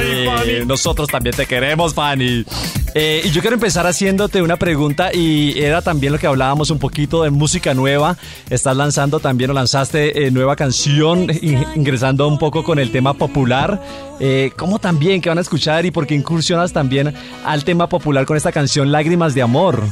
Eh, 0.00 0.62
nosotros 0.64 1.08
también 1.08 1.34
te 1.34 1.46
queremos, 1.46 1.94
Fanny. 1.94 2.44
Eh, 2.94 3.22
y 3.24 3.30
yo 3.30 3.40
quiero 3.42 3.54
empezar 3.54 3.86
haciéndote 3.86 4.42
una 4.42 4.56
pregunta 4.56 5.10
y 5.12 5.58
era 5.62 5.82
también 5.82 6.12
lo 6.12 6.18
que 6.18 6.26
hablábamos 6.26 6.70
un 6.70 6.78
poquito 6.78 7.22
de 7.22 7.30
música 7.30 7.74
nueva. 7.74 8.16
Estás 8.50 8.76
lanzando 8.76 9.20
también 9.20 9.50
o 9.50 9.52
lanzaste 9.54 10.26
eh, 10.26 10.30
nueva 10.30 10.56
canción, 10.56 11.26
in- 11.42 11.64
ingresando 11.76 12.26
un 12.26 12.38
poco 12.38 12.64
con 12.64 12.78
el 12.78 12.90
tema 12.90 13.14
popular. 13.14 13.80
Eh, 14.20 14.50
¿Cómo 14.56 14.78
también 14.78 15.20
que 15.20 15.28
van 15.28 15.38
a 15.38 15.42
escuchar 15.42 15.84
y 15.86 15.90
por 15.90 16.06
qué 16.06 16.14
incursionas 16.14 16.72
también 16.72 17.12
al 17.44 17.62
tema 17.64 17.88
popular 17.88 18.24
con 18.26 18.36
esta 18.36 18.52
canción 18.52 18.90
Lágrimas 18.90 19.34
de 19.34 19.42
Amor? 19.42 19.82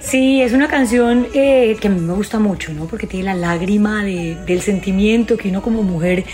Sí, 0.00 0.40
es 0.40 0.52
una 0.52 0.68
canción 0.68 1.26
que 1.32 1.76
a 1.82 1.88
mí 1.88 2.00
me 2.00 2.12
gusta 2.14 2.38
mucho, 2.38 2.72
¿no? 2.72 2.84
Porque 2.86 3.06
tiene 3.06 3.24
la 3.26 3.34
lágrima 3.34 4.04
de- 4.04 4.36
del 4.46 4.60
sentimiento 4.62 5.36
que 5.36 5.48
uno 5.48 5.60
como 5.60 5.82
mujer 5.82 6.24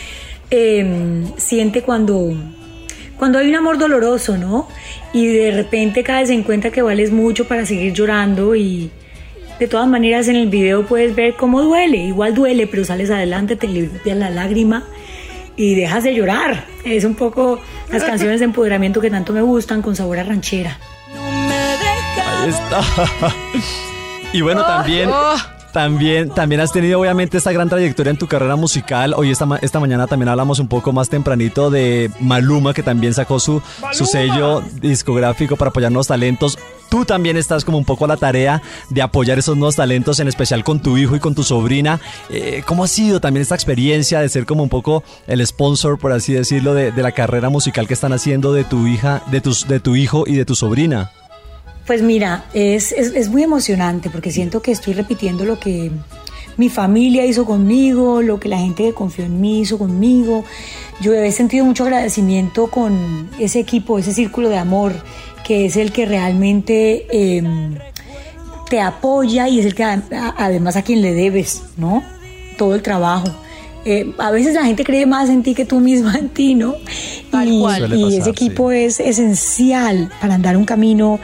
eh, 0.51 1.25
siente 1.37 1.83
cuando, 1.83 2.35
cuando 3.21 3.39
hay 3.39 3.51
un 3.51 3.55
amor 3.55 3.77
doloroso, 3.77 4.39
¿no? 4.39 4.67
Y 5.13 5.27
de 5.27 5.51
repente 5.51 6.03
caes 6.03 6.31
en 6.31 6.43
cuenta 6.43 6.71
que 6.71 6.81
vales 6.81 7.13
mucho 7.13 7.47
para 7.47 7.67
seguir 7.67 7.93
llorando 7.93 8.57
y 8.57 8.91
de 9.59 9.69
todas 9.69 9.87
maneras 9.87 10.27
en 10.29 10.37
el 10.37 10.49
video 10.49 10.87
puedes 10.87 11.15
ver 11.15 11.35
cómo 11.35 11.61
duele, 11.61 11.99
igual 11.99 12.35
duele, 12.35 12.67
pero 12.67 12.83
sales 12.83 13.11
adelante, 13.11 13.57
te 13.57 13.69
limpias 13.69 14.17
la 14.17 14.31
lágrima 14.31 14.85
y 15.55 15.75
dejas 15.75 16.03
de 16.03 16.15
llorar. 16.15 16.65
Es 16.83 17.05
un 17.05 17.15
poco 17.15 17.61
las 17.93 18.03
canciones 18.05 18.41
de 18.41 18.47
empoderamiento 18.47 19.03
que 19.03 19.11
tanto 19.11 19.35
me 19.35 19.43
gustan 19.43 19.83
con 19.83 19.95
sabor 19.95 20.19
a 20.19 20.23
ranchera. 20.23 20.79
Ahí 22.27 22.49
está. 22.49 22.81
Y 24.33 24.43
bueno, 24.43 24.65
también, 24.65 25.11
también, 25.73 26.31
también 26.31 26.61
has 26.61 26.73
tenido 26.73 27.01
obviamente 27.01 27.39
esta 27.39 27.53
gran 27.53 27.69
trayectoria 27.69 28.11
en 28.11 28.19
tu 28.19 28.27
carrera 28.27 28.57
musical. 28.57 29.15
Hoy 29.17 29.31
esta, 29.31 29.47
ma- 29.47 29.59
esta 29.63 29.81
mañana 29.81 30.07
también 30.07 30.29
hablamos 30.29 30.59
un 30.59 30.69
poco 30.69 30.93
más 30.93 31.09
tempranito 31.09 31.71
de 31.71 32.11
Maluma, 32.21 32.75
que 32.75 32.83
también 32.83 33.15
sacó 33.15 33.39
su, 33.41 33.63
su 33.93 34.07
sello 34.07 34.63
discográfico 34.81 35.57
para 35.57 35.71
apoyar 35.71 35.91
nuevos 35.93 36.07
talentos. 36.09 36.59
Tú 36.89 37.05
también 37.05 37.37
estás 37.37 37.65
como 37.65 37.79
un 37.79 37.85
poco 37.85 38.05
a 38.05 38.09
la 38.09 38.17
tarea 38.17 38.61
de 38.89 39.01
apoyar 39.01 39.39
esos 39.39 39.57
nuevos 39.57 39.77
talentos, 39.77 40.19
en 40.19 40.27
especial 40.27 40.65
con 40.65 40.81
tu 40.81 40.99
hijo 40.99 41.15
y 41.15 41.21
con 41.21 41.37
tu 41.37 41.45
sobrina. 41.45 42.01
Eh, 42.31 42.63
¿Cómo 42.67 42.83
ha 42.83 42.89
sido 42.89 43.21
también 43.21 43.43
esta 43.43 43.55
experiencia 43.55 44.21
de 44.21 44.29
ser 44.29 44.45
como 44.45 44.65
un 44.65 44.69
poco 44.69 45.05
el 45.29 45.47
sponsor, 45.47 45.99
por 46.01 46.11
así 46.13 46.33
decirlo, 46.33 46.75
de, 46.75 46.91
de 46.91 47.03
la 47.03 47.13
carrera 47.13 47.49
musical 47.49 47.87
que 47.87 47.95
están 47.95 48.13
haciendo 48.13 48.53
de 48.53 48.65
tu 48.65 48.89
hija, 48.89 49.23
de 49.31 49.41
tus, 49.41 49.69
de 49.69 49.79
tu 49.79 49.95
hijo 49.95 50.25
y 50.27 50.35
de 50.35 50.45
tu 50.45 50.57
sobrina? 50.57 51.13
Pues 51.91 52.03
mira, 52.03 52.45
es, 52.55 52.93
es, 52.93 53.17
es 53.17 53.29
muy 53.31 53.43
emocionante 53.43 54.11
porque 54.11 54.31
siento 54.31 54.63
que 54.63 54.71
estoy 54.71 54.93
repitiendo 54.93 55.45
lo 55.45 55.59
que 55.59 55.91
mi 56.57 56.69
familia 56.69 57.27
hizo 57.27 57.45
conmigo, 57.45 58.23
lo 58.23 58.39
que 58.39 58.49
la 58.49 58.59
gente 58.59 58.85
que 58.85 58.93
confió 58.95 59.25
en 59.25 59.41
mí 59.41 59.59
hizo 59.63 59.77
conmigo. 59.77 60.45
Yo 61.01 61.13
he 61.15 61.33
sentido 61.33 61.65
mucho 61.65 61.83
agradecimiento 61.83 62.69
con 62.69 63.29
ese 63.41 63.59
equipo, 63.59 63.99
ese 63.99 64.15
círculo 64.15 64.49
de 64.51 64.59
amor, 64.59 64.93
que 65.45 65.67
es 65.67 65.77
el 65.77 65.91
que 65.91 66.07
realmente 66.07 67.07
eh, 67.11 67.43
te 68.69 68.81
apoya 68.81 69.49
y 69.49 69.59
es 69.59 69.67
el 69.67 69.75
que 69.75 69.83
a- 69.83 70.01
a- 70.13 70.35
además 70.39 70.77
a 70.77 70.83
quien 70.83 71.03
le 71.03 71.13
debes, 71.13 71.63
¿no? 71.77 72.05
Todo 72.57 72.77
el 72.77 72.83
trabajo. 72.83 73.27
Eh, 73.85 74.13
a 74.19 74.31
veces 74.31 74.55
la 74.55 74.65
gente 74.65 74.85
cree 74.85 75.07
más 75.07 75.29
en 75.29 75.43
ti 75.43 75.55
que 75.57 75.65
tú 75.65 75.81
misma 75.81 76.15
en 76.19 76.29
ti, 76.29 76.55
¿no? 76.55 76.75
y 77.49 77.61
cual. 77.61 77.83
Y 77.97 78.03
pasar, 78.05 78.21
ese 78.21 78.31
equipo 78.31 78.71
es 78.71 79.01
esencial 79.01 80.09
para 80.21 80.35
andar 80.35 80.57
un 80.57 80.67
camino 80.67 81.19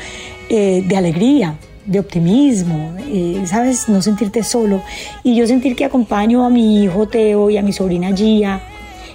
eh, 0.48 0.84
de 0.86 0.96
alegría, 0.96 1.56
de 1.84 1.98
optimismo, 1.98 2.94
eh, 2.98 3.42
¿sabes? 3.46 3.88
No 3.88 4.02
sentirte 4.02 4.42
solo. 4.42 4.82
Y 5.22 5.36
yo 5.36 5.46
sentir 5.46 5.76
que 5.76 5.84
acompaño 5.84 6.44
a 6.44 6.50
mi 6.50 6.82
hijo 6.82 7.06
Teo 7.08 7.50
y 7.50 7.56
a 7.56 7.62
mi 7.62 7.72
sobrina 7.72 8.14
Gia, 8.14 8.60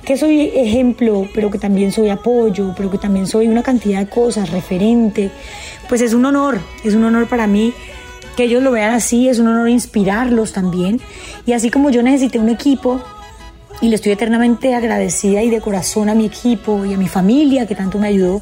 que 0.06 0.18
soy 0.18 0.52
ejemplo, 0.56 1.28
pero 1.34 1.52
que 1.52 1.60
también 1.60 1.92
soy 1.92 2.10
apoyo, 2.10 2.74
pero 2.76 2.90
que 2.90 2.98
también 2.98 3.28
soy 3.28 3.48
una 3.48 3.64
cantidad 3.64 4.00
de 4.00 4.08
cosas, 4.08 4.50
referente, 4.50 5.30
pues 5.88 6.02
es 6.02 6.14
un 6.14 6.26
honor, 6.26 6.60
es 6.84 6.96
un 6.96 7.04
honor 7.04 7.28
para 7.28 7.48
mí 7.48 7.74
que 8.36 8.46
ellos 8.46 8.64
lo 8.64 8.72
vean 8.72 8.94
así, 8.94 9.28
es 9.28 9.40
un 9.40 9.48
honor 9.48 9.70
inspirarlos 9.70 10.54
también. 10.54 11.00
Y 11.46 11.54
así 11.54 11.70
como 11.70 11.90
yo 11.90 12.02
necesité 12.02 12.40
un 12.40 12.50
equipo, 12.50 13.02
y 13.82 13.90
le 13.90 13.96
estoy 13.96 14.12
eternamente 14.12 14.76
agradecida 14.76 15.42
y 15.42 15.50
de 15.50 15.60
corazón 15.60 16.08
a 16.10 16.16
mi 16.16 16.26
equipo 16.26 16.86
y 16.86 16.94
a 16.94 16.98
mi 16.98 17.08
familia 17.08 17.66
que 17.66 17.76
tanto 17.76 17.98
me 17.98 18.08
ayudó, 18.08 18.42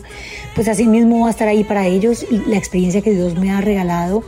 pues 0.53 0.67
así 0.67 0.85
mismo 0.85 1.27
a 1.27 1.29
estar 1.29 1.47
ahí 1.47 1.63
para 1.63 1.87
ellos 1.87 2.25
y 2.29 2.39
la 2.49 2.57
experiencia 2.57 3.01
que 3.01 3.11
Dios 3.11 3.35
me 3.35 3.51
ha 3.51 3.61
regalado 3.61 4.23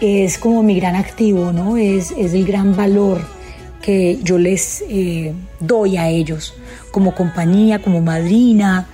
es 0.00 0.38
como 0.38 0.62
mi 0.62 0.80
gran 0.80 0.96
activo, 0.96 1.52
¿no? 1.52 1.76
Es, 1.76 2.12
es 2.12 2.32
el 2.32 2.46
gran 2.46 2.74
valor 2.74 3.20
que 3.82 4.18
yo 4.22 4.38
les 4.38 4.82
eh, 4.88 5.34
doy 5.60 5.98
a 5.98 6.08
ellos 6.08 6.54
como 6.90 7.14
compañía, 7.14 7.82
como 7.82 8.00
madrina, 8.00 8.86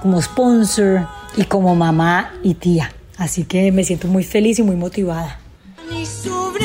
como 0.00 0.22
sponsor 0.22 1.08
y 1.36 1.42
como 1.44 1.74
mamá 1.74 2.34
y 2.44 2.54
tía. 2.54 2.92
Así 3.16 3.42
que 3.42 3.72
me 3.72 3.82
siento 3.82 4.06
muy 4.06 4.22
feliz 4.22 4.60
y 4.60 4.62
muy 4.62 4.76
motivada. 4.76 5.40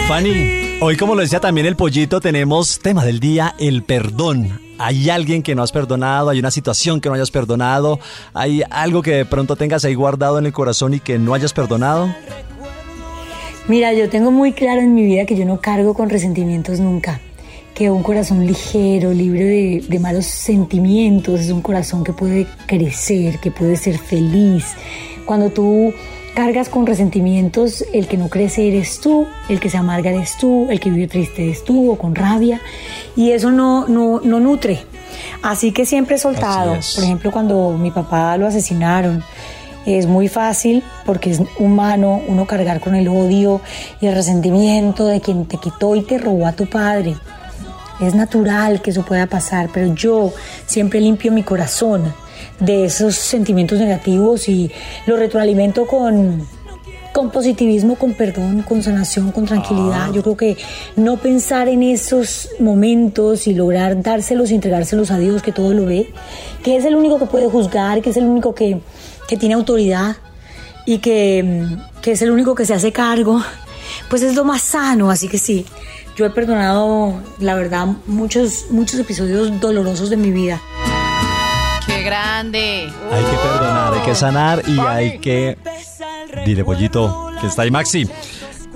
Fanny, 0.08 0.63
hoy 0.80 0.98
como 0.98 1.16
lo 1.16 1.22
decía 1.22 1.40
también 1.40 1.68
el 1.68 1.76
pollito, 1.76 2.20
tenemos 2.20 2.80
tema 2.80 3.06
del 3.06 3.20
día, 3.20 3.56
el 3.60 3.84
perdón. 3.84 4.60
¿Hay 4.78 5.10
alguien 5.10 5.44
que 5.44 5.56
no 5.56 5.64
has 5.64 5.72
perdonado? 5.72 6.30
¿Hay 6.30 6.40
una 6.40 6.52
situación 6.52 7.00
que 7.00 7.10
no 7.10 7.16
hayas 7.16 7.32
perdonado? 7.32 8.00
¿Hay 8.34 8.64
algo 8.70 9.02
que 9.02 9.12
de 9.12 9.26
pronto 9.26 9.56
tengas 9.56 9.86
ahí 9.86 9.96
guardado 9.96 10.40
en 10.40 10.46
el 10.46 10.54
corazón 10.54 10.94
y 10.94 11.00
que 11.00 11.20
no 11.20 11.34
hayas 11.34 11.54
perdonado? 11.54 12.14
Mira, 13.68 13.94
yo 13.94 14.10
tengo 14.10 14.32
muy 14.32 14.52
claro 14.52 14.82
en 14.82 14.94
mi 14.94 15.04
vida 15.06 15.26
que 15.26 15.38
yo 15.38 15.46
no 15.46 15.62
cargo 15.62 15.94
con 15.94 16.10
resentimientos 16.10 16.80
nunca. 16.80 17.22
Que 17.76 17.90
un 17.90 18.04
corazón 18.04 18.46
ligero, 18.46 19.14
libre 19.14 19.46
de, 19.46 19.86
de 19.88 20.00
malos 20.00 20.26
sentimientos, 20.26 21.40
es 21.40 21.50
un 21.50 21.62
corazón 21.62 22.04
que 22.04 22.14
puede 22.14 22.46
crecer, 22.68 23.40
que 23.40 23.52
puede 23.52 23.78
ser 23.78 23.98
feliz. 23.98 24.66
Cuando 25.26 25.50
tú 25.50 25.94
cargas 26.34 26.70
con 26.70 26.86
resentimientos, 26.86 27.84
el 27.94 28.08
que 28.08 28.18
no 28.18 28.30
crece 28.30 28.68
eres 28.68 29.00
tú, 29.00 29.28
el 29.50 29.60
que 29.60 29.70
se 29.70 29.78
amarga 29.78 30.12
eres 30.12 30.38
tú, 30.38 30.68
el 30.70 30.80
que 30.80 30.90
vive 30.90 31.08
triste 31.08 31.44
eres 31.44 31.64
tú 31.64 31.92
o 31.92 31.98
con 31.98 32.16
rabia. 32.16 32.60
Y 33.16 33.32
eso 33.32 33.52
no, 33.52 33.88
no, 33.88 34.20
no 34.24 34.40
nutre. 34.40 34.80
Así 35.42 35.72
que 35.72 35.86
siempre 35.86 36.16
he 36.16 36.20
soltado. 36.20 36.78
Por 36.96 37.04
ejemplo, 37.04 37.32
cuando 37.32 37.72
mi 37.72 37.92
papá 37.92 38.38
lo 38.38 38.48
asesinaron, 38.48 39.24
es 39.86 40.08
muy 40.08 40.28
fácil 40.28 40.84
porque 41.06 41.32
es 41.32 41.42
humano 41.60 42.22
uno 42.28 42.46
cargar 42.46 42.80
con 42.80 42.96
el 42.96 43.08
odio 43.08 43.62
y 44.00 44.08
el 44.08 44.16
resentimiento 44.16 45.06
de 45.06 45.22
quien 45.22 45.46
te 45.46 45.58
quitó 45.58 45.96
y 45.96 46.02
te 46.02 46.18
robó 46.18 46.48
a 46.48 46.54
tu 46.54 46.66
padre. 46.68 47.16
Es 48.02 48.16
natural 48.16 48.82
que 48.82 48.92
eso 48.92 49.04
pueda 49.04 49.28
pasar, 49.28 49.70
pero 49.74 49.94
yo 49.94 50.34
siempre 50.66 51.00
limpio 51.00 51.32
mi 51.32 51.44
corazón 51.44 52.14
de 52.66 52.86
esos 52.86 53.16
sentimientos 53.16 53.80
negativos 53.80 54.48
y 54.48 54.72
lo 55.06 55.18
retroalimento 55.18 55.86
con, 55.86 56.48
con 57.12 57.30
positivismo, 57.30 57.96
con 57.96 58.14
perdón, 58.14 58.64
con 58.64 58.82
sanación, 58.82 59.32
con 59.32 59.46
tranquilidad. 59.46 60.12
Yo 60.14 60.24
creo 60.24 60.38
que 60.38 60.58
no 60.96 61.18
pensar 61.18 61.68
en 61.68 61.84
esos 61.84 62.50
momentos 62.60 63.48
y 63.48 63.54
lograr 63.54 64.02
dárselos 64.02 64.52
y 64.52 64.56
entregárselos 64.56 65.12
a 65.12 65.18
Dios, 65.18 65.42
que 65.42 65.52
todo 65.52 65.74
lo 65.74 65.86
ve, 65.86 66.12
que 66.64 66.78
es 66.78 66.86
el 66.86 66.96
único 66.96 67.20
que 67.20 67.26
puede 67.26 67.48
juzgar, 67.50 68.02
que 68.02 68.12
es 68.12 68.18
el 68.18 68.26
único 68.26 68.56
que, 68.56 68.80
que 69.28 69.38
tiene 69.38 69.56
autoridad 69.56 70.16
y 70.86 71.00
que, 71.00 71.68
que 72.02 72.14
es 72.14 72.22
el 72.22 72.32
único 72.32 72.56
que 72.56 72.66
se 72.66 72.74
hace 72.74 72.92
cargo, 72.92 73.42
pues 74.10 74.22
es 74.22 74.36
lo 74.36 74.46
más 74.46 74.62
sano. 74.62 75.12
Así 75.12 75.28
que 75.28 75.38
sí, 75.38 75.66
yo 76.16 76.26
he 76.26 76.30
perdonado, 76.30 77.16
la 77.40 77.56
verdad, 77.56 77.88
muchos, 78.08 78.68
muchos 78.70 79.00
episodios 79.00 79.60
dolorosos 79.60 80.10
de 80.10 80.18
mi 80.18 80.32
vida. 80.32 80.62
¡Qué 82.04 82.10
grande! 82.10 82.92
Hay 83.14 83.24
que 83.24 83.38
perdonar, 83.38 83.94
hay 83.94 84.02
que 84.02 84.14
sanar 84.16 84.62
y 84.68 84.78
hay 84.78 85.20
que... 85.20 85.58
Dile, 86.46 86.66
pollito, 86.66 87.32
que 87.40 87.48
está 87.48 87.62
ahí 87.62 87.72
Maxi. 87.72 88.06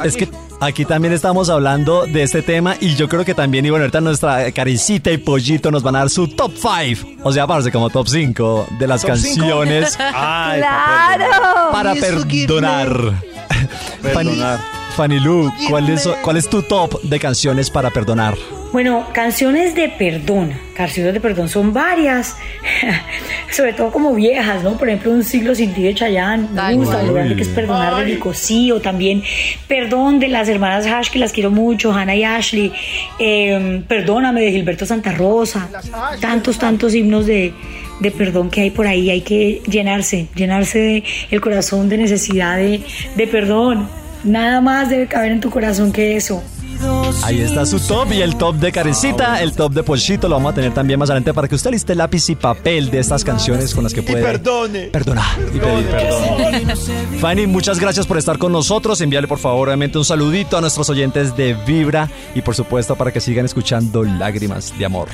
Es 0.01 0.15
que 0.15 0.30
aquí 0.61 0.86
también 0.86 1.13
estamos 1.13 1.49
hablando 1.49 2.05
de 2.05 2.23
este 2.23 2.41
tema 2.41 2.78
y 2.80 2.95
yo 2.95 3.09
creo 3.09 3.25
que 3.25 3.34
también, 3.34 3.65
y 3.65 3.69
bueno, 3.69 3.84
ahorita 3.84 3.99
nuestra 3.99 4.49
caricita 4.53 5.11
y 5.11 5.17
pollito 5.17 5.71
nos 5.71 5.84
van 5.84 5.97
a 5.97 5.99
dar 5.99 6.09
su 6.09 6.30
top 6.30 6.53
5, 6.55 7.21
o 7.21 7.34
sea, 7.34 7.45
parece 7.45 7.69
como 7.69 7.89
top 7.89 8.07
5 8.07 8.67
de 8.80 8.88
las 8.88 9.03
canciones 9.03 9.97
Ay, 10.15 10.61
¡Claro! 10.61 11.71
para 11.73 11.95
perdonar. 11.95 13.13
Fanny, 14.13 14.30
Perdonar. 14.30 14.59
Fanny 14.95 15.19
Lu, 15.19 15.51
¿cuál 15.69 15.89
es, 15.89 16.07
¿cuál 16.23 16.38
es 16.38 16.49
tu 16.49 16.61
top 16.61 17.01
de 17.01 17.19
canciones 17.19 17.69
para 17.69 17.89
perdonar? 17.89 18.36
Bueno, 18.74 19.07
canciones 19.13 19.76
de 19.76 19.89
perdón. 19.89 20.51
Canciones 20.76 21.13
de 21.13 21.20
perdón 21.22 21.49
son 21.49 21.74
varias, 21.74 22.36
sobre 23.51 23.74
todo 23.74 23.91
como 23.91 24.13
viejas, 24.13 24.61
¿no? 24.63 24.78
Por 24.78 24.89
ejemplo, 24.89 25.11
Un 25.11 25.24
siglo 25.24 25.55
sin 25.55 25.74
ti 25.74 25.84
de 25.84 25.95
Chayanne. 25.95 26.49
Me 26.53 26.61
Ay, 26.61 26.76
gusta 26.76 27.01
lo 27.01 27.13
grande 27.13 27.36
que 27.36 27.41
es 27.43 27.47
perdonar 27.47 27.95
de 27.95 28.03
Vico 28.03 28.34
Sí, 28.34 28.72
o 28.72 28.80
también 28.82 29.24
Perdón 29.68 30.20
de 30.20 30.28
las 30.28 30.49
hermanas 30.49 30.86
Hash, 30.86 31.09
que 31.09 31.18
las 31.18 31.32
quiero 31.32 31.49
mucho, 31.49 31.91
Hannah 31.93 32.15
y 32.15 32.24
Ashley. 32.24 32.72
Eh, 33.20 33.84
Perdóname 33.88 34.41
de 34.41 34.51
Gilberto 34.51 34.86
Santa 34.86 35.11
Rosa. 35.13 35.70
Tantos, 36.20 36.59
tantos 36.59 36.93
himnos 36.93 37.26
de, 37.26 37.53
de 38.01 38.11
perdón 38.11 38.49
que 38.49 38.61
hay 38.61 38.70
por 38.70 38.86
ahí. 38.86 39.09
Hay 39.09 39.22
que 39.22 39.61
llenarse, 39.68 40.28
llenarse 40.36 40.78
de 40.80 41.03
el 41.32 41.41
corazón 41.41 41.89
de 41.89 41.97
necesidad 41.97 42.57
de, 42.57 42.82
de 43.15 43.28
perdón. 43.28 43.88
Nada 44.24 44.61
más 44.61 44.89
debe 44.89 45.07
caber 45.07 45.32
en 45.32 45.39
tu 45.39 45.49
corazón 45.49 45.91
que 45.93 46.15
eso. 46.18 46.43
Ahí 47.23 47.41
está 47.41 47.65
su 47.65 47.80
top 47.80 48.11
y 48.13 48.21
el 48.21 48.36
top 48.36 48.55
de 48.55 48.71
Karencita, 48.71 49.41
el 49.41 49.53
top 49.53 49.73
de 49.73 49.84
Pochito 49.84 50.28
lo 50.28 50.36
vamos 50.36 50.51
a 50.51 50.55
tener 50.55 50.73
también 50.73 50.99
más 50.99 51.09
adelante 51.09 51.34
para 51.34 51.47
que 51.47 51.55
usted 51.55 51.71
liste 51.71 51.95
lápiz 51.95 52.30
y 52.30 52.36
papel 52.36 52.89
de 52.89 52.99
estas 52.99 53.23
canciones 53.23 53.73
con 53.73 53.84
las 53.84 53.93
que 53.93 54.03
puede 54.03 54.21
perdone. 54.21 54.88
perdonar 54.88 55.25
y 55.53 55.59
pedir 55.59 55.86
perdón. 55.88 56.78
Fanny, 57.19 57.47
muchas 57.47 57.80
gracias 57.80 58.05
por 58.05 58.17
estar 58.17 58.38
con 58.38 58.51
nosotros. 58.51 59.01
Envíale 59.01 59.28
por 59.28 59.39
favor 59.39 59.69
obviamente 59.69 59.97
un 59.97 60.05
saludito 60.05 60.57
a 60.57 60.61
nuestros 60.61 60.89
oyentes 60.89 61.36
de 61.36 61.53
Vibra 61.53 62.09
y 62.36 62.41
por 62.41 62.55
supuesto 62.55 62.95
para 62.95 63.11
que 63.11 63.19
sigan 63.19 63.45
escuchando 63.45 64.03
Lágrimas 64.03 64.78
de 64.78 64.86
Amor. 64.86 65.07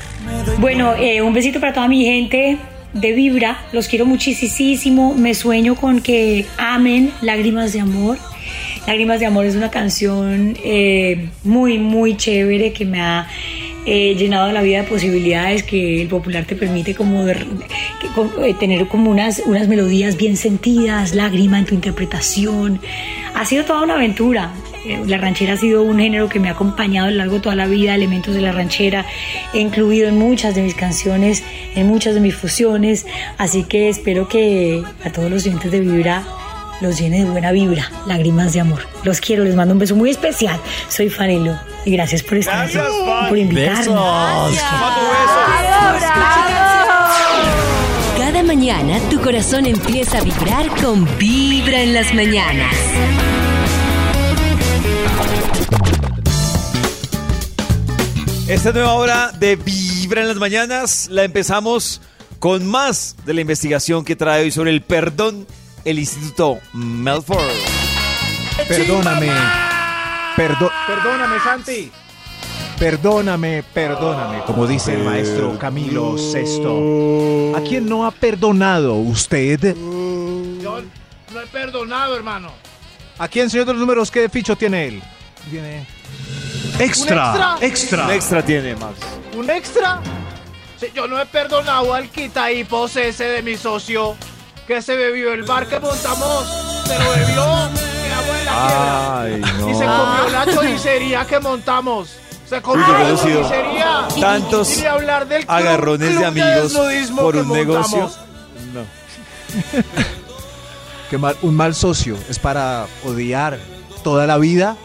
Bueno, 0.58 0.94
eh, 0.94 1.22
un 1.22 1.32
besito 1.32 1.60
para 1.60 1.72
toda 1.72 1.88
mi 1.88 2.04
gente 2.04 2.58
de 2.92 3.12
Vibra. 3.12 3.58
Los 3.72 3.88
quiero 3.88 4.06
muchísimo. 4.06 5.14
Me 5.14 5.34
sueño 5.34 5.74
con 5.74 6.00
que 6.00 6.46
amen 6.58 7.12
Lágrimas 7.20 7.72
de 7.72 7.80
Amor. 7.80 8.18
Lágrimas 8.86 9.18
de 9.18 9.26
Amor 9.26 9.46
es 9.46 9.56
una 9.56 9.70
canción 9.70 10.56
eh, 10.62 11.30
muy, 11.42 11.78
muy 11.78 12.18
chévere 12.18 12.74
que 12.74 12.84
me 12.84 13.00
ha 13.00 13.26
eh, 13.86 14.14
llenado 14.14 14.52
la 14.52 14.60
vida 14.60 14.82
de 14.82 14.88
posibilidades 14.88 15.62
que 15.62 16.02
el 16.02 16.08
popular 16.08 16.44
te 16.44 16.54
permite 16.54 16.94
como 16.94 17.26
eh, 17.26 18.54
tener 18.60 18.86
como 18.88 19.10
unas, 19.10 19.42
unas 19.46 19.68
melodías 19.68 20.18
bien 20.18 20.36
sentidas, 20.36 21.14
lágrima 21.14 21.58
en 21.58 21.64
tu 21.64 21.74
interpretación. 21.74 22.78
Ha 23.34 23.46
sido 23.46 23.64
toda 23.64 23.82
una 23.82 23.94
aventura. 23.94 24.52
La 25.06 25.16
ranchera 25.16 25.54
ha 25.54 25.56
sido 25.56 25.82
un 25.82 25.98
género 25.98 26.28
que 26.28 26.38
me 26.38 26.50
ha 26.50 26.52
acompañado 26.52 27.08
a 27.08 27.10
lo 27.10 27.16
largo 27.16 27.36
de 27.36 27.40
toda 27.40 27.56
la 27.56 27.66
vida, 27.66 27.94
elementos 27.94 28.34
de 28.34 28.42
la 28.42 28.52
ranchera 28.52 29.06
he 29.54 29.60
incluido 29.60 30.08
en 30.08 30.18
muchas 30.18 30.54
de 30.54 30.60
mis 30.60 30.74
canciones, 30.74 31.42
en 31.74 31.86
muchas 31.86 32.12
de 32.12 32.20
mis 32.20 32.36
fusiones, 32.36 33.06
así 33.38 33.64
que 33.64 33.88
espero 33.88 34.28
que 34.28 34.82
a 35.02 35.10
todos 35.10 35.30
los 35.30 35.46
oyentes 35.46 35.72
de 35.72 35.80
Vibra 35.80 36.22
los 36.80 36.98
llene 36.98 37.24
de 37.24 37.30
buena 37.30 37.52
vibra, 37.52 37.90
lágrimas 38.06 38.52
de 38.52 38.60
amor. 38.60 38.86
Los 39.02 39.20
quiero, 39.20 39.44
les 39.44 39.54
mando 39.54 39.74
un 39.74 39.80
beso 39.80 39.96
muy 39.96 40.10
especial. 40.10 40.60
Soy 40.88 41.08
Fanelo 41.08 41.58
y 41.84 41.92
gracias 41.92 42.22
por 42.22 42.38
estar 42.38 42.66
aquí, 42.66 42.76
y 42.76 43.28
por 43.28 43.38
invitarme. 43.38 43.94
Cada 48.18 48.42
mañana 48.42 48.98
tu 49.10 49.20
corazón 49.20 49.66
empieza 49.66 50.18
a 50.18 50.22
vibrar 50.22 50.68
con 50.82 51.06
Vibra 51.18 51.82
en 51.82 51.94
las 51.94 52.12
mañanas. 52.14 52.74
Esta 58.48 58.72
nueva 58.72 58.92
hora 58.94 59.32
de 59.32 59.56
Vibra 59.56 60.20
en 60.20 60.28
las 60.28 60.36
mañanas 60.36 61.08
la 61.10 61.24
empezamos 61.24 62.02
con 62.38 62.66
más 62.66 63.16
de 63.24 63.32
la 63.32 63.40
investigación 63.40 64.04
que 64.04 64.16
trae 64.16 64.42
hoy 64.42 64.50
sobre 64.50 64.70
el 64.70 64.82
perdón 64.82 65.46
el 65.84 65.98
Instituto 65.98 66.58
Melford. 66.72 67.40
Perdóname. 68.68 69.30
Perdo- 70.36 70.70
Perdóname, 70.86 71.38
Santi. 71.44 71.92
perdóname, 72.78 73.62
perdóname, 73.72 74.42
como 74.46 74.66
dice 74.66 74.94
el 74.94 75.04
maestro 75.04 75.56
Camilo 75.58 76.18
Sesto. 76.18 77.52
¿A 77.56 77.60
quién 77.60 77.88
no 77.88 78.04
ha 78.04 78.10
perdonado 78.10 78.94
usted? 78.94 79.74
Yo 79.76 80.80
no 81.32 81.40
he 81.40 81.46
perdonado, 81.46 82.16
hermano. 82.16 82.50
¿A 83.18 83.28
quién, 83.28 83.48
señor 83.48 83.66
de 83.66 83.72
los 83.74 83.80
números, 83.80 84.10
qué 84.10 84.28
ficho 84.28 84.56
tiene 84.56 84.86
él? 84.88 85.02
Tiene 85.50 85.86
extra? 86.80 87.54
Un 87.56 87.62
extra 87.62 88.42
tiene, 88.44 88.74
Max. 88.74 88.96
¿Un 89.36 89.48
extra? 89.50 90.00
Sí, 90.80 90.86
yo 90.92 91.06
no 91.06 91.20
he 91.20 91.26
perdonado 91.26 91.94
al 91.94 92.08
quitahipos 92.08 92.96
ese 92.96 93.24
de 93.24 93.42
mi 93.42 93.56
socio 93.56 94.16
que 94.66 94.80
se 94.82 94.96
bebió 94.96 95.32
el 95.32 95.42
bar 95.42 95.66
que 95.66 95.78
montamos. 95.80 96.46
Se 96.86 96.98
lo 96.98 97.10
bebió. 97.10 97.70
Quedamos 98.04 98.38
en 98.38 98.44
la 98.46 99.20
Ay. 99.22 99.42
Y 99.42 99.74
se 99.74 99.84
comió 99.84 100.28
la 100.30 100.46
choricería 100.54 101.26
que 101.26 101.40
montamos. 101.40 102.16
Se 102.48 102.60
comió 102.62 102.84
Uy, 102.86 102.92
yo 102.92 102.98
la 102.98 103.16
choricería. 103.16 104.08
tantos 104.20 104.76
Y 104.76 104.80
ni 104.80 104.86
hablar 104.86 105.26
del 105.26 105.46
club- 105.46 105.56
agarrones 105.56 106.18
de 106.18 106.24
amigos 106.24 106.72
por 107.16 107.36
un 107.36 107.48
negocio. 107.52 108.10
No. 108.72 108.84
mal- 111.18 111.36
un 111.42 111.54
mal 111.54 111.74
socio 111.74 112.16
es 112.28 112.38
para 112.38 112.86
odiar 113.04 113.58
toda 114.02 114.26
la 114.26 114.36
vida. 114.38 114.76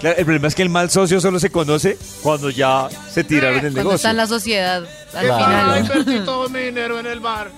Claro, 0.00 0.16
el 0.16 0.24
problema 0.24 0.46
es 0.48 0.54
que 0.54 0.62
el 0.62 0.68
mal 0.70 0.90
socio 0.90 1.20
solo 1.20 1.40
se 1.40 1.50
conoce 1.50 1.98
cuando 2.22 2.50
ya 2.50 2.88
se 3.12 3.24
tiraron 3.24 3.56
el 3.56 3.62
Cuando 3.62 3.78
negocio. 3.80 3.96
está 3.96 4.10
en 4.10 4.16
la 4.16 4.26
sociedad, 4.28 4.84
al 5.14 5.24
final. 5.26 5.78
invertí 5.80 6.20
todo 6.24 6.48
mi 6.48 6.60
dinero 6.60 7.00
en 7.00 7.06
el 7.06 7.18
bar. 7.20 7.50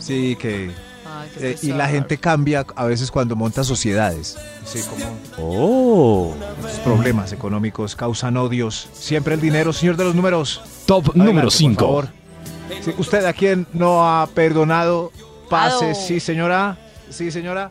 Sí, 0.00 0.36
que... 0.36 0.70
Ay, 1.06 1.28
eh, 1.40 1.58
y 1.62 1.68
la 1.72 1.88
gente 1.88 2.18
cambia 2.18 2.64
a 2.76 2.84
veces 2.84 3.10
cuando 3.10 3.36
monta 3.36 3.64
sociedades. 3.64 4.36
Sí, 4.64 4.80
como 4.88 5.18
Oh. 5.38 6.34
los 6.62 6.72
problemas 6.80 7.32
económicos 7.32 7.96
causan 7.96 8.36
odios. 8.36 8.88
Siempre 8.92 9.34
el 9.34 9.40
dinero, 9.40 9.72
señor 9.72 9.96
de 9.96 10.04
los 10.04 10.14
números. 10.14 10.60
Top 10.86 11.04
Adelante, 11.10 11.24
número 11.28 11.46
por 11.46 11.52
5. 11.52 11.84
favor. 11.86 12.08
Sí, 12.84 12.94
¿Usted 12.98 13.24
a 13.24 13.32
quién 13.32 13.66
no 13.72 14.06
ha 14.08 14.26
perdonado? 14.28 15.12
Pase, 15.48 15.86
Ado. 15.90 15.94
sí, 15.94 16.20
señora. 16.20 16.78
Sí, 17.10 17.30
señora. 17.32 17.70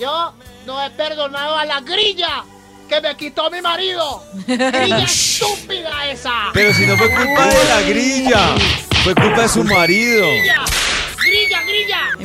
Yo 0.00 0.32
no 0.66 0.80
he 0.84 0.90
perdonado 0.90 1.56
a 1.56 1.64
la 1.64 1.80
grilla 1.80 2.44
que 2.88 3.00
me 3.00 3.16
quitó 3.16 3.50
mi 3.50 3.60
marido. 3.60 4.22
Grilla 4.46 4.98
estúpida 5.02 6.08
esa. 6.10 6.32
Pero 6.54 6.72
si 6.72 6.86
no 6.86 6.96
fue 6.96 7.08
culpa 7.10 7.46
de 7.46 7.64
la 7.64 7.80
grilla, 7.82 8.54
fue 9.02 9.14
culpa 9.16 9.42
de 9.42 9.48
su 9.48 9.64
marido. 9.64 10.26
Grilla, 10.28 10.64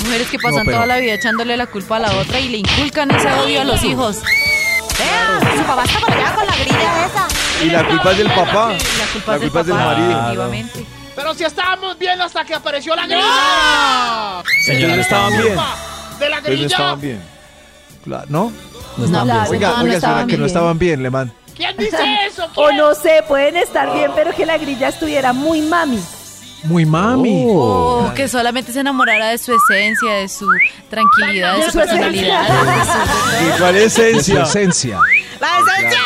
mujeres 0.03 0.27
que 0.29 0.37
pasan 0.37 0.59
No, 0.59 0.65
pero- 0.65 0.77
toda 0.77 0.85
la 0.87 0.97
vida 0.97 1.13
echándole 1.13 1.57
la 1.57 1.67
culpa 1.67 1.97
a 1.97 1.99
la 1.99 2.11
otra 2.13 2.39
y 2.39 2.49
le 2.49 2.57
inculcan 2.57 3.09
ese 3.11 3.31
odio 3.33 3.61
a 3.61 3.63
los 3.63 3.83
hijos. 3.83 4.17
Vea, 4.99 5.39
su 5.57 5.63
papá 5.63 5.83
está 5.83 5.99
por 5.99 6.11
allá 6.13 6.35
con 6.35 6.45
la 6.45 6.55
grilla 6.55 7.05
esa. 7.05 7.27
Y 7.63 7.69
la 7.69 7.87
culpa 7.87 8.11
es 8.11 8.17
del 8.17 8.27
papá. 8.27 8.73
Y 8.73 8.97
la 8.97 9.05
culpa 9.13 9.31
La 9.31 9.35
es 9.35 9.41
del 9.41 9.49
culpa 9.51 9.59
es 9.61 9.65
del 9.67 9.75
papá, 9.75 9.95
marido. 9.95 10.51
Pero 11.15 11.33
si 11.35 11.43
estábamos 11.43 11.97
bien 11.99 12.21
hasta 12.21 12.43
que 12.45 12.53
apareció 12.55 12.95
la 12.95 13.05
grilla. 13.05 14.43
Ellos 14.67 14.89
no 14.95 15.01
estaban 15.01 15.31
bien. 15.41 15.55
De 16.19 16.29
la 16.29 16.37
Ellos 16.37 16.43
no 16.43 16.49
grilla. 16.49 16.65
estaban 16.67 17.01
bien. 17.01 17.21
¿No? 18.05 18.15
No 18.17 18.21
Claro. 18.29 18.51
bien. 18.51 18.51
Oiga, 19.07 19.09
no, 19.15 19.25
no 19.25 19.41
oiga, 19.49 19.75
señora, 19.75 19.93
estaban 19.95 20.27
que 20.27 20.37
no 20.37 20.45
estaban 20.45 20.79
bien, 20.79 21.03
Leman. 21.03 21.33
¿Quién 21.55 21.77
dice 21.77 21.97
eso? 22.27 22.47
O 22.55 22.71
no 22.71 22.93
sé, 22.95 23.23
pueden 23.27 23.57
estar 23.57 23.93
bien, 23.93 24.11
pero 24.15 24.33
que 24.35 24.45
la 24.45 24.57
grilla 24.57 24.89
estuviera 24.89 25.33
muy 25.33 25.61
mami. 25.61 25.99
Muy 26.63 26.85
mami. 26.85 27.45
O 27.47 28.11
que 28.15 28.27
solamente 28.27 28.71
se 28.71 28.79
enamorara 28.79 29.29
de 29.29 29.37
su 29.37 29.51
esencia, 29.53 30.13
de 30.13 30.29
su 30.29 30.47
tranquilidad, 30.89 31.53
de 31.53 31.59
De 31.59 31.65
su 31.65 31.71
su 31.71 31.77
personalidad. 31.79 32.41
esencia. 32.43 32.73
de 32.73 32.85
su- 32.85 33.55
¿Y 33.55 33.57
cuál 33.59 33.75
es 33.75 33.83
De 33.83 33.89
su 33.89 34.01
esencia? 34.01 34.43
esencia. 34.43 34.99
La 35.39 35.49
esencia. 35.59 35.99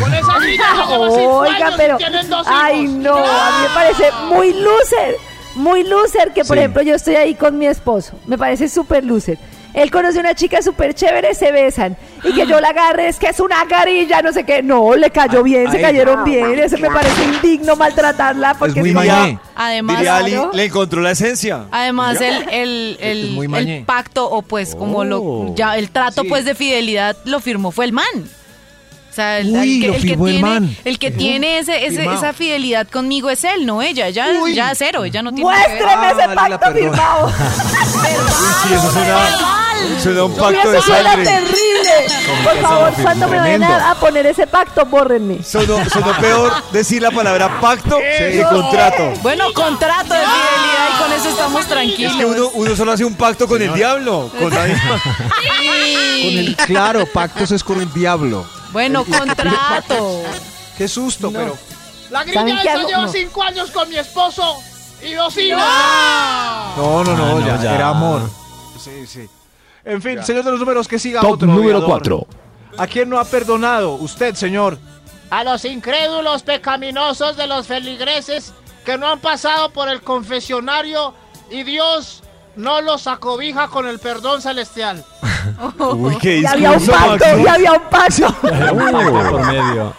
Con 0.00 0.14
esa 0.14 0.32
cinco 0.40 1.38
Oiga, 1.40 1.72
pero. 1.76 1.98
Ay, 2.46 2.84
no, 2.88 3.16
a 3.16 3.60
mí 3.60 3.68
me 3.68 3.74
parece 3.74 4.10
muy 4.28 4.52
loser. 4.54 5.16
Muy 5.56 5.84
loser 5.84 6.32
que, 6.32 6.44
por 6.44 6.56
Sí. 6.56 6.60
ejemplo, 6.60 6.82
yo 6.82 6.94
estoy 6.96 7.14
ahí 7.16 7.34
con 7.34 7.56
mi 7.58 7.66
esposo. 7.66 8.14
Me 8.26 8.36
parece 8.38 8.68
súper 8.68 9.04
loser. 9.04 9.38
Él 9.74 9.90
conoce 9.90 10.18
a 10.18 10.20
una 10.20 10.34
chica 10.34 10.62
súper 10.62 10.94
chévere, 10.94 11.34
se 11.34 11.50
besan. 11.52 11.96
Y 12.22 12.32
que 12.32 12.46
yo 12.46 12.60
la 12.60 12.68
agarre, 12.68 13.08
es 13.08 13.18
que 13.18 13.26
es 13.26 13.40
una 13.40 13.64
garilla, 13.64 14.22
no 14.22 14.32
sé 14.32 14.44
qué. 14.44 14.62
No, 14.62 14.94
le 14.94 15.10
cayó 15.10 15.42
bien, 15.42 15.66
a 15.66 15.70
se 15.72 15.80
cayeron 15.80 16.24
bien. 16.24 16.58
Eso 16.58 16.78
me 16.78 16.88
parece 16.90 17.24
indigno 17.24 17.74
maltratarla 17.76 18.54
porque 18.54 18.80
muy 18.80 18.90
es 18.90 18.94
mañé. 18.94 19.10
como- 19.10 19.40
Además, 19.56 19.96
Diría 19.98 20.16
Ali, 20.16 20.30
Claro. 20.32 20.50
le 20.54 20.64
encontró 20.64 21.00
la 21.00 21.10
esencia. 21.10 21.66
Además, 21.70 22.20
el, 22.20 22.48
el, 22.50 22.96
el, 23.00 23.24
Es 23.26 23.30
muy 23.32 23.44
el 23.46 23.50
mañé. 23.50 23.84
pacto, 23.86 24.30
o 24.30 24.42
pues 24.42 24.74
como 24.76 25.04
lo 25.04 25.18
Oh. 25.20 25.54
ya 25.56 25.76
el 25.76 25.90
trato 25.90 26.22
Sí. 26.22 26.28
pues 26.28 26.44
de 26.44 26.54
fidelidad 26.54 27.16
lo 27.24 27.40
firmó 27.40 27.70
fue 27.72 27.84
el 27.84 27.92
man. 27.92 28.04
O 29.14 29.16
sea, 29.16 29.38
el, 29.38 29.50
Uy, 29.56 29.84
el 29.84 29.92
que, 29.92 29.96
el 30.14 30.18
tiene, 30.18 30.38
man. 30.40 30.76
el 30.84 30.98
que 30.98 31.10
tiene 31.12 31.58
ese, 31.60 31.86
ese- 31.86 32.04
esa 32.04 32.32
fidelidad 32.32 32.88
conmigo 32.88 33.30
es 33.30 33.44
él, 33.44 33.64
no 33.64 33.80
ella. 33.80 34.10
Ya, 34.10 34.26
Uy. 34.42 34.54
ya 34.56 34.72
cero, 34.74 35.04
ella 35.04 35.22
no 35.22 35.30
tiene. 35.32 35.48
Muéstreme 35.48 35.84
Ah, 35.86 36.14
ese 36.18 36.34
pacto 36.34 36.72
firmado. 36.72 37.30
Sí, 37.30 38.74
eso 38.74 38.90
suena, 38.92 40.00
suena 40.02 40.24
un 40.24 40.34
pacto 40.36 40.70
de 40.72 40.82
sangre. 40.82 41.24
terrible. 41.24 41.90
Por 42.42 42.56
favor, 42.60 42.92
cuando 43.02 43.28
me 43.28 43.38
vayan 43.38 43.62
a 43.62 43.94
poner 43.94 44.26
ese 44.26 44.48
pacto, 44.48 44.84
bórrenme. 44.86 45.44
Sonó, 45.44 45.78
sonó 45.88 46.12
peor 46.20 46.52
decir 46.72 47.00
la 47.00 47.12
palabra 47.12 47.60
pacto 47.60 47.98
que 47.98 48.44
contrato. 48.50 49.12
Bueno, 49.22 49.44
contrato 49.54 50.12
de 50.12 50.20
fidelidad 50.20 50.88
y 50.92 51.02
con 51.02 51.12
eso 51.12 51.28
estamos 51.28 51.60
Es 51.62 51.68
tranquilos. 51.68 52.16
que 52.16 52.24
uno, 52.24 52.48
uno 52.54 52.74
solo 52.74 52.90
hace 52.90 53.04
un 53.04 53.14
pacto 53.14 53.46
con 53.46 53.62
el 53.62 53.72
diablo. 53.74 54.28
Con 54.40 54.52
nadie 54.52 54.74
más. 54.74 55.00
Con 56.24 56.32
el 56.38 56.56
claro, 56.56 57.04
pactos 57.12 57.50
es 57.52 57.62
con 57.62 57.80
el 57.80 57.92
diablo. 57.92 58.46
Bueno, 58.74 59.04
contrato. 59.04 60.22
Qué 60.76 60.88
susto, 60.88 61.30
pero 61.32 61.56
La 62.10 62.24
¿Saben 62.24 62.44
grilla 62.56 62.74
esa 62.74 62.86
lleva 62.88 63.02
No. 63.02 63.08
cinco 63.08 63.42
años 63.44 63.70
con 63.70 63.88
mi 63.88 63.96
esposo 63.96 64.56
y 65.00 65.12
dos 65.14 65.36
hijos. 65.38 65.62
No, 66.76 67.04
no, 67.04 67.16
no, 67.16 67.24
Ah, 67.24 67.30
no, 67.40 67.46
ya, 67.46 67.62
ya. 67.62 67.74
era 67.76 67.88
amor. 67.90 68.28
Sí, 68.78 69.06
sí. 69.06 69.28
En 69.84 70.02
fin, 70.02 70.22
señor 70.24 70.42
de 70.44 70.50
los 70.50 70.58
números, 70.60 70.88
que 70.88 70.98
siga 70.98 71.20
Top 71.20 71.34
otro. 71.34 71.46
número. 71.46 71.84
4. 71.86 72.26
¿A 72.76 72.86
quién 72.88 73.08
no 73.08 73.20
ha 73.20 73.24
perdonado? 73.24 73.92
Usted, 73.94 74.34
señor. 74.34 74.76
A 75.30 75.44
los 75.44 75.64
incrédulos 75.64 76.42
pecaminosos 76.42 77.36
de 77.36 77.46
los 77.46 77.68
feligreses 77.68 78.52
que 78.84 78.98
no 78.98 79.06
han 79.08 79.20
pasado 79.20 79.70
por 79.70 79.88
el 79.88 80.02
confesionario 80.02 81.14
y 81.50 81.62
Dios 81.62 82.22
no 82.56 82.80
los 82.80 83.06
acobija 83.06 83.68
con 83.68 83.86
el 83.86 84.00
perdón 84.00 84.42
celestial. 84.42 85.04
Uy, 85.96 86.16
qué 86.20 86.42
Ya 86.42 86.52
había 86.52 86.72
un 86.72 86.86
pacto, 86.86 87.24
ya 87.44 87.54
había 87.54 87.72
un 87.72 87.82
pacto. 87.90 88.34
Por 88.40 89.46
medio. 89.46 89.94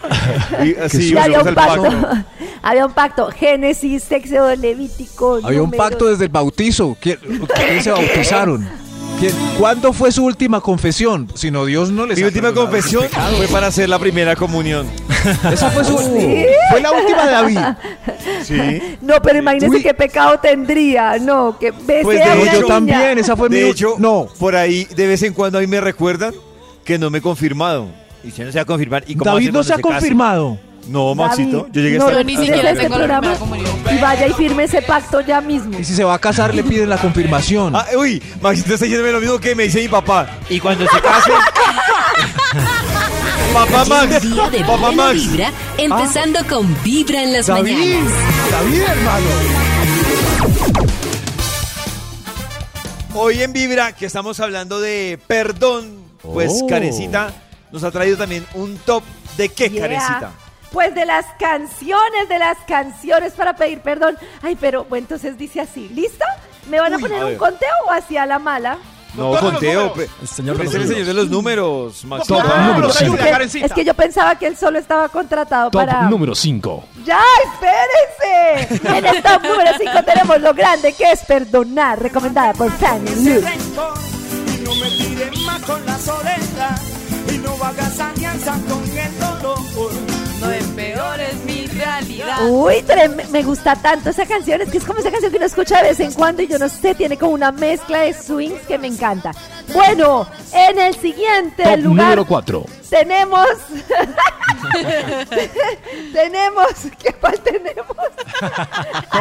Y 0.64 0.74
así, 0.76 1.10
Ya 1.12 1.24
había 1.24 1.38
volvemos 1.42 1.46
un 1.48 1.54
pacto. 1.54 2.24
Había 2.62 2.86
un 2.86 2.92
pacto. 2.92 3.30
Génesis, 3.30 4.10
Éxodo, 4.10 4.56
Levítico. 4.56 5.38
Había 5.44 5.62
un 5.62 5.70
pacto 5.70 6.06
desde 6.06 6.24
el 6.24 6.30
bautizo. 6.30 6.96
¿Quién, 7.00 7.18
quién 7.54 7.82
se 7.82 7.92
bautizaron? 7.92 8.68
¿Quién- 9.20 9.34
¿Cuándo 9.56 9.92
fue 9.92 10.10
su 10.10 10.24
última 10.24 10.60
confesión? 10.60 11.28
Si 11.34 11.50
no, 11.52 11.64
Dios 11.64 11.90
no 11.90 12.06
les 12.06 12.18
Mi 12.18 12.24
última 12.24 12.52
confesión 12.52 13.04
fue 13.36 13.46
para 13.48 13.68
hacer 13.68 13.88
la 13.88 13.98
primera 14.00 14.34
comunión. 14.34 14.86
Esa 15.52 15.70
fue 15.70 15.84
su. 15.84 15.98
¿Sí? 15.98 16.46
Fue 16.70 16.80
la 16.80 16.92
última 16.92 17.24
de 17.26 17.32
David. 17.32 17.58
Sí. 18.42 18.82
No, 19.00 19.20
pero 19.22 19.38
imagínese 19.38 19.76
Uy. 19.76 19.82
qué 19.82 19.94
pecado 19.94 20.38
tendría. 20.38 21.18
No, 21.18 21.56
que 21.58 21.70
besé 21.70 22.02
Pues 22.02 22.20
a 22.22 22.34
de 22.34 22.40
una 22.42 22.50
hecho, 22.52 22.60
yo 22.60 22.60
niña. 22.62 22.74
también. 22.74 23.18
Esa 23.18 23.36
fue 23.36 23.48
mi. 23.48 23.56
De 23.56 23.70
hecho, 23.70 23.94
no. 23.98 24.28
por 24.38 24.56
ahí 24.56 24.84
de 24.84 25.06
vez 25.06 25.22
en 25.22 25.32
cuando 25.32 25.58
a 25.58 25.60
mí 25.60 25.66
me 25.66 25.80
recuerdan 25.80 26.34
que 26.84 26.98
no 26.98 27.10
me 27.10 27.18
he 27.18 27.22
confirmado. 27.22 27.88
Y 28.24 28.30
si 28.30 28.42
no 28.42 28.50
se 28.50 28.58
va 28.58 28.62
a 28.62 28.66
confirmar. 28.66 29.04
¿y 29.06 29.14
cómo 29.16 29.30
a 29.30 29.34
David 29.34 29.52
no 29.52 29.62
se 29.62 29.74
ha 29.74 29.78
confirmado. 29.78 30.58
No, 30.88 31.14
Maxito. 31.16 31.62
David, 31.62 31.72
Yo 31.72 31.82
llegué 31.82 31.98
no 31.98 32.06
hasta 32.06 32.18
Yo 32.18 32.24
ni 32.24 32.36
siquiera 32.36 32.70
este 32.70 32.82
tengo 32.84 32.96
programa. 32.96 33.34
Y 33.92 33.98
vaya 33.98 34.26
y 34.28 34.32
firme 34.34 34.64
ese 34.64 34.82
pacto 34.82 35.20
ya 35.20 35.40
mismo. 35.40 35.76
Y 35.78 35.84
si 35.84 35.94
se 35.94 36.04
va 36.04 36.14
a 36.14 36.18
casar, 36.18 36.54
le 36.54 36.62
piden 36.62 36.88
la 36.88 36.98
confirmación. 36.98 37.74
Ah, 37.74 37.86
uy, 37.98 38.22
Maxito 38.40 38.74
está 38.74 38.84
diciéndome 38.84 39.12
lo 39.12 39.20
mismo 39.20 39.38
que 39.40 39.54
me 39.56 39.64
dice 39.64 39.80
mi 39.80 39.88
papá. 39.88 40.28
Y 40.48 40.60
cuando 40.60 40.84
se 40.86 41.00
case. 41.00 41.30
papá 43.52 43.84
Max. 43.84 44.22
Día 44.22 44.50
de 44.50 44.60
Papá 44.60 44.76
buena 44.76 45.04
Max. 45.04 45.14
vibra, 45.30 45.52
empezando 45.78 46.40
con 46.48 46.82
Vibra 46.82 47.22
en 47.22 47.32
las 47.32 47.46
David, 47.46 47.72
mañanas. 47.78 48.12
David, 48.50 48.82
hermano. 48.82 49.26
Hoy 53.14 53.42
en 53.42 53.52
Vibra, 53.52 53.92
que 53.92 54.06
estamos 54.06 54.40
hablando 54.40 54.78
de 54.80 55.18
perdón, 55.26 56.04
pues 56.22 56.60
Oh. 56.62 56.66
Karencita 56.66 57.32
nos 57.72 57.82
ha 57.84 57.90
traído 57.90 58.16
también 58.16 58.46
un 58.54 58.76
top 58.78 59.02
de 59.36 59.48
qué, 59.48 59.70
Yeah. 59.70 59.82
Karencita. 59.82 60.30
Pues 60.72 60.94
de 60.94 61.06
las 61.06 61.24
canciones, 61.38 62.28
de 62.28 62.38
las 62.38 62.58
canciones 62.68 63.32
para 63.32 63.56
pedir 63.56 63.80
perdón. 63.80 64.18
Ay, 64.42 64.56
pero 64.60 64.84
bueno, 64.84 65.04
entonces 65.04 65.38
dice 65.38 65.60
así, 65.60 65.88
¿listo? 65.94 66.24
¿Me 66.68 66.80
van 66.80 66.92
a 66.92 66.98
poner 66.98 67.22
a 67.22 67.26
un 67.26 67.36
conteo 67.36 67.70
o 67.86 67.92
hacia 67.92 68.26
la 68.26 68.38
mala? 68.38 68.76
No, 69.16 69.30
conteo. 69.40 69.94
El 70.20 70.28
señor 70.28 70.58
de 70.58 70.64
Es 70.64 70.72
los 70.72 70.82
el 70.82 70.88
señor 70.88 70.88
números. 70.88 71.06
de 71.06 71.14
los 71.14 71.28
números, 71.30 72.04
Maxito. 72.04 72.34
Top 72.36 72.44
Ah, 72.52 72.66
número 72.68 72.88
es, 72.88 72.96
5. 72.96 73.16
que, 73.16 73.64
es 73.64 73.72
que 73.72 73.84
yo 73.84 73.94
pensaba 73.94 74.38
que 74.38 74.46
él 74.46 74.56
solo 74.56 74.78
estaba 74.78 75.08
contratado 75.08 75.70
Top 75.70 75.84
para... 75.86 76.02
número 76.02 76.34
5. 76.34 76.84
¡Ya, 77.04 77.20
espérense! 77.44 78.88
En 78.98 79.06
el 79.06 79.22
top 79.22 79.42
número 79.42 79.70
5 79.78 79.90
tenemos 80.04 80.40
lo 80.40 80.52
grande 80.54 80.92
que 80.92 81.10
es 81.12 81.20
perdonar, 81.24 82.00
recomendada 82.02 82.52
por 82.54 82.70
Fanny 82.72 83.10
Lu. 83.24 83.40
Y 83.40 84.62
no 84.62 84.74
me 84.74 84.90
tires 84.90 85.40
más 85.46 85.62
con 85.62 85.84
la 85.86 85.98
soledad 85.98 86.80
y 87.32 87.38
no 87.38 87.52
hagas 87.64 87.98
alianza 88.00 88.52
con 88.68 88.82
el 88.98 89.18
dolor. 89.18 89.92
No 90.40 90.50
empeores 90.52 91.34
mi 91.46 91.55
realidad. 92.00 92.38
Uy, 92.48 92.74
trem- 92.86 93.28
me 93.30 93.42
gusta 93.42 93.74
tanto 93.76 94.10
esa 94.10 94.26
canción, 94.26 94.60
es 94.62 94.70
que 94.70 94.78
es 94.78 94.84
como 94.84 94.98
esa 95.00 95.10
canción 95.10 95.30
que 95.30 95.36
uno 95.38 95.46
escucha 95.46 95.82
de 95.82 95.88
vez 95.90 96.00
en 96.00 96.12
cuando 96.12 96.42
y 96.42 96.46
yo 96.48 96.58
no 96.58 96.68
sé, 96.68 96.94
tiene 96.94 97.16
como 97.16 97.32
una 97.32 97.50
mezcla 97.52 98.00
de 98.00 98.12
swings 98.14 98.60
que 98.68 98.78
me 98.78 98.88
encanta. 98.88 99.32
Bueno, 99.72 100.26
en 100.52 100.78
el 100.78 100.94
siguiente 100.96 101.62
Top 101.64 101.78
lugar 101.78 102.04
número 102.06 102.24
4. 102.26 102.64
tenemos... 102.90 103.46
tenemos... 106.12 106.66
¿Qué 107.02 107.12
cuál 107.14 107.38
tenemos? 107.40 107.96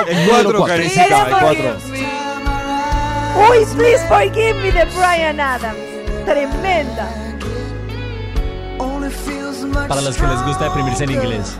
El 0.07 0.30
cuatro, 0.30 0.63
Karencita, 0.65 1.03
el 1.03 1.09
Tenemos- 1.09 1.39
cuatro. 1.41 1.78
Uy, 3.49 3.65
Please 3.76 4.07
Forgive 4.07 4.53
Me 4.55 4.71
de 4.71 4.86
Brian 4.86 5.39
Adams. 5.39 5.78
Tremenda. 6.26 7.07
Para 9.88 10.01
los 10.01 10.15
que 10.17 10.26
les 10.28 10.41
gusta 10.43 10.63
deprimirse 10.65 11.03
en 11.03 11.11
inglés. 11.11 11.57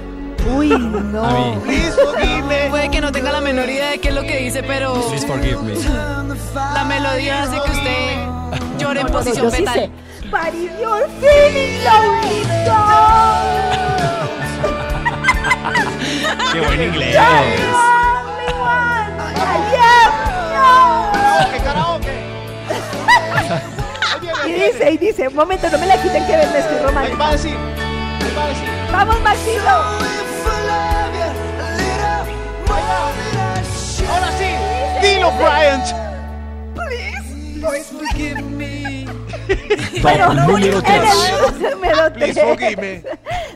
Uy, 0.54 0.70
no. 0.70 1.24
A 1.26 1.32
mí. 1.34 1.58
Puede 2.70 2.90
que 2.90 3.02
no 3.02 3.12
tenga 3.12 3.32
la 3.32 3.42
menor 3.42 3.70
idea 3.70 3.90
de 3.92 4.00
qué 4.00 4.10
es 4.10 4.14
lo 4.16 4.22
que 4.24 4.38
dice, 4.38 4.64
pero 4.64 4.94
Please 5.10 5.26
forgive 5.28 5.58
me. 5.62 5.74
la 6.74 6.84
melodía 6.86 7.44
hace 7.44 7.56
que 7.62 7.72
usted 7.72 8.18
llore 8.78 9.02
en 9.02 9.08
posición 9.08 9.52
fetal. 9.52 9.90
if 10.54 10.80
you're 10.80 11.08
feeling 11.20 11.84
lonely, 11.84 12.46
Qué 16.52 16.62
buen 16.62 16.82
inglés. 16.82 17.16
Y 24.48 24.52
dice, 24.54 24.92
y 24.92 24.98
dice, 24.98 25.28
un 25.28 25.36
momento, 25.36 25.68
no 25.72 25.78
me 25.80 25.88
la 25.88 26.02
quiten 26.02 26.26
que 26.28 26.34
me 26.38 26.44
estoy 26.44 26.62
Ahí 26.62 26.84
romántica. 26.84 27.18
va 27.18 27.30
a 27.30 27.32
decir. 27.32 27.56
Ahí 27.56 28.34
va 28.38 28.44
a 28.44 28.48
decir. 28.50 28.70
Vamos, 28.92 29.22
Maxito. 29.22 30.25
Dilo, 35.26 35.32
Bryant. 35.38 35.86
Bueno, 40.02 40.34
número 40.34 40.78
en 40.78 40.84
tres. 40.84 41.34
el 41.64 41.72
número 41.72 42.14
Please 42.14 42.34
tres 42.34 42.46
forgive 42.46 42.76
me. 42.78 43.04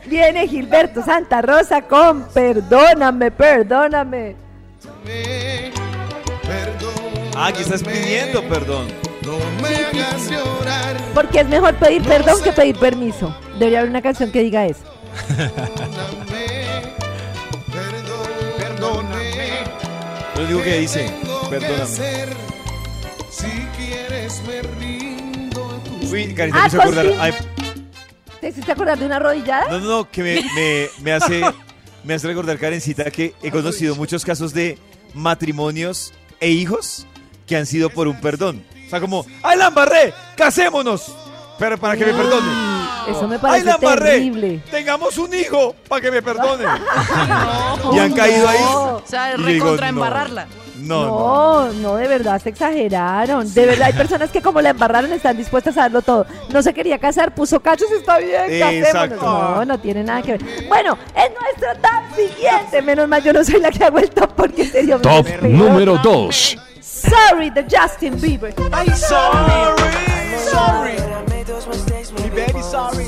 viene 0.06 0.48
Gilberto 0.48 1.04
Santa 1.04 1.42
Rosa 1.42 1.82
con 1.82 2.24
Perdóname, 2.28 3.30
perdóname. 3.30 4.36
Ah, 7.36 7.46
aquí 7.48 7.62
estás 7.62 7.82
pidiendo 7.82 8.42
perdón. 8.48 8.88
Porque 11.14 11.40
es 11.40 11.48
mejor 11.48 11.74
pedir 11.76 12.02
perdón 12.02 12.42
que 12.42 12.52
pedir 12.52 12.78
permiso. 12.78 13.34
Debería 13.58 13.80
haber 13.80 13.90
una 13.90 14.02
canción 14.02 14.32
que 14.32 14.42
diga 14.42 14.66
eso. 14.66 14.84
Lo 20.36 20.44
único 20.44 20.62
que 20.62 20.78
dice, 20.80 21.10
perdóname. 21.50 21.86
Uy, 26.12 26.34
Karencita 26.34 26.58
Ah, 26.58 26.62
me 26.62 26.68
hizo 26.68 26.80
acordar. 26.82 27.06
con- 27.08 27.20
ay, 27.20 27.32
¿Te 28.40 28.48
hiciste 28.48 28.72
acordar 28.72 28.98
de 28.98 29.06
una 29.06 29.18
rodillada? 29.18 29.66
no, 29.70 29.78
no, 29.80 29.88
no, 29.88 30.10
que 30.10 30.22
me, 30.22 30.42
me, 30.54 30.88
me 31.02 31.12
hace, 31.12 31.42
me 32.04 32.14
hace 32.14 32.26
recordar, 32.26 32.58
Karencita, 32.58 33.10
que 33.10 33.34
he 33.42 33.50
conocido 33.50 33.94
muchos 33.96 34.24
casos 34.24 34.52
de 34.54 34.78
matrimonios 35.14 36.12
e 36.40 36.48
hijos 36.48 37.06
que 37.46 37.56
han 37.56 37.66
sido 37.66 37.90
por 37.90 38.08
un 38.08 38.20
perdón. 38.20 38.64
O 38.86 38.90
sea, 38.90 39.00
como, 39.00 39.24
¡ay, 39.42 39.58
la 39.58 39.66
embarré! 39.68 40.12
¡Casémonos! 40.36 41.14
Pero 41.58 41.78
para 41.78 41.96
que 41.96 42.06
me 42.06 42.14
perdone. 42.14 42.48
Eso 43.08 43.28
me 43.28 43.34
¡Ay, 43.34 43.40
parece 43.40 43.64
la 43.66 43.74
embarré! 43.74 44.10
terrible. 44.12 44.62
¡Tengamos 44.70 45.18
un 45.18 45.34
hijo 45.34 45.74
para 45.88 46.00
que 46.00 46.10
me 46.10 46.22
perdone! 46.22 46.64
y 47.92 47.98
han 47.98 48.12
caído 48.14 48.48
ahí. 48.48 48.58
O 48.64 49.02
sea, 49.04 49.36
digo, 49.36 49.44
recontra 49.46 49.92
no. 49.92 49.98
embarrarla. 49.98 50.46
No, 50.46 50.69
no. 50.80 51.06
No, 51.06 51.72
no, 51.72 51.96
de 51.96 52.08
verdad 52.08 52.40
se 52.40 52.50
exageraron. 52.50 53.52
De 53.52 53.66
verdad 53.66 53.88
hay 53.88 53.92
personas 53.92 54.30
que 54.30 54.40
como 54.42 54.60
la 54.60 54.70
embarraron 54.70 55.12
están 55.12 55.36
dispuestas 55.36 55.76
a 55.76 55.82
darlo 55.82 56.02
todo. 56.02 56.26
No 56.50 56.62
se 56.62 56.72
quería 56.74 56.98
casar, 56.98 57.34
puso 57.34 57.60
cachos, 57.60 57.90
está 57.90 58.18
bien, 58.18 58.60
casémonos. 58.60 59.22
No, 59.22 59.64
no 59.64 59.78
tiene 59.78 60.04
nada 60.04 60.22
que 60.22 60.32
ver. 60.32 60.42
Bueno, 60.68 60.98
en 61.14 61.32
nuestro 61.34 61.80
top 61.80 62.16
siguiente, 62.16 62.82
menos 62.82 63.08
mal 63.08 63.22
yo 63.22 63.32
no 63.32 63.44
soy 63.44 63.60
la 63.60 63.70
que 63.70 63.84
hago 63.84 63.98
el 63.98 64.10
top 64.10 64.32
porque 64.34 64.64
sería 64.66 64.96
un 64.96 65.02
Top 65.02 65.26
número 65.42 65.98
2. 65.98 66.58
Sorry 66.80 67.50
de 67.50 67.64
Justin 67.70 68.20
Bieber. 68.20 68.54
Sorry. 68.94 70.00
Mi 72.12 72.28
baby, 72.30 72.62
sorry. 72.62 73.04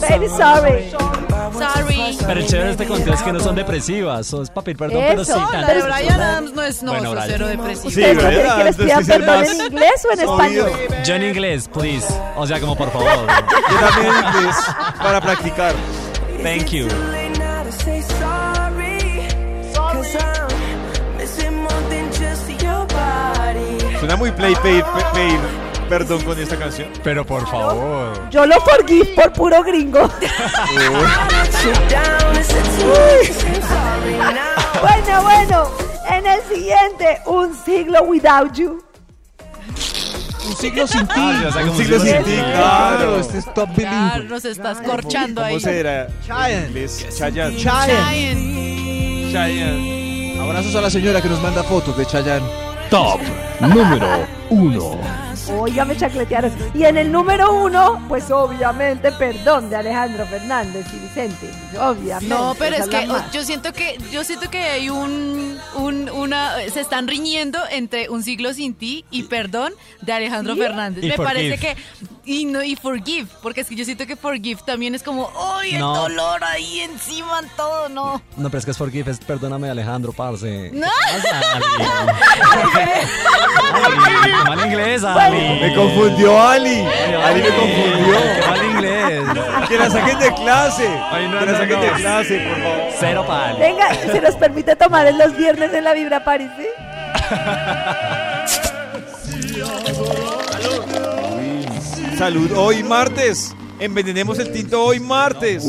Baby, 0.00 0.28
sorry. 0.28 0.90
Sorry. 1.58 1.91
Pero 2.18 2.40
el 2.40 2.46
chévere 2.46 2.64
de 2.66 2.70
este 2.72 2.86
conteo 2.86 3.14
es 3.14 3.22
que 3.22 3.32
no 3.32 3.40
son 3.40 3.54
depresivas. 3.54 4.26
Son 4.26 4.42
pedir 4.64 4.76
perdón, 4.76 5.02
pero 5.08 5.24
sí. 5.24 5.32
De 5.32 5.82
Brian 5.82 6.20
Adams 6.20 6.52
no 6.54 6.62
es 6.62 6.82
no, 6.82 6.92
Bueno, 6.92 7.14
cero 7.26 7.46
depresivo. 7.48 7.90
Sí, 7.90 8.02
¿Ustedes 8.02 8.52
que 8.54 8.64
les 8.64 8.78
es 8.78 9.06
perdón 9.06 9.26
más 9.26 9.48
en 9.50 9.60
inglés 9.66 10.06
o 10.08 10.12
en 10.12 10.20
español? 10.20 10.72
Yo 11.04 11.14
en 11.14 11.22
inglés, 11.22 11.68
please. 11.72 12.06
O 12.36 12.46
sea, 12.46 12.60
como 12.60 12.76
por 12.76 12.90
favor. 12.90 13.08
Yo 13.70 13.88
también 13.88 14.14
en 14.14 14.24
inglés 14.34 14.56
para 15.02 15.20
practicar. 15.20 15.74
Thank 16.42 16.66
you. 16.70 16.88
Suena 23.98 24.16
muy 24.16 24.32
play 24.32 24.54
pe- 24.56 24.84
pedir 25.14 25.38
perdón 25.92 26.22
con 26.22 26.38
esta 26.40 26.56
canción? 26.56 26.88
Pero 27.04 27.26
por 27.26 27.46
favor. 27.46 28.30
Yo 28.30 28.46
lo 28.46 28.58
forgive 28.62 29.04
por 29.14 29.30
puro 29.34 29.62
gringo. 29.62 30.08
bueno, 34.80 35.22
bueno. 35.22 35.70
En 36.08 36.26
el 36.26 36.40
siguiente, 36.44 37.18
un 37.26 37.54
siglo 37.54 38.04
without 38.04 38.54
you. 38.54 38.82
Un 40.48 40.56
siglo 40.56 40.86
sin 40.86 41.06
ti. 41.06 41.14
Ah, 41.14 41.44
o 41.46 41.52
sea, 41.52 41.60
como 41.60 41.72
un 41.72 41.78
siglo 41.78 42.00
si 42.00 42.08
sin 42.08 42.24
ti, 42.24 42.36
Claro. 42.36 42.96
claro. 42.96 43.16
Este 43.18 43.38
es 43.38 43.44
top 43.52 43.68
Claro, 43.74 44.12
bilingüe. 44.14 44.28
nos 44.30 44.44
estás 44.46 44.78
corchando 44.80 45.42
¿Cómo 45.42 45.54
ahí. 45.54 45.60
será? 45.60 46.08
Chayanne. 46.26 46.86
Chayanne. 47.18 47.56
Chayanne. 47.58 49.30
Chayanne. 49.30 50.38
Abrazos 50.40 50.74
a 50.74 50.80
la 50.80 50.88
señora 50.88 51.20
que 51.20 51.28
nos 51.28 51.42
manda 51.42 51.62
fotos 51.62 51.94
de 51.98 52.06
Chayanne. 52.06 52.46
Top 52.88 53.20
número 53.60 54.26
1. 55.48 55.60
Oiga, 55.62 55.84
me 55.84 55.96
chacletearon. 55.96 56.52
Y 56.74 56.84
en 56.84 56.96
el 56.98 57.10
número 57.10 57.52
uno, 57.52 58.04
pues 58.08 58.30
obviamente, 58.30 59.12
perdón, 59.12 59.70
de 59.70 59.76
Alejandro 59.76 60.26
Fernández 60.26 60.86
y 60.92 60.98
Vicente. 60.98 61.50
Obviamente. 61.80 62.34
No, 62.34 62.54
pero 62.58 62.76
es 62.76 62.88
que 62.88 63.06
más. 63.06 63.30
yo 63.32 63.42
siento 63.44 63.72
que 63.72 63.98
yo 64.10 64.24
siento 64.24 64.50
que 64.50 64.58
hay 64.58 64.88
un, 64.90 65.58
un 65.76 66.10
una 66.10 66.56
se 66.72 66.80
están 66.80 67.08
riñendo 67.08 67.58
entre 67.70 68.08
Un 68.08 68.22
siglo 68.22 68.52
sin 68.54 68.74
ti 68.74 69.04
y 69.10 69.24
Perdón 69.24 69.72
de 70.00 70.12
Alejandro 70.12 70.54
¿Sí? 70.54 70.60
Fernández. 70.60 71.04
Me 71.04 71.16
parece 71.16 71.58
que 71.58 71.76
y 72.24 72.44
no 72.44 72.62
y 72.62 72.76
Forgive, 72.76 73.26
porque 73.42 73.62
es 73.62 73.68
que 73.68 73.74
yo 73.74 73.84
siento 73.84 74.06
que 74.06 74.14
Forgive 74.16 74.60
también 74.64 74.94
es 74.94 75.02
como, 75.02 75.30
¡ay, 75.58 75.74
el 75.74 75.80
No. 75.80 75.94
dolor 75.96 76.42
ahí 76.44 76.80
encima 76.80 77.40
en 77.40 77.48
todo, 77.56 77.88
no! 77.88 78.22
No, 78.36 78.48
pero 78.48 78.58
es 78.58 78.64
que 78.64 78.70
es 78.70 78.78
Forgive, 78.78 79.10
es 79.10 79.18
perdóname 79.18 79.68
Alejandro, 79.70 80.12
parce. 80.12 80.70
No. 80.72 80.86
Ali, 84.22 84.32
mal 84.44 84.66
inglés, 84.66 85.02
Ali. 85.04 85.60
Me 85.60 85.74
confundió 85.74 86.40
Ali. 86.40 86.84
Ali 87.24 87.42
me 87.42 87.48
confundió. 87.48 88.14
Mal 88.48 88.64
inglés. 88.64 89.22
Que 89.68 89.78
la 89.78 89.90
saquen 89.90 90.18
de 90.18 90.34
clase. 90.34 90.88
Ay, 91.10 91.28
no, 91.28 91.38
que 91.40 91.46
la 91.46 91.52
no, 91.52 91.58
saquen 91.58 91.76
no. 91.80 91.82
de 91.84 91.90
clase, 91.92 92.38
por 92.40 92.62
favor. 92.62 92.92
Cero 93.00 93.24
para 93.26 93.48
Ali. 93.50 93.58
Venga, 93.60 93.94
¿se 93.94 94.20
nos 94.20 94.34
permite 94.36 94.76
tomar 94.76 95.06
en 95.06 95.18
los 95.18 95.36
viernes 95.36 95.72
en 95.74 95.84
la 95.84 95.92
Vibra 95.94 96.22
Paris, 96.24 96.50
sí? 96.58 96.66
Salud. 102.22 102.52
Hoy 102.56 102.84
martes. 102.84 103.52
Envenenemos 103.80 104.38
el 104.38 104.52
tinto 104.52 104.80
hoy 104.84 105.00
martes. 105.00 105.66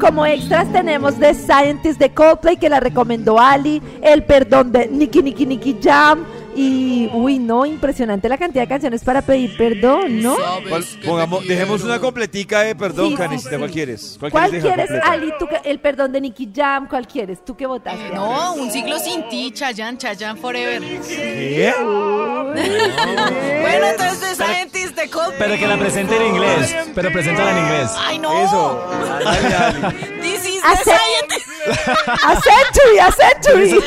Como 0.00 0.26
extras 0.26 0.66
tenemos 0.72 1.16
The 1.16 1.32
Scientist 1.32 2.00
de 2.00 2.10
Coldplay 2.12 2.56
que 2.56 2.68
la 2.68 2.80
recomendó 2.80 3.38
Ali, 3.38 3.80
El 4.02 4.24
Perdón 4.24 4.72
de 4.72 4.88
Nicky 4.88 5.22
Nicky 5.22 5.46
Nicky 5.46 5.76
Jam 5.80 6.24
y, 6.56 7.08
uy, 7.12 7.38
no, 7.38 7.66
impresionante 7.66 8.28
la 8.28 8.38
cantidad 8.38 8.62
de 8.62 8.68
canciones 8.68 9.04
para 9.04 9.22
pedir 9.22 9.56
perdón, 9.56 10.22
¿no? 10.22 10.36
¿Cuál- 10.68 10.84
pongamos, 11.04 11.46
dejemos 11.46 11.84
una 11.84 11.98
completica 12.00 12.62
de 12.62 12.74
perdón, 12.74 13.06
Sí, 13.06 13.16
sí. 13.16 13.56
¿Cuál 13.58 13.70
quieres? 13.70 14.18
¿Cuál 14.30 14.50
quieres? 14.50 14.90
Ali? 15.04 15.32
¿Tú 15.38 15.46
que- 15.46 15.60
el 15.68 15.78
Perdón 15.80 16.12
de 16.12 16.20
Nicky 16.20 16.50
Jam, 16.54 16.88
¿cuál 16.88 17.06
quieres? 17.06 17.44
¿Tú 17.44 17.56
qué 17.56 17.66
votaste? 17.66 18.10
No, 18.14 18.54
Un 18.54 18.70
siglo 18.70 18.98
sin 18.98 19.28
ti, 19.28 19.52
Chayanne, 19.52 19.98
Chayanne 19.98 20.40
forever. 20.40 20.82
¿Qué? 21.06 21.72
Bueno, 22.56 23.86
entonces 23.88 24.38
The 24.38 24.44
Scientist 24.44 24.96
de 24.96 25.10
Coldplay. 25.10 25.38
Pero 25.38 25.56
que 25.58 25.66
la 25.66 25.76
presente 25.78 26.16
en 26.16 26.34
inglés. 26.34 26.74
Pero 26.94 27.12
preséntala 27.12 27.50
en 27.52 27.58
inglés. 27.58 27.90
Ay, 27.98 28.18
no. 28.18 28.44
Eso. 28.44 28.88
Dale. 29.24 29.96
A 30.66 32.34
century, 32.40 32.98
a 32.98 33.12
century. 33.12 33.80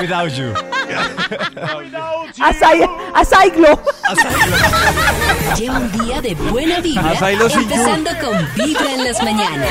Without 0.00 0.30
you. 0.32 0.52
A, 2.40 2.52
cy- 2.52 2.88
a 3.14 3.24
cyclo. 3.24 3.80
Lleva 5.56 5.78
un 5.78 5.92
día 5.92 6.20
de 6.20 6.34
buena 6.34 6.80
vibra, 6.80 7.12
empezando 7.12 8.10
con 8.20 8.48
Vibra 8.54 8.92
en 8.94 9.04
las 9.04 9.22
mañanas. 9.22 9.68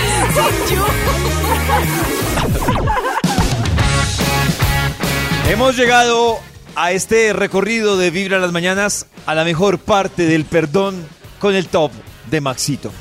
Hemos 5.50 5.76
llegado 5.78 6.40
a 6.76 6.92
este 6.92 7.34
recorrido 7.34 7.98
de 7.98 8.12
Vibra 8.12 8.36
en 8.36 8.42
las 8.42 8.52
mañanas 8.52 9.06
a 9.26 9.34
la 9.34 9.44
mejor 9.44 9.80
parte 9.80 10.26
del 10.26 10.46
perdón 10.46 11.08
con 11.40 11.56
el 11.56 11.68
top 11.68 11.92
de 12.30 12.42
Maxito. 12.42 12.92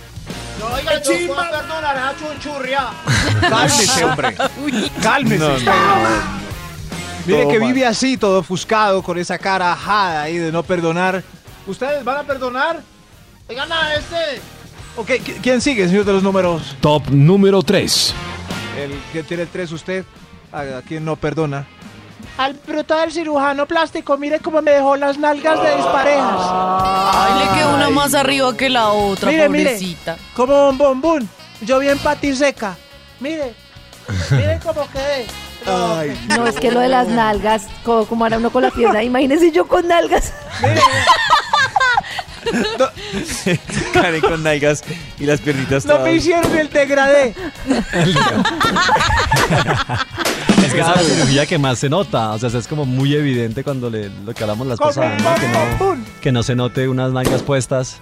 No, 0.61 0.67
oiga, 0.75 1.03
yo 1.03 1.13
puedo 1.87 1.95
perdonar 1.95 1.99
a 1.99 2.15
Chunchurria. 2.19 2.87
Cálmese, 3.41 4.05
hombre. 4.05 4.37
Cálmese. 5.03 5.39
No, 5.39 5.55
usted. 5.55 5.73
Mire 7.27 7.43
Todo 7.43 7.53
que 7.53 7.59
mal. 7.61 7.73
vive 7.73 7.87
así, 7.87 8.17
todo 8.17 8.39
ofuscado, 8.41 9.03
con 9.03 9.19
esa 9.19 9.37
cara 9.39 9.73
ajada 9.73 10.23
ahí 10.23 10.37
de 10.39 10.53
no 10.53 10.63
perdonar. 10.63 11.23
¿Ustedes 11.67 12.05
van 12.05 12.19
a 12.19 12.23
perdonar? 12.23 12.81
Oigan 13.49 13.71
a 13.73 13.95
este. 13.95 14.41
Ok, 14.97 15.09
¿qui- 15.11 15.41
¿quién 15.43 15.61
sigue, 15.61 15.89
señor 15.89 16.05
de 16.05 16.13
los 16.13 16.23
números? 16.23 16.77
Top 16.81 17.03
número 17.11 17.63
3. 17.63 18.15
El 18.79 18.93
que 19.13 19.23
tiene 19.25 19.43
el 19.45 19.49
3 19.49 19.73
usted. 19.73 20.05
¿A, 20.53 20.61
a 20.79 20.83
quién 20.87 21.05
no 21.05 21.17
perdona? 21.17 21.67
Al 22.39 22.55
bruto 22.55 22.97
del 22.97 23.11
cirujano 23.13 23.67
plástico, 23.67 24.17
mire 24.17 24.39
cómo 24.41 24.63
me 24.63 24.71
dejó 24.71 24.97
las 24.97 25.19
nalgas 25.19 25.61
de 25.63 25.77
disparejas. 25.77 26.37
Ay, 26.39 27.45
le 27.45 27.55
quedó 27.59 27.75
una 27.75 27.91
más 27.91 28.15
arriba 28.15 28.57
que 28.57 28.69
la 28.71 28.89
otra, 28.91 29.31
Mire, 29.31 29.49
mire. 29.49 29.65
pobrecita. 29.65 30.17
Como 30.35 30.69
un 30.69 30.79
bombón. 30.79 31.29
Yo 31.61 31.79
bien 31.79 31.99
patiseca. 31.99 32.77
Mire. 33.21 33.55
Mire 34.31 34.59
cómo 34.63 34.89
quedé. 34.91 35.27
Ay, 35.67 36.19
No, 36.29 36.47
es 36.47 36.57
que 36.57 36.71
lo 36.71 36.81
de 36.81 36.89
las 36.89 37.09
nalgas, 37.09 37.67
co- 37.85 38.07
como 38.07 38.27
era 38.27 38.39
uno 38.39 38.51
con 38.51 38.63
la 38.63 38.71
pierna, 38.71 39.03
imagínese 39.03 39.51
yo 39.51 39.67
con 39.67 39.89
nalgas. 39.89 40.33
Karen 43.93 44.21
con 44.21 44.43
nalgas 44.45 44.85
y 45.19 45.25
las 45.27 45.41
piernitas 45.41 45.85
No 45.85 45.99
me 46.01 46.13
hicieron 46.15 46.57
el 46.57 46.69
degradé. 46.71 47.35
Es 50.65 50.73
que 50.75 50.81
esa 50.81 50.95
es 50.95 51.09
la 51.09 51.15
cirugía 51.15 51.47
que 51.47 51.59
más 51.59 51.79
se 51.79 51.89
nota. 51.89 52.33
O 52.33 52.39
sea, 52.39 52.49
es 52.59 52.67
como 52.67 52.85
muy 52.85 53.15
evidente 53.15 53.63
cuando 53.63 53.89
le, 53.91 54.11
lo 54.25 54.35
que 54.35 54.43
hablamos 54.43 54.67
las 54.67 54.79
pasadas, 54.81 55.23
¿no? 55.23 55.35
Que, 55.37 55.49
no, 55.49 55.97
que 56.21 56.33
no 56.33 56.43
se 56.43 56.55
note 56.57 56.89
unas 56.89 57.13
mangas 57.13 57.43
puestas. 57.43 58.01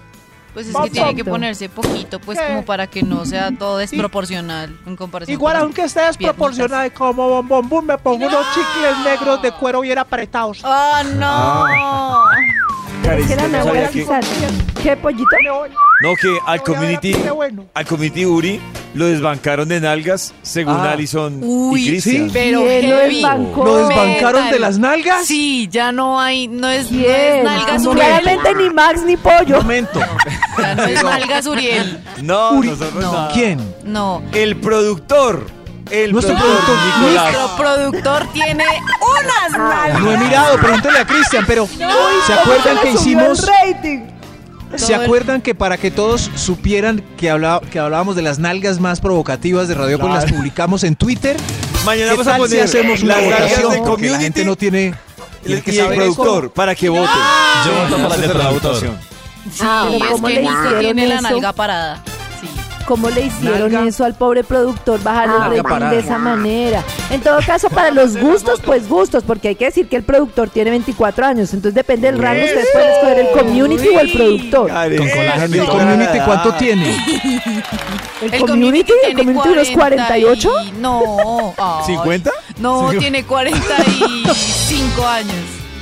Pues 0.55 0.69
es 0.69 0.77
que 0.77 0.91
tiene 0.91 1.17
que 1.17 1.25
ponerse 1.25 1.69
poquito, 1.69 2.21
pues 2.21 2.39
¿Qué? 2.39 2.47
como 2.47 2.65
para 2.65 2.87
que 2.87 3.03
no 3.03 3.27
sea 3.27 3.51
todo 3.51 3.79
desproporcional 3.79 4.79
en 4.87 4.95
comparación 4.95 5.35
Igual, 5.35 5.55
con 5.55 5.63
aunque 5.65 5.83
esté 5.83 6.03
desproporcionada, 6.03 6.89
como 6.91 7.43
bombón, 7.43 7.87
me 7.87 7.99
pongo 7.99 8.25
unos 8.25 8.47
chicles 8.55 8.99
negros 9.05 9.43
de 9.43 9.51
cuero 9.51 9.81
bien 9.81 9.99
apretados. 9.99 10.63
¡Oh, 10.65 11.03
no! 11.17 11.65
Que 12.34 12.34
Karencita, 13.05 13.49
¿no 13.49 13.65
sabía 13.65 13.89
que, 13.89 14.01
quitar. 14.01 14.25
¿Qué 14.83 14.97
pollito? 14.97 15.25
no, 16.03 16.15
que 16.21 16.39
al 16.47 16.63
community, 16.63 17.15
al 17.75 17.87
community 17.87 18.25
Uri 18.27 18.61
lo 18.95 19.07
desbancaron 19.07 19.69
de 19.69 19.81
nalgas 19.81 20.33
según 20.43 20.75
Ah. 20.75 20.93
Alison 20.93 21.41
Uy, 21.43 21.83
y 21.83 21.89
Cristian. 21.91 22.27
¿sí? 22.27 22.31
Pero 22.33 22.61
¿Quién 22.65 22.91
lo 22.91 22.97
desbancó? 22.97 23.65
¿Lo 23.65 23.77
desbancaron 23.89 24.43
Metal. 24.45 24.51
de 24.53 24.59
las 24.59 24.79
nalgas? 24.79 25.27
Sí, 25.27 25.69
ya 25.71 25.93
no 25.93 26.21
hay, 26.21 26.49
no 26.49 26.69
es, 26.69 26.91
no 26.91 27.01
es 27.05 27.45
nalgas 27.45 27.87
Uriel. 27.87 28.07
Claramente 28.07 28.55
ni 28.55 28.71
Max 28.71 29.03
ni 29.05 29.17
Pollo. 29.17 29.57
Momento. 29.63 30.01
Ya 30.59 30.75
no 30.75 30.85
es 30.85 31.03
nalgas 31.05 31.47
Uriel. 31.47 32.01
No, 32.23 32.53
Uri- 32.53 32.69
nosotros 32.71 33.03
no. 33.03 33.29
¿Quién? 33.33 33.75
No. 33.85 34.23
El 34.33 34.57
productor. 34.57 35.47
El 35.95 36.13
Nuestro 36.13 36.35
productor. 36.37 36.77
Nuestro 37.01 37.57
productor 37.57 38.33
tiene 38.33 38.65
unas 39.01 39.59
nalgas. 39.59 40.01
No 40.01 40.13
he 40.13 40.17
mirado, 40.19 40.57
pregúntale 40.59 40.99
a 40.99 41.07
Cristian, 41.07 41.45
pero 41.47 41.67
¿se 41.69 42.33
acuerdan 42.33 42.79
que 42.83 42.91
hicimos? 42.93 43.47
rating. 43.47 44.01
¿Se 44.77 44.93
acuerdan 44.95 45.41
que 45.41 45.55
para 45.55 45.77
que 45.77 45.93
todos 45.93 46.31
supieran 46.35 47.01
que, 47.17 47.31
habla- 47.31 47.61
que 47.71 47.79
hablábamos 47.79 48.17
de 48.17 48.23
las 48.23 48.41
nalgas 48.41 48.81
más 48.81 49.01
provocativas 49.01 49.69
de 49.69 49.75
Radio 49.75 49.99
las 49.99 50.25
publicamos 50.33 50.83
en 50.83 50.97
Twitter? 50.97 51.37
Mañana 51.87 52.11
¿Qué 52.13 52.17
vamos 52.17 52.27
a 52.27 52.31
tal 52.33 52.41
si 52.43 52.49
poner 52.49 52.65
hacemos 52.65 53.03
una 53.03 53.21
votación? 53.21 53.73
de 53.73 53.79
Porque 53.83 54.11
la 54.11 54.19
gente 54.19 54.45
no 54.45 54.57
tiene... 54.57 54.95
tiene 55.45 55.63
que 55.63 55.73
y 55.75 55.79
el 55.79 55.95
productor 55.95 56.45
eso. 56.47 56.55
para 56.55 56.75
que 56.75 56.89
vote. 56.89 57.09
Yo 57.67 57.73
voto 57.97 58.09
la 58.09 58.17
del 58.17 58.31
es 58.31 58.37
la 58.37 58.51
votación. 58.51 58.99
Ah, 59.61 59.89
es 59.93 60.03
¿cómo 60.11 60.27
que 60.27 60.35
le 60.35 60.41
Nico 60.43 60.79
tiene 60.81 61.07
la 61.07 61.21
nalga 61.21 61.53
parada. 61.53 62.03
¿Cómo 62.87 63.09
le 63.11 63.23
hicieron 63.23 63.73
Nalga. 63.73 63.89
eso 63.89 64.05
al 64.05 64.15
pobre 64.15 64.45
productor 64.45 65.03
bajar 65.03 65.29
el 65.53 65.63
rating 65.65 65.87
de 65.91 65.99
esa 66.01 66.19
manera? 66.19 66.83
En 67.11 67.21
todo 67.21 67.39
caso, 67.45 67.71
para 67.71 67.91
los 67.91 68.17
gustos, 68.17 68.61
pues 68.65 68.89
gustos, 68.89 69.23
porque 69.25 69.49
hay 69.49 69.55
que 69.55 69.65
decir 69.67 69.89
que 69.89 69.97
el 69.97 70.03
productor 70.03 70.51
tiene 70.51 70.71
24 70.71 71.25
años, 71.27 71.53
entonces 71.55 71.75
depende 71.75 72.11
del 72.11 72.21
rango, 72.21 72.45
ustedes 72.45 72.69
pueden 72.73 72.91
escoger 72.91 73.19
el 73.21 73.31
community 73.31 73.89
o 73.89 74.01
el 74.01 74.13
productor. 74.13 74.69
Con 74.71 75.09
colágeno 75.09 75.55
¿El 75.63 75.67
community 75.69 76.19
cuánto 76.27 76.55
tiene? 76.55 76.97
¿El, 78.21 78.41
community? 78.41 78.93
¿El 79.07 79.15
tiene 79.17 79.35
community 79.35 79.49
unos 79.49 79.71
48? 79.71 80.51
y- 80.67 80.73
No. 80.81 81.55
ay. 81.57 81.95
¿50? 81.97 82.31
No, 82.59 82.91
tiene 82.99 83.25
45 83.25 85.07
años. 85.07 85.35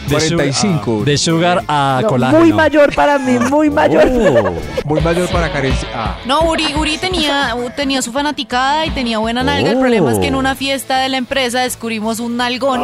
De 0.07 0.21
sugar- 0.21 0.37
45. 0.37 1.05
De 1.05 1.19
sugar 1.19 1.63
a 1.69 2.01
No, 2.03 2.09
colágeno. 2.09 2.41
muy 2.41 2.53
mayor 2.53 2.95
para 2.95 3.19
mí, 3.19 3.39
muy 3.39 3.71
mayor. 3.71 4.05
Oh. 4.13 4.53
Muy 4.89 5.01
mayor 5.01 5.29
para 5.29 5.51
carencia. 5.53 5.89
Ah. 5.95 6.17
No, 6.27 6.43
Uri, 6.43 6.75
Uri 6.75 6.99
tenía, 6.99 7.55
tenía 7.77 8.03
su 8.03 8.13
fanaticada 8.13 8.85
y 8.87 8.91
tenía 8.91 9.19
buena 9.19 9.43
nalga. 9.43 9.71
El 9.71 9.79
problema 9.79 10.13
es 10.13 10.19
que 10.19 10.27
en 10.29 10.35
una 10.35 10.55
fiesta 10.55 10.99
de 10.99 11.09
la 11.09 11.17
empresa 11.19 11.61
descubrimos 11.61 12.21
un 12.21 12.37
nalgón 12.37 12.83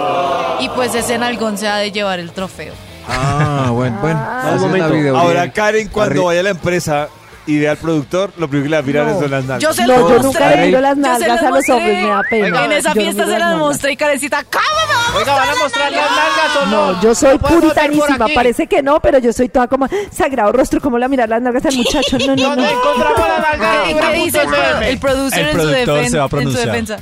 y 0.60 0.68
pues 0.70 0.94
ese 0.94 1.18
nalgón 1.18 1.58
se 1.58 1.68
ha 1.68 1.76
de 1.76 1.90
llevar 1.92 2.18
el 2.20 2.30
trofeo. 2.32 2.72
Ah, 3.08 3.70
bueno, 3.72 3.96
bueno. 4.00 4.20
Ah. 4.22 4.56
momento. 4.60 5.16
Ahora. 5.16 5.50
Karen 5.52 5.88
cuando 5.88 6.24
vaya 6.24 6.40
a 6.40 6.42
la 6.44 6.50
empresa 6.50 7.08
y 7.48 7.58
ve 7.58 7.68
al 7.68 7.76
productor, 7.78 8.32
lo 8.36 8.46
primero 8.48 8.64
que 8.64 8.70
le 8.70 8.76
va 8.76 8.80
a 8.80 8.86
mirar 8.86 9.06
No. 9.06 9.20
son 9.20 9.30
las 9.30 9.44
nalgas. 9.44 9.62
Yo 9.62 9.72
se 9.72 9.82
No, 9.86 9.88
lo 9.88 9.94
yo 9.96 10.02
mostré. 10.08 10.22
nunca 10.22 10.50
le 10.56 10.66
miro 10.66 10.80
las 10.80 10.96
Yo 10.96 11.02
se 11.02 11.08
nalgas 11.08 11.28
las 11.28 11.38
a 11.38 11.44
los 11.44 11.50
mostré. 11.54 11.74
hombres, 11.74 12.02
me 12.02 12.08
da 12.08 12.22
pena. 12.30 12.64
En 12.64 12.72
esa 12.72 12.88
Yo 12.90 12.94
no 12.94 13.00
fiesta 13.00 13.22
miro 13.24 13.34
se 13.34 13.38
las 13.40 13.50
las 13.50 13.58
mostré 13.58 13.92
y 13.92 13.96
Karencita, 13.96 14.44
¿cómo 14.44 14.64
me 14.64 14.94
va 14.94 15.00
a 15.00 15.18
Oiga, 15.18 15.34
¿van 15.34 15.48
a 15.48 15.56
mostrar 15.62 15.90
las 15.92 16.10
nalgas 16.10 16.56
o 16.62 16.66
no? 16.66 16.92
No, 16.92 17.00
yo 17.02 17.14
soy 17.14 17.38
podemos 17.38 17.50
ver 17.50 17.70
por 17.70 17.70
puritanísima. 17.88 18.24
aquí. 18.26 18.34
Parece 18.34 18.66
que 18.66 18.82
no, 18.82 19.00
pero 19.00 19.18
yo 19.18 19.32
soy 19.32 19.48
toda 19.48 19.66
como 19.66 19.88
sagrado 20.12 20.52
rostro, 20.52 20.80
como 20.80 20.98
la 20.98 21.08
mirar 21.08 21.28
las 21.28 21.40
nalgas 21.42 21.64
al 21.66 21.74
muchacho. 21.76 22.18
No, 22.18 22.36
no, 22.36 22.42
¿Dónde 22.42 22.62
no. 22.62 22.68
encontramos 22.70 23.28
las 23.28 23.40
nalgas? 23.50 23.76
¿Qué, 23.86 23.94
qué 23.96 24.12
dice 24.24 24.40
el, 24.42 24.46
pro- 24.48 24.80
el 24.82 24.98
producer 24.98 25.38
El 25.40 25.46
en, 25.46 25.52
su 25.52 25.58
productor 25.58 25.98
defen- 25.98 26.10
se 26.10 26.18
va 26.18 26.22
a 26.22 26.26
en 26.26 26.30
su 26.30 26.36
pronunciar. 26.36 26.66
defensa? 26.66 26.96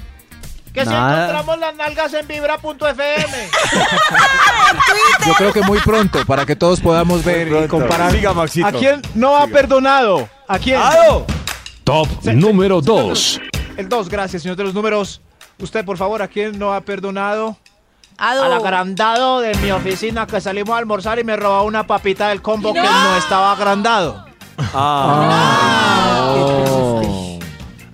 Que 0.76 0.84
si 0.84 0.92
encontramos 0.92 1.58
las 1.58 1.74
nalgas 1.74 2.12
en 2.12 2.28
vibra.fm. 2.28 3.48
Yo 5.26 5.32
creo 5.32 5.50
que 5.50 5.62
muy 5.62 5.78
pronto, 5.78 6.18
para 6.26 6.44
que 6.44 6.54
todos 6.54 6.82
podamos 6.82 7.24
ver 7.24 7.48
y 7.48 7.66
comparar. 7.66 8.12
Siga, 8.12 8.34
Maxito. 8.34 8.66
¿A 8.66 8.72
quién 8.72 9.00
no 9.14 9.38
ha 9.38 9.46
perdonado? 9.46 10.28
¿A 10.46 10.58
quién? 10.58 10.78
¡Ado! 10.78 11.24
Top 11.82 12.06
número 12.24 12.82
2. 12.82 13.40
El 13.78 13.88
2, 13.88 14.08
gracias, 14.10 14.42
señor 14.42 14.58
de 14.58 14.64
los 14.64 14.74
números. 14.74 15.22
Usted, 15.58 15.82
por 15.82 15.96
favor, 15.96 16.20
¿a 16.20 16.28
quién 16.28 16.58
no 16.58 16.74
ha 16.74 16.82
perdonado? 16.82 17.56
Ado. 18.18 18.44
Al 18.44 18.52
agrandado 18.52 19.40
de 19.40 19.54
mi 19.54 19.70
oficina 19.70 20.26
que 20.26 20.42
salimos 20.42 20.74
a 20.74 20.78
almorzar 20.78 21.18
y 21.18 21.24
me 21.24 21.36
robó 21.36 21.62
una 21.62 21.86
papita 21.86 22.28
del 22.28 22.42
combo 22.42 22.74
que 22.74 22.82
no 22.82 23.16
estaba 23.16 23.52
agrandado. 23.52 24.26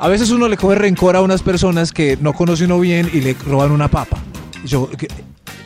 A 0.03 0.09
veces 0.09 0.30
uno 0.30 0.48
le 0.48 0.57
coge 0.57 0.74
rencor 0.74 1.14
a 1.14 1.22
unas 1.22 1.42
personas 1.42 1.92
que 1.92 2.18
no 2.20 2.32
conoce 2.32 2.64
uno 2.64 2.80
bien 2.80 3.09
y 3.12 3.20
le 3.20 3.34
roban 3.46 3.70
una 3.70 3.86
papa. 3.86 4.18
Yo, 4.64 4.90
que- 4.90 5.07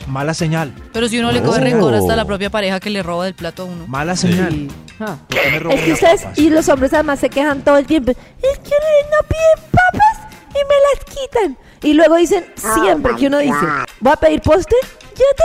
mala 0.07 0.33
señal, 0.35 0.73
Pero 0.93 1.09
si 1.09 1.17
uno 1.19 1.31
le 1.31 1.41
coge 1.41 1.59
Oh. 1.59 1.63
rencor 1.63 1.93
hasta 1.95 2.15
la 2.15 2.23
propia 2.25 2.49
pareja 2.51 2.79
que 2.79 2.91
le 2.91 3.01
roba 3.01 3.25
del 3.25 3.33
plato 3.33 3.63
a 3.63 3.65
uno. 3.65 3.87
mala 3.87 4.15
señal. 4.15 4.51
Sí. 4.53 4.67
Ah. 4.99 5.17
¿Por 5.27 5.39
qué 5.41 5.51
me 5.51 5.59
roban 5.59 5.77
Es 5.79 5.83
que 5.83 5.89
las 5.89 5.99
ustedes 6.01 6.21
papas? 6.21 6.37
y 6.39 6.49
los 6.51 6.69
hombres 6.69 6.93
además 6.93 7.19
se 7.19 7.29
quejan 7.31 7.61
todo 7.63 7.77
el 7.77 7.85
tiempo. 7.87 8.11
Es 8.11 8.59
que 8.59 8.75
no 9.09 9.27
piden 9.27 9.71
papas 9.71 10.35
y 10.51 10.53
me 10.53 10.75
las 10.85 11.05
quitan. 11.05 11.57
Y 11.83 11.93
luego 11.93 12.15
dicen 12.15 12.45
siempre 12.55 13.15
que 13.15 13.27
uno 13.27 13.37
dice, 13.39 13.55
voy 13.99 14.13
a 14.13 14.15
pedir 14.15 14.41
postre, 14.41 14.77
yo 15.15 15.23
te 15.35 15.43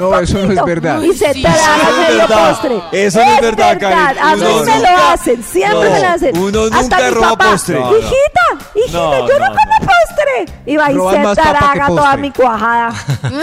rabo 0.00 0.10
No, 0.12 0.18
eso 0.18 0.34
no 0.34 0.40
es 0.40 0.46
poquito". 0.58 0.64
verdad. 0.66 1.02
Y 1.02 1.12
se 1.14 1.32
Sí, 1.34 1.42
traga 1.42 1.58
no 1.76 1.82
es 1.90 2.08
medio 2.08 2.18
verdad. 2.28 2.48
postre. 2.50 2.80
Eso 2.92 3.24
no 3.24 3.32
es 3.34 3.40
verdad, 3.40 3.78
Karen. 3.80 4.18
A 4.18 4.36
mí 4.36 4.42
me 4.42 4.78
lo 4.80 4.88
hacen, 5.10 5.42
siempre 5.42 5.88
No, 5.88 5.94
me 5.94 6.00
lo 6.00 6.06
hacen. 6.08 6.38
uno 6.38 6.62
Hasta 6.64 6.80
nunca 6.80 6.98
mi 6.98 7.10
roba 7.10 7.28
papá, 7.30 7.50
postre. 7.52 7.80
No, 7.80 7.96
Hijita, 7.98 8.14
no. 8.52 8.80
hijita, 8.80 8.98
No, 8.98 9.28
yo 9.28 9.38
no, 9.38 9.48
no, 9.48 9.54
como 9.54 9.78
postre. 9.80 10.46
Y 10.66 10.76
va 10.76 10.90
y 10.90 10.94
se 10.94 11.34
traga 11.34 11.86
toda 11.86 12.02
postre. 12.02 12.16
mi 12.20 12.30
cuajada. 12.30 12.92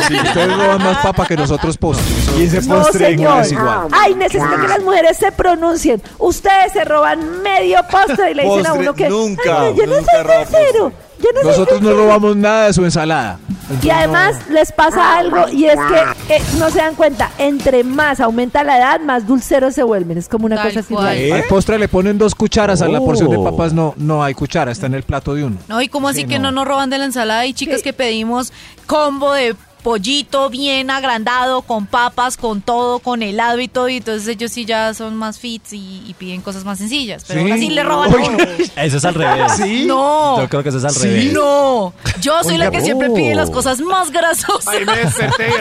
Sí, 0.08 0.16
ustedes 0.16 0.58
roban 0.58 0.84
más 0.84 0.98
papa 0.98 1.26
que 1.26 1.36
nosotros 1.38 1.78
postres. 1.78 2.30
Y 2.38 2.44
ese 2.46 2.62
No, 2.68 2.76
postre 2.80 3.06
señor. 3.08 3.42
es 3.42 3.52
igual. 3.52 3.88
Ay, 3.92 4.16
necesito 4.16 4.56
que 4.62 4.68
las 4.68 4.80
mujeres 4.82 5.18
se 5.18 5.32
pronuncien. 5.32 6.02
Ustedes 6.18 6.74
se 6.74 6.86
roban 6.86 7.42
medio 7.44 7.80
postre 7.90 8.32
y 8.32 8.34
le 8.34 8.44
dicen 8.44 8.60
a 8.66 8.70
Postre, 8.70 8.82
uno 8.82 8.94
que. 8.96 9.10
nunca, 9.10 9.62
"Ay, 9.62 9.76
yo 9.78 9.86
no 9.86 9.96
soy 9.96 10.24
grosero. 10.24 10.92
Yo 11.20 11.30
no 11.34 11.49
Nosotros 11.49 11.82
no 11.82 11.88
grosero". 11.89 12.03
robamos 12.05 12.36
nada 12.38 12.68
de 12.68 12.74
su 12.74 12.84
ensalada. 12.86 13.39
Y 13.82 13.89
además 13.89 14.36
les 14.49 14.72
pasa 14.72 15.18
algo 15.18 15.49
y 15.51 15.65
es 15.65 15.76
que 15.78 16.36
eh, 16.36 16.41
no 16.57 16.70
se 16.70 16.78
dan 16.78 16.95
cuenta, 16.95 17.32
entre 17.38 17.84
más 17.84 18.20
aumenta 18.22 18.63
la 18.63 18.78
edad, 18.78 19.01
más 19.01 19.28
dulceros 19.28 19.74
se 19.74 19.84
vuelven. 19.84 20.18
Es 20.18 20.30
como 20.30 20.45
una 20.45 20.55
Tal 20.55 20.68
cosa 20.70 20.80
así. 20.82 20.93
cual. 20.93 21.18
¿Eh? 21.18 21.34
Al 21.34 21.43
postre 21.43 21.78
le 21.78 21.88
ponen 21.89 22.18
dos 22.18 22.34
cucharas 22.34 22.82
a 22.82 22.88
la 22.88 22.99
Oh. 23.01 23.05
porción 23.05 23.30
de 23.30 23.38
papas. 23.39 23.74
No, 23.74 23.93
no 23.97 24.24
hay 24.24 24.34
cuchara, 24.36 24.72
está 24.72 24.86
en 24.86 24.93
el 24.93 25.03
plato 25.03 25.34
de 25.34 25.43
uno. 25.43 25.57
No, 25.68 25.82
y 25.82 25.89
cómo 25.89 26.07
así 26.07 26.22
Sí, 26.22 26.28
que 26.28 26.39
no. 26.39 26.51
no. 26.51 26.59
nos 26.61 26.68
roban 26.68 26.89
de 26.89 26.97
la 26.97 27.05
ensalada 27.05 27.45
y 27.45 27.53
chicas 27.53 27.78
Sí. 27.78 27.84
que 27.84 27.93
pedimos 27.93 28.53
combo 28.86 29.34
de 29.34 29.55
pollito 29.84 30.50
bien 30.50 30.90
agrandado, 30.92 31.62
con 31.62 31.86
papas, 31.86 32.36
con 32.38 32.62
todo, 32.62 33.00
con 33.00 33.22
helado 33.24 33.60
y 33.60 33.68
todo, 33.68 33.88
y 33.90 33.98
entonces 33.98 34.28
ellos 34.28 34.52
sí 34.52 34.66
ya 34.66 34.94
son 34.94 35.16
más 35.16 35.40
fits 35.40 35.74
y, 35.74 36.04
y 36.06 36.14
piden 36.16 36.42
cosas 36.42 36.66
más 36.66 36.78
sencillas, 36.78 37.24
pero 37.28 37.40
Sí. 37.42 37.46
aún 37.46 37.54
así 37.58 37.70
le 37.70 37.84
roban 37.84 38.12
a 38.12 38.16
Oiga. 38.16 38.28
uno. 38.30 38.38
Eso 38.76 38.98
es 38.98 39.06
al 39.06 39.14
revés. 39.14 39.60
No, 39.88 40.40
Yo 40.42 40.50
creo 40.50 40.64
que 40.64 40.70
eso 40.70 40.78
es 40.80 40.84
al 40.84 40.92
Sí. 40.92 41.08
revés. 41.08 41.34
no, 41.34 41.94
yo 42.22 42.44
soy 42.44 42.58
la 42.58 42.70
que 42.72 42.82
siempre 42.82 43.10
pide 43.12 43.36
las 43.36 43.50
cosas 43.50 43.80
más 43.80 44.12
grasosas. 44.12 44.68
Ahí 44.68 44.86
me 44.86 44.94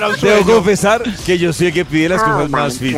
un 0.07 0.21
Debo 0.21 0.45
confesar 0.55 1.03
que 1.25 1.39
yo 1.39 1.53
soy 1.53 1.69
el 1.69 1.73
que 1.73 1.85
pide 1.85 2.09
las 2.09 2.23
cosas 2.23 2.51
más 2.51 2.79
fit. 2.79 2.97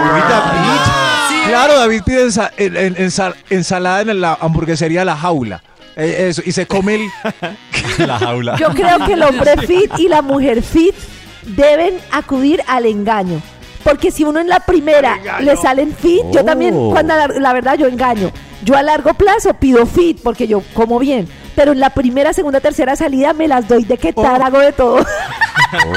Olvida, 0.00 0.50
Peach. 0.52 1.48
Claro, 1.48 1.78
David 1.78 2.02
pide 2.04 2.26
ensa- 2.26 2.50
en- 2.56 2.76
en- 2.76 2.96
ensa- 2.96 3.34
ensalada 3.50 4.00
en 4.02 4.20
la 4.20 4.38
hamburguesería 4.40 5.04
La 5.04 5.16
Jaula. 5.16 5.62
Eh, 5.96 6.28
eso, 6.28 6.42
y 6.44 6.52
se 6.52 6.66
come 6.66 6.94
el... 6.96 7.08
La 8.06 8.18
jaula. 8.18 8.56
Yo 8.56 8.68
creo 8.70 9.04
que 9.06 9.12
el 9.14 9.22
hombre 9.22 9.56
fit 9.66 9.90
y 9.98 10.08
la 10.08 10.22
mujer 10.22 10.62
fit 10.62 10.94
deben 11.42 11.98
acudir 12.12 12.62
al 12.66 12.86
engaño. 12.86 13.40
Porque 13.82 14.10
si 14.10 14.24
uno 14.24 14.40
en 14.40 14.48
la 14.48 14.60
primera 14.60 15.18
le 15.40 15.56
salen 15.56 15.94
fit, 15.94 16.22
yo 16.32 16.44
también, 16.44 16.74
Oh. 16.76 16.90
cuando 16.92 17.16
la, 17.16 17.26
la 17.28 17.52
verdad 17.52 17.76
yo 17.78 17.86
engaño. 17.86 18.30
Yo 18.62 18.76
a 18.76 18.82
largo 18.82 19.14
plazo 19.14 19.54
pido 19.54 19.86
fit 19.86 20.20
porque 20.22 20.46
yo 20.46 20.62
como 20.74 20.98
bien. 20.98 21.26
Pero 21.56 21.72
en 21.72 21.80
la 21.80 21.90
primera, 21.90 22.32
segunda, 22.32 22.60
tercera 22.60 22.94
salida 22.94 23.32
me 23.32 23.48
las 23.48 23.66
doy 23.66 23.84
de 23.84 23.96
que 23.98 24.12
tal 24.12 24.40
hago 24.42 24.58
de 24.58 24.72
todo. 24.72 25.04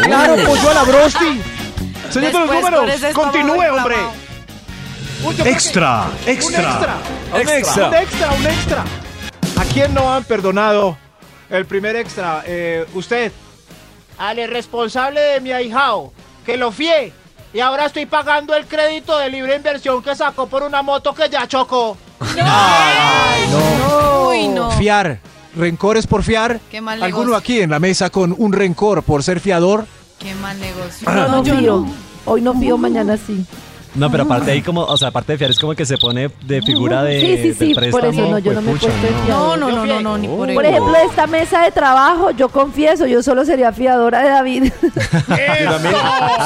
Claro, 0.04 0.36
pollo 0.46 0.70
a 0.70 0.74
la 0.76 0.84
brosti. 0.84 1.42
Señor 2.12 2.32
de 2.32 2.40
los 2.40 2.42
Después, 2.50 2.60
números, 2.62 2.80
con 2.82 2.90
ese 2.90 3.08
estómago 3.10 3.32
continúe, 3.34 3.56
inflamado. 3.56 3.78
hombre. 3.82 3.96
Uy, 5.26 5.36
yo 5.36 5.44
creo 5.44 5.54
Extra, 5.56 6.06
que- 6.26 6.32
Un 6.32 6.38
extra. 6.38 6.62
extra. 6.62 6.96
Un 7.34 7.50
extra. 7.50 7.88
Un 7.88 7.94
extra, 7.96 8.32
un 8.34 8.46
extra. 8.46 8.84
¿A 9.58 9.64
quién 9.66 9.94
no 9.94 10.12
han 10.14 10.24
perdonado 10.24 10.98
el 11.50 11.66
primer 11.66 11.96
extra? 11.96 12.44
Eh, 12.46 12.86
usted. 12.94 13.32
Al 14.18 14.40
irresponsable 14.40 15.20
de 15.20 15.42
mi 15.42 15.52
ahijao, 15.52 16.14
que 16.46 16.58
lo 16.58 16.72
fié. 16.72 17.14
Y 17.54 17.60
ahora 17.60 17.86
estoy 17.86 18.06
pagando 18.08 18.56
el 18.56 18.66
crédito 18.66 19.18
de 19.18 19.30
libre 19.30 19.56
inversión 19.56 20.02
que 20.02 20.16
sacó 20.16 20.48
por 20.48 20.64
una 20.64 20.82
moto 20.82 21.14
que 21.14 21.30
ya 21.30 21.48
chocó. 21.48 21.98
Uy, 24.30 24.48
no. 24.48 24.72
Fiar. 24.72 25.20
Rencores 25.56 26.08
por 26.08 26.24
fiar. 26.24 26.60
Qué 26.72 26.82
mal 26.82 27.02
¿Alguno 27.04 27.26
negocio. 27.26 27.38
aquí 27.38 27.62
en 27.62 27.70
la 27.70 27.80
mesa 27.80 28.10
con 28.10 28.34
un 28.36 28.54
rencor 28.54 29.04
por 29.04 29.22
ser 29.22 29.40
fiador? 29.40 29.86
Qué 30.18 30.34
mal 30.36 30.60
negocio. 30.60 31.08
No, 31.12 31.28
no 31.28 31.44
yo 31.44 31.56
fío. 31.58 31.78
no. 31.78 31.94
Hoy 32.26 32.42
no 32.42 32.60
fío, 32.60 32.78
mañana 32.78 33.18
sí. 33.18 33.46
No, 33.96 34.10
pero 34.10 34.24
aparte 34.24 34.52
ahí 34.52 34.62
como, 34.62 34.82
o 34.82 34.98
sea, 34.98 35.10
aparte 35.10 35.34
de 35.34 35.38
fiar 35.38 35.52
es 35.52 35.60
como 35.60 35.76
que 35.76 35.86
se 35.86 35.98
pone 35.98 36.30
de 36.42 36.62
figura 36.64 37.04
de, 37.04 37.20
Sí, 37.22 37.38
sí, 37.54 37.54
sí, 37.54 37.74
por 37.74 38.06
eso 38.06 38.12
no, 38.12 38.40
yo 38.40 38.54
no 38.54 38.62
me 38.62 38.72
he 38.72 38.76
puesto 38.76 38.88
de 38.88 38.94
fiador. 39.26 39.58
No, 39.60 39.70
no, 39.70 39.72
no, 39.72 39.86
no, 39.86 40.02
no, 40.02 40.18
ni 40.18 40.28
por 40.28 40.38
Por 40.54 40.66
eso. 40.66 40.76
ejemplo, 40.76 40.96
esta 41.10 41.28
mesa 41.28 41.62
de 41.62 41.72
trabajo, 41.72 42.32
yo 42.32 42.50
confieso, 42.50 43.06
yo 43.06 43.22
solo 43.22 43.46
sería 43.46 43.72
fiadora 43.72 44.24
de 44.24 44.30
David. 44.30 44.74
Yo 44.82 45.72
también, 45.72 45.96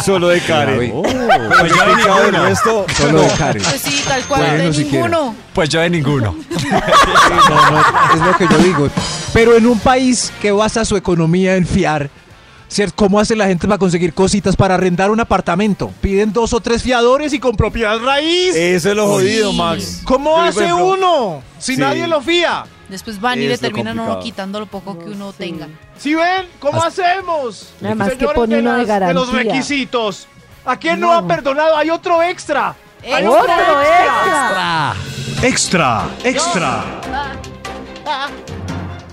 solo 0.05 0.27
de 0.29 0.39
Karen. 0.41 0.91
Oh. 0.93 1.01
Pues 1.01 1.73
yo 2.05 2.23
de 2.23 2.31
resto, 2.31 2.85
Solo 2.97 3.21
de 3.21 3.27
Karen. 3.29 3.63
Pues 3.63 3.81
sí, 3.81 4.03
tal 4.07 4.23
cual, 4.25 4.41
Bueno, 4.41 4.63
de 4.63 4.73
si 4.73 4.83
ninguno. 4.85 5.35
Pues 5.53 5.69
yo 5.69 5.79
de 5.79 5.89
ninguno. 5.89 6.35
No, 7.49 7.71
no, 7.71 7.79
es 8.13 8.21
lo 8.21 8.37
que 8.37 8.47
yo 8.53 8.57
digo. 8.63 8.89
Pero 9.33 9.55
en 9.55 9.65
un 9.67 9.79
país 9.79 10.31
que 10.41 10.51
basa 10.51 10.83
su 10.85 10.95
economía 10.97 11.55
en 11.55 11.65
fiar, 11.65 12.09
¿cierto? 12.67 12.95
¿cómo 12.95 13.19
hace 13.19 13.35
la 13.35 13.47
gente 13.47 13.67
para 13.67 13.77
conseguir 13.77 14.13
cositas 14.13 14.55
para 14.55 14.75
arrendar 14.75 15.09
un 15.11 15.19
apartamento? 15.19 15.91
Piden 16.01 16.33
dos 16.33 16.53
o 16.53 16.59
tres 16.59 16.83
fiadores 16.83 17.33
y 17.33 17.39
con 17.39 17.55
propiedad 17.55 17.97
raíz. 17.99 18.55
Eso 18.55 18.89
es 18.89 18.95
lo 18.95 19.07
jodido, 19.07 19.53
Max. 19.53 20.01
¿Cómo 20.03 20.39
hace 20.41 20.65
ejemplo, 20.65 20.85
uno 20.93 21.41
si 21.59 21.75
Sí. 21.75 21.81
nadie 21.81 22.07
lo 22.07 22.21
fía? 22.21 22.65
Después 22.89 23.19
van 23.19 23.37
y 23.39 23.47
le 23.47 23.53
Es 23.53 23.61
lo 23.61 23.67
terminan 23.67 23.99
a 23.99 24.03
uno 24.03 24.19
quitando 24.19 24.59
lo 24.61 24.65
poco 24.65 24.97
que 24.97 25.05
uno 25.09 25.33
tenga. 25.33 25.67
¿Sí 25.97 26.15
ven? 26.15 26.47
¿Cómo 26.59 26.81
hacemos? 26.83 27.73
Además 27.83 28.09
que 28.11 28.15
Señores 28.15 28.35
pone 28.35 28.55
de, 28.55 28.61
uno 28.61 28.73
de 28.77 28.85
las- 28.85 29.07
de 29.07 29.13
los 29.13 29.31
requisitos. 29.33 30.27
¿A 30.65 30.77
quién 30.77 30.99
no, 30.99 31.13
ha 31.13 31.25
perdonado? 31.27 31.75
Hay 31.77 31.89
otro 31.89 32.21
extra. 32.23 32.75
Hay 33.03 33.25
¡Otro 33.25 33.41
otro 33.41 33.81
extra! 33.81 34.93
Extra, 35.43 36.03
extra. 36.23 36.83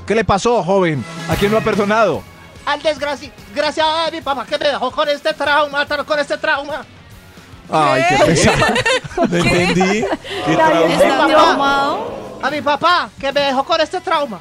¿Qué 0.06 0.14
le 0.14 0.24
pasó, 0.24 0.62
joven? 0.62 1.04
¿A 1.28 1.36
quién 1.36 1.50
no 1.50 1.58
ha 1.58 1.60
perdonado? 1.60 2.22
Al 2.66 2.80
desgraciado 2.82 3.32
de 3.54 4.10
mi 4.12 4.20
papá 4.20 4.44
que 4.44 4.58
me 4.58 4.68
dejó 4.68 4.90
con 4.90 5.08
este 5.08 5.32
trauma, 5.32 5.86
con 5.86 6.18
este 6.18 6.36
trauma. 6.36 6.84
Ay, 7.70 8.02
qué 8.08 8.24
pesado. 8.24 8.56
No 9.28 9.36
entendí. 9.36 10.04
¿Qué 10.46 10.56
trauma? 10.56 11.98
A 12.42 12.50
mi 12.50 12.60
papá 12.60 13.08
que 13.18 13.32
me 13.32 13.40
dejó 13.40 13.64
con 13.64 13.80
este 13.80 14.00
trauma. 14.00 14.40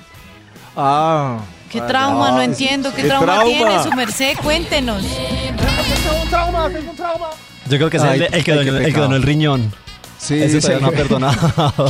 Ah. 0.76 1.38
¿Qué 1.72 1.80
trauma? 1.82 2.32
No 2.32 2.41
entiendo. 2.41 2.93
¿Qué, 2.93 3.03
¿Qué 3.03 3.07
trauma, 3.07 3.26
trauma? 3.26 3.45
tiene 3.45 3.84
su 3.84 3.91
merced? 3.91 4.38
Cuéntenos. 4.43 5.03
Tengo 5.03 6.22
un 6.22 6.30
trauma, 6.30 6.70
tengo 6.70 6.91
un 6.91 6.97
trauma. 6.97 7.30
Yo 7.66 7.78
creo 7.78 7.89
que 7.89 7.97
es 7.97 8.03
Ay, 8.03 8.20
el, 8.20 8.34
el 8.34 8.43
que 8.43 8.51
donó, 8.53 8.78
el 8.78 8.93
que 8.93 8.99
donó 8.99 9.16
el 9.16 9.24
riñón. 9.24 9.74
Sí, 10.18 10.41
Ese 10.41 10.61
todavía 10.61 10.80
no 10.80 10.88
ha 10.88 10.91
perdonado. 10.91 11.89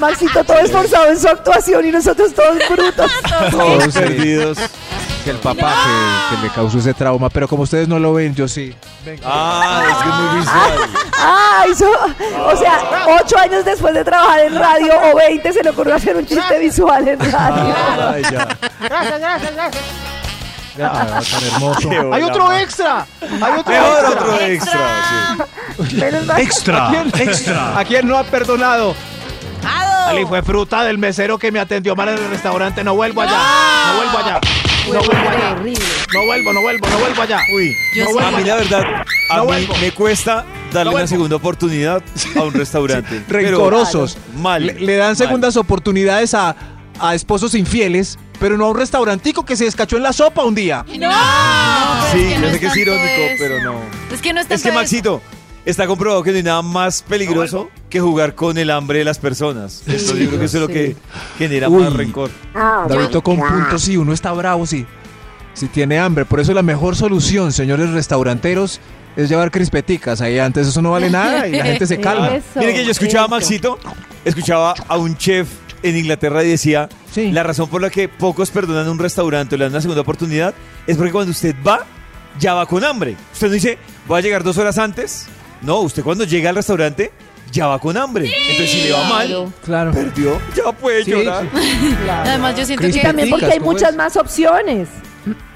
Maxito 0.00 0.44
todo 0.44 0.58
esforzado 0.58 1.08
en 1.10 1.18
su 1.18 1.28
actuación 1.28 1.86
y 1.86 1.90
nosotros 1.90 2.34
todos 2.34 2.58
brutos. 2.68 3.10
Todos 3.50 3.84
sí. 3.94 3.98
perdidos. 3.98 4.58
Que 5.26 5.32
el 5.32 5.38
papá 5.38 5.74
que, 6.30 6.36
que 6.36 6.42
le 6.42 6.50
causó 6.50 6.78
ese 6.78 6.94
trauma, 6.94 7.28
pero 7.28 7.48
como 7.48 7.64
ustedes 7.64 7.88
no 7.88 7.98
lo 7.98 8.12
ven, 8.14 8.32
yo 8.32 8.46
sí. 8.46 8.72
Ah, 9.24 9.82
es 9.90 9.96
que 9.96 10.08
es 10.08 10.14
muy 10.14 10.38
visual. 10.38 11.04
Ah, 11.18 11.64
hizo, 11.68 11.90
o 12.46 12.56
sea, 12.56 12.80
ocho 13.20 13.36
años 13.38 13.64
después 13.64 13.92
de 13.92 14.04
trabajar 14.04 14.38
en 14.40 14.54
radio 14.56 14.92
o 15.12 15.16
20 15.16 15.52
se 15.52 15.62
le 15.64 15.70
ocurrió 15.70 15.96
hacer 15.96 16.16
un 16.16 16.24
chiste 16.24 16.58
visual 16.60 17.08
en 17.08 17.18
radio. 17.32 17.74
Ay, 18.14 18.22
ya. 18.22 18.48
Gracias, 18.80 19.18
gracias, 19.20 19.54
gracias. 19.54 19.84
Ah, 20.80 21.20
tan 21.30 21.44
hermoso. 21.44 21.90
Hay 22.12 22.22
otro 22.22 22.52
extra. 22.52 23.06
Hay 23.20 23.52
otro 23.58 23.72
Mejor 23.72 23.98
extra. 23.98 24.10
otro 24.10 24.40
extra. 24.40 25.36
sí. 25.88 25.96
Menos 25.96 26.26
mal. 26.26 26.40
Extra, 26.40 26.86
¿A 26.86 26.90
quién, 26.90 27.28
extra. 27.28 27.78
¿A 27.80 27.84
quién 27.84 28.06
no 28.06 28.16
ha 28.16 28.22
perdonado? 28.24 28.94
Ali 29.66 30.24
fue 30.24 30.42
fruta 30.42 30.84
del 30.84 30.98
mesero 30.98 31.38
que 31.38 31.50
me 31.50 31.58
atendió 31.58 31.96
mal 31.96 32.08
en 32.08 32.14
el 32.18 32.30
restaurante. 32.30 32.84
No 32.84 32.94
vuelvo 32.94 33.22
allá. 33.22 33.38
No 33.86 33.96
vuelvo 33.96 34.18
allá. 34.18 34.40
No 34.86 34.92
vuelvo 35.00 35.28
allá. 35.28 35.54
No 36.14 36.24
vuelvo, 36.26 36.52
no 36.52 36.60
vuelvo, 36.62 36.88
no 36.88 36.98
vuelvo 36.98 37.22
allá. 37.22 37.40
Uy, 37.54 37.72
Yo 37.94 38.04
no 38.04 38.12
vuelvo 38.12 38.28
a 38.28 38.38
mí 38.38 38.44
la 38.44 38.54
verdad, 38.56 38.84
a 39.30 39.36
No 39.36 39.42
mí 39.42 39.46
vuelvo. 39.48 39.74
me 39.80 39.90
cuesta 39.92 40.44
darle 40.72 40.92
No 40.92 40.96
una 40.98 41.06
segunda 41.08 41.36
oportunidad 41.36 42.02
a 42.36 42.42
un 42.42 42.52
restaurante. 42.52 43.22
Rencorosos. 43.28 44.16
mal. 44.36 44.64
Le, 44.64 44.74
le 44.74 44.96
dan 44.96 45.08
mal. 45.08 45.16
segundas 45.16 45.56
oportunidades 45.56 46.34
a, 46.34 46.54
a 47.00 47.14
esposos 47.16 47.54
infieles, 47.56 48.16
pero 48.38 48.56
no 48.56 48.66
a 48.66 48.70
un 48.70 48.76
restaurantico 48.76 49.44
que 49.44 49.56
se 49.56 49.64
descachó 49.64 49.96
en 49.96 50.04
la 50.04 50.12
sopa 50.12 50.44
un 50.44 50.54
día. 50.54 50.84
No, 50.98 51.10
Sí, 52.12 52.32
es 52.32 52.34
que 52.34 52.34
yo 52.34 52.40
no 52.40 52.46
sé 52.48 52.54
es 52.54 52.60
que 52.60 52.66
es 52.68 52.76
irónico, 52.76 53.04
eso. 53.06 53.34
pero 53.44 53.62
no. 53.64 53.80
Es 54.14 54.22
que 54.22 54.32
no 54.32 54.40
es 54.40 54.50
Es 54.50 54.62
que 54.62 54.70
Maxito, 54.72 55.20
está 55.66 55.86
comprobado 55.86 56.22
que 56.22 56.30
no 56.30 56.36
hay 56.38 56.42
nada 56.42 56.62
más 56.62 57.02
peligroso 57.02 57.68
que 57.90 58.00
jugar 58.00 58.34
con 58.34 58.56
el 58.56 58.70
hambre 58.70 59.00
de 59.00 59.04
las 59.04 59.18
personas. 59.18 59.82
Entonces 59.86 60.18
yo 60.18 60.26
creo 60.28 60.38
que 60.40 60.46
eso 60.46 60.56
es 60.56 60.60
lo 60.62 60.68
que 60.68 60.96
genera 61.38 61.68
Uy. 61.68 61.82
más 61.82 61.92
rencor. 61.92 62.30
David 62.54 63.16
con 63.22 63.36
puntos, 63.36 63.82
sí, 63.82 63.96
uno 63.96 64.12
está 64.12 64.32
bravo, 64.32 64.66
sí. 64.66 64.86
Si 65.54 65.68
tiene 65.68 65.98
hambre. 65.98 66.24
Por 66.24 66.40
eso 66.40 66.52
la 66.54 66.62
mejor 66.62 66.96
solución, 66.96 67.52
señores 67.52 67.90
restauranteros, 67.90 68.80
es 69.16 69.28
llevar 69.28 69.50
crispeticas 69.50 70.20
ahí 70.20 70.38
antes. 70.38 70.66
Eso 70.68 70.82
no 70.82 70.90
vale 70.92 71.08
nada 71.10 71.48
y 71.48 71.52
la 71.52 71.64
gente 71.64 71.86
se 71.86 71.98
calma. 72.00 72.34
Eso, 72.36 72.44
Mire 72.60 72.74
que 72.74 72.84
yo 72.84 72.90
escuchaba 72.90 73.24
a. 73.24 73.28
Maxito, 73.28 73.78
escuchaba 74.24 74.74
a 74.88 74.96
un 74.98 75.16
chef 75.16 75.48
en 75.82 75.96
Inglaterra 75.96 76.42
y 76.44 76.48
decía, 76.50 76.88
Sí. 77.12 77.32
la 77.32 77.42
razón 77.42 77.68
por 77.68 77.80
la 77.80 77.88
que 77.90 78.08
pocos 78.08 78.50
perdonan 78.50 78.88
un 78.88 78.98
restaurante 78.98 79.54
o 79.54 79.58
le 79.58 79.64
dan 79.64 79.72
una 79.72 79.80
segunda 79.80 80.02
oportunidad 80.02 80.54
es 80.86 80.96
porque 80.98 81.12
cuando 81.12 81.30
usted 81.30 81.54
va, 81.66 81.80
ya 82.38 82.52
va 82.54 82.66
con 82.66 82.84
hambre. 82.84 83.16
Usted 83.32 83.46
no 83.46 83.52
dice, 83.54 83.78
voy 84.06 84.18
a 84.18 84.22
llegar 84.22 84.42
dos 84.44 84.58
horas 84.58 84.76
antes. 84.78 85.26
No, 85.66 85.80
usted 85.80 86.02
cuando 86.02 86.24
llega 86.24 86.48
al 86.50 86.56
restaurante, 86.56 87.10
ya 87.52 87.66
va 87.66 87.78
con 87.78 87.96
hambre. 87.96 88.32
Entonces 88.34 88.70
si 88.70 88.82
le 88.84 88.92
va 88.92 89.04
mal, 89.08 89.52
Claro, 89.64 89.92
perdió, 89.92 90.40
ya 90.56 90.72
puede 90.72 91.04
Sí, 91.04 91.10
llorar. 91.10 91.46
claro. 92.04 92.30
Además, 92.30 92.56
yo 92.56 92.64
siento 92.64 92.82
Crispy 92.82 92.98
Y 92.98 93.02
que... 93.02 93.06
también 93.06 93.30
porque 93.30 93.46
hay 93.46 93.58
¿cómo 93.58 93.72
muchas 93.72 93.90
es? 93.90 93.96
más 93.96 94.16
opciones. 94.16 94.88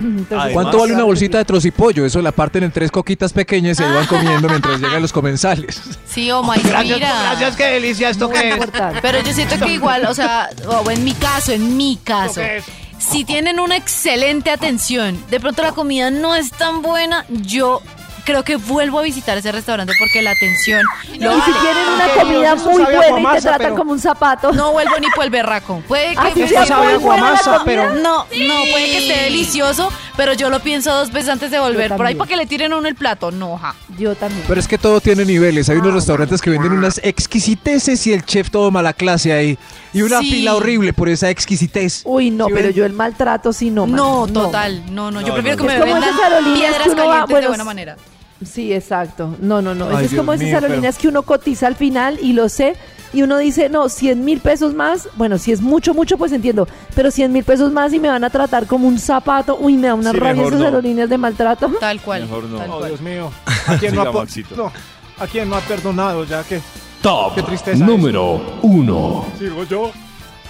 Entonces, 0.00 0.26
Además- 0.32 0.52
¿Cuánto 0.52 0.78
vale 0.80 0.94
una 0.94 1.04
bolsita 1.04 1.38
de 1.38 1.44
trocipollo? 1.44 2.04
Eso 2.04 2.20
la 2.20 2.32
parten 2.32 2.64
en 2.64 2.72
tres 2.72 2.90
coquitas 2.90 3.32
pequeñas 3.32 3.78
y 3.78 3.84
se 3.84 3.88
van 3.88 4.04
comiendo 4.06 4.48
mientras 4.48 4.80
llegan 4.80 5.00
los 5.00 5.12
comensales. 5.12 5.80
Sí, 6.06 6.28
o 6.32 6.42
maíz 6.42 6.64
Gracias, 6.66 6.96
mira. 6.98 7.22
gracias, 7.22 7.56
qué 7.56 7.64
delicia 7.66 8.10
esto 8.10 8.28
Muy 8.28 8.36
que 8.38 8.48
es. 8.48 8.54
importante. 8.54 8.98
Pero 9.00 9.22
yo 9.22 9.32
siento 9.32 9.64
que 9.64 9.72
igual, 9.72 10.06
o 10.06 10.14
sea, 10.14 10.50
o 10.66 10.90
en 10.90 11.04
mi 11.04 11.14
caso, 11.14 11.52
en 11.52 11.76
mi 11.76 11.96
caso, 12.02 12.40
qué 12.40 12.56
es? 12.56 12.64
si 12.98 13.24
tienen 13.24 13.60
una 13.60 13.76
excelente 13.76 14.50
atención, 14.50 15.16
de 15.30 15.38
pronto 15.38 15.62
la 15.62 15.70
comida 15.70 16.10
no 16.10 16.34
es 16.34 16.50
tan 16.50 16.82
buena, 16.82 17.24
yo 17.28 17.80
creo 18.24 18.42
que 18.44 18.56
vuelvo 18.56 18.98
a 18.98 19.02
visitar 19.02 19.36
ese 19.38 19.52
restaurante 19.52 19.92
porque 19.98 20.22
la 20.22 20.30
atención 20.32 20.82
lo 21.18 21.36
Y 21.36 21.40
si 21.42 21.52
tienen 21.52 21.88
una 21.94 22.08
comida 22.22 22.54
muy 22.56 22.82
buena 22.84 23.20
y 23.32 23.34
te 23.36 23.40
tratan 23.42 23.58
pero- 23.58 23.74
como 23.76 23.92
un 23.92 24.00
zapato. 24.00 24.52
No 24.52 24.72
vuelvo 24.72 24.98
ni 25.00 25.08
por 25.14 25.24
el 25.24 25.30
berraco. 25.30 25.82
Puede 25.88 26.12
que 26.14 26.18
Así 26.18 26.48
sea 26.48 26.76
muy 26.78 26.92
la 26.92 26.96
guamasa, 26.98 27.42
comida. 27.58 27.62
pero- 27.64 27.94
no, 27.94 28.24
no, 28.24 28.26
puede 28.70 28.84
que 28.86 28.98
esté 29.08 29.22
delicioso, 29.24 29.92
pero 30.16 30.32
yo 30.34 30.50
lo 30.50 30.60
pienso 30.60 30.92
dos 30.92 31.12
veces 31.12 31.30
antes 31.30 31.50
de 31.50 31.58
volver 31.58 31.94
por 31.96 32.06
ahí 32.06 32.14
para 32.14 32.28
que 32.28 32.36
le 32.36 32.46
tiren 32.46 32.72
a 32.72 32.76
uno 32.78 32.88
el 32.88 32.94
plato. 32.94 33.30
No, 33.30 33.56
ja. 33.58 33.74
Yo 33.98 34.14
también. 34.14 34.44
Pero 34.46 34.60
es 34.60 34.68
que 34.68 34.78
todo 34.78 35.00
tiene 35.00 35.24
niveles. 35.24 35.68
Hay 35.68 35.78
unos 35.78 35.94
restaurantes 35.94 36.40
que 36.42 36.50
venden 36.50 36.72
unas 36.72 37.00
exquisiteces 37.02 38.06
y 38.06 38.12
el 38.12 38.24
chef 38.24 38.50
todo 38.50 38.70
mala 38.70 38.92
clase 38.92 39.32
ahí. 39.32 39.58
Y 39.92 40.02
una 40.02 40.20
Sí. 40.20 40.30
fila 40.30 40.54
horrible 40.54 40.92
por 40.92 41.08
esa 41.08 41.30
exquisitez. 41.30 42.02
Uy, 42.04 42.30
no, 42.30 42.46
¿Sí 42.46 42.52
pero 42.54 42.68
ven? 42.68 42.76
yo 42.76 42.84
el 42.86 42.92
maltrato 42.92 43.52
sí 43.52 43.70
no. 43.70 43.86
No, 43.86 44.26
total. 44.26 44.82
No, 44.92 45.10
no, 45.10 45.20
yo 45.20 45.28
No, 45.28 45.34
prefiero 45.34 45.56
no, 45.56 45.62
que 45.68 45.78
no. 45.78 45.84
me 45.86 45.92
vendan 45.92 46.54
piedras 46.54 46.82
que 46.84 46.90
uno 46.90 47.06
va- 47.06 47.10
calientes 47.12 47.28
de 47.28 47.34
bueno, 47.34 47.48
buena 47.48 47.64
manera. 47.64 47.96
Sí, 48.44 48.72
exacto. 48.72 49.36
No, 49.40 49.60
no, 49.60 49.74
no. 49.74 49.88
Ay, 49.94 50.04
es 50.06 50.10
Dios 50.12 50.20
como 50.20 50.32
esas 50.32 50.48
aerolíneas 50.54 50.96
que 50.96 51.08
uno 51.08 51.22
cotiza 51.22 51.66
al 51.66 51.76
final 51.76 52.18
y 52.22 52.32
lo 52.32 52.48
sé. 52.48 52.74
Y 53.12 53.22
uno 53.22 53.38
dice, 53.38 53.68
no, 53.68 53.88
100 53.88 54.24
mil 54.24 54.40
pesos 54.40 54.74
más. 54.74 55.08
Bueno, 55.16 55.36
si 55.38 55.50
es 55.52 55.60
mucho, 55.60 55.94
mucho, 55.94 56.16
pues 56.16 56.30
entiendo. 56.32 56.68
Pero 56.94 57.10
100 57.10 57.32
mil 57.32 57.42
pesos 57.44 57.72
más 57.72 57.92
y 57.92 57.98
me 57.98 58.08
van 58.08 58.22
a 58.22 58.30
tratar 58.30 58.66
como 58.66 58.86
un 58.86 58.98
zapato. 58.98 59.56
Uy, 59.60 59.76
me 59.76 59.88
da 59.88 59.94
una 59.94 60.12
Sí, 60.12 60.16
rabia 60.18 60.42
esas 60.46 60.58
no. 60.60 60.64
aerolíneas 60.66 61.08
de 61.08 61.18
maltrato. 61.18 61.68
Tal 61.80 62.00
cual. 62.00 62.22
Mejor 62.22 62.44
no. 62.44 62.58
tal 62.58 62.70
Oh, 62.70 62.76
cual. 62.78 62.88
Dios 62.90 63.00
mío. 63.00 63.30
¿A 63.66 63.76
quién 63.78 63.94
no, 63.94 64.02
ha, 64.02 64.04
no, 64.04 64.72
¿A 65.18 65.26
quién 65.26 65.48
no 65.48 65.56
ha 65.56 65.60
perdonado 65.60 66.24
ya 66.24 66.44
que 66.44 66.60
Top 67.02 67.34
Qué 67.34 67.42
tristeza 67.42 67.84
número 67.84 68.40
1. 68.62 69.24
sigo 69.38 69.64
yo? 69.64 69.90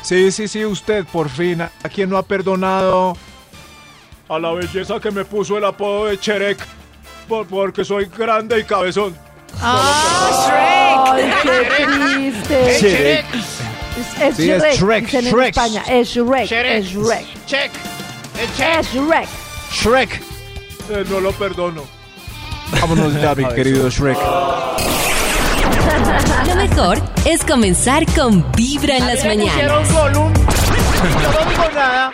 Sí, 0.03 0.31
sí, 0.33 0.49
sí, 0.49 0.65
usted 0.65 1.05
por 1.07 1.29
fin. 1.29 1.63
¿A 1.63 1.71
quién 1.93 2.11
no 2.11 2.17
ha 2.17 2.23
perdonado 2.23 3.17
a 4.29 4.39
la 4.39 4.53
belleza 4.53 4.99
que 5.01 5.11
me 5.11 5.25
puso 5.25 5.57
el 5.59 5.65
apodo 5.65 6.07
de 6.07 6.19
Cherek? 6.19 6.59
Por, 7.29 7.47
porque 7.47 7.85
soy 7.85 8.07
grande 8.07 8.59
y 8.61 8.65
cabezón. 8.65 9.15
¡Ah, 9.63 11.13
Ay, 11.15 11.33
qué 11.43 11.85
triste. 11.85 12.79
Shrek. 12.81 13.25
Es, 13.35 14.21
es 14.23 14.37
Sí, 14.37 14.51
es 14.51 14.63
Shrek, 14.63 14.75
Shrek, 14.79 15.05
dicen 15.05 15.27
en 15.27 15.33
Shrek. 15.33 15.49
España. 15.57 15.83
Es 15.89 16.09
Shrek, 16.09 16.47
Shrek. 16.47 16.67
es 16.67 16.87
Shrek. 16.87 17.27
Check. 17.47 17.71
El 18.41 18.49
check. 18.57 18.79
Es 18.81 18.87
Shrek. 18.95 19.29
Shrek. 19.73 20.21
Eh, 20.91 21.05
no 21.11 21.21
lo 21.21 21.33
perdono. 21.33 21.83
Vámonos 22.81 23.13
ya, 23.21 23.35
mi 23.35 23.45
querido 23.55 23.91
Shrek. 23.91 24.17
Lo 26.47 26.55
mejor 26.57 26.99
es 27.25 27.45
comenzar 27.45 28.05
con 28.15 28.45
Vibra 28.53 28.97
en 28.97 29.07
las 29.07 29.25
mañanas. 29.25 29.91
no 29.93 30.31
digo 30.31 31.65
nada. 31.75 32.13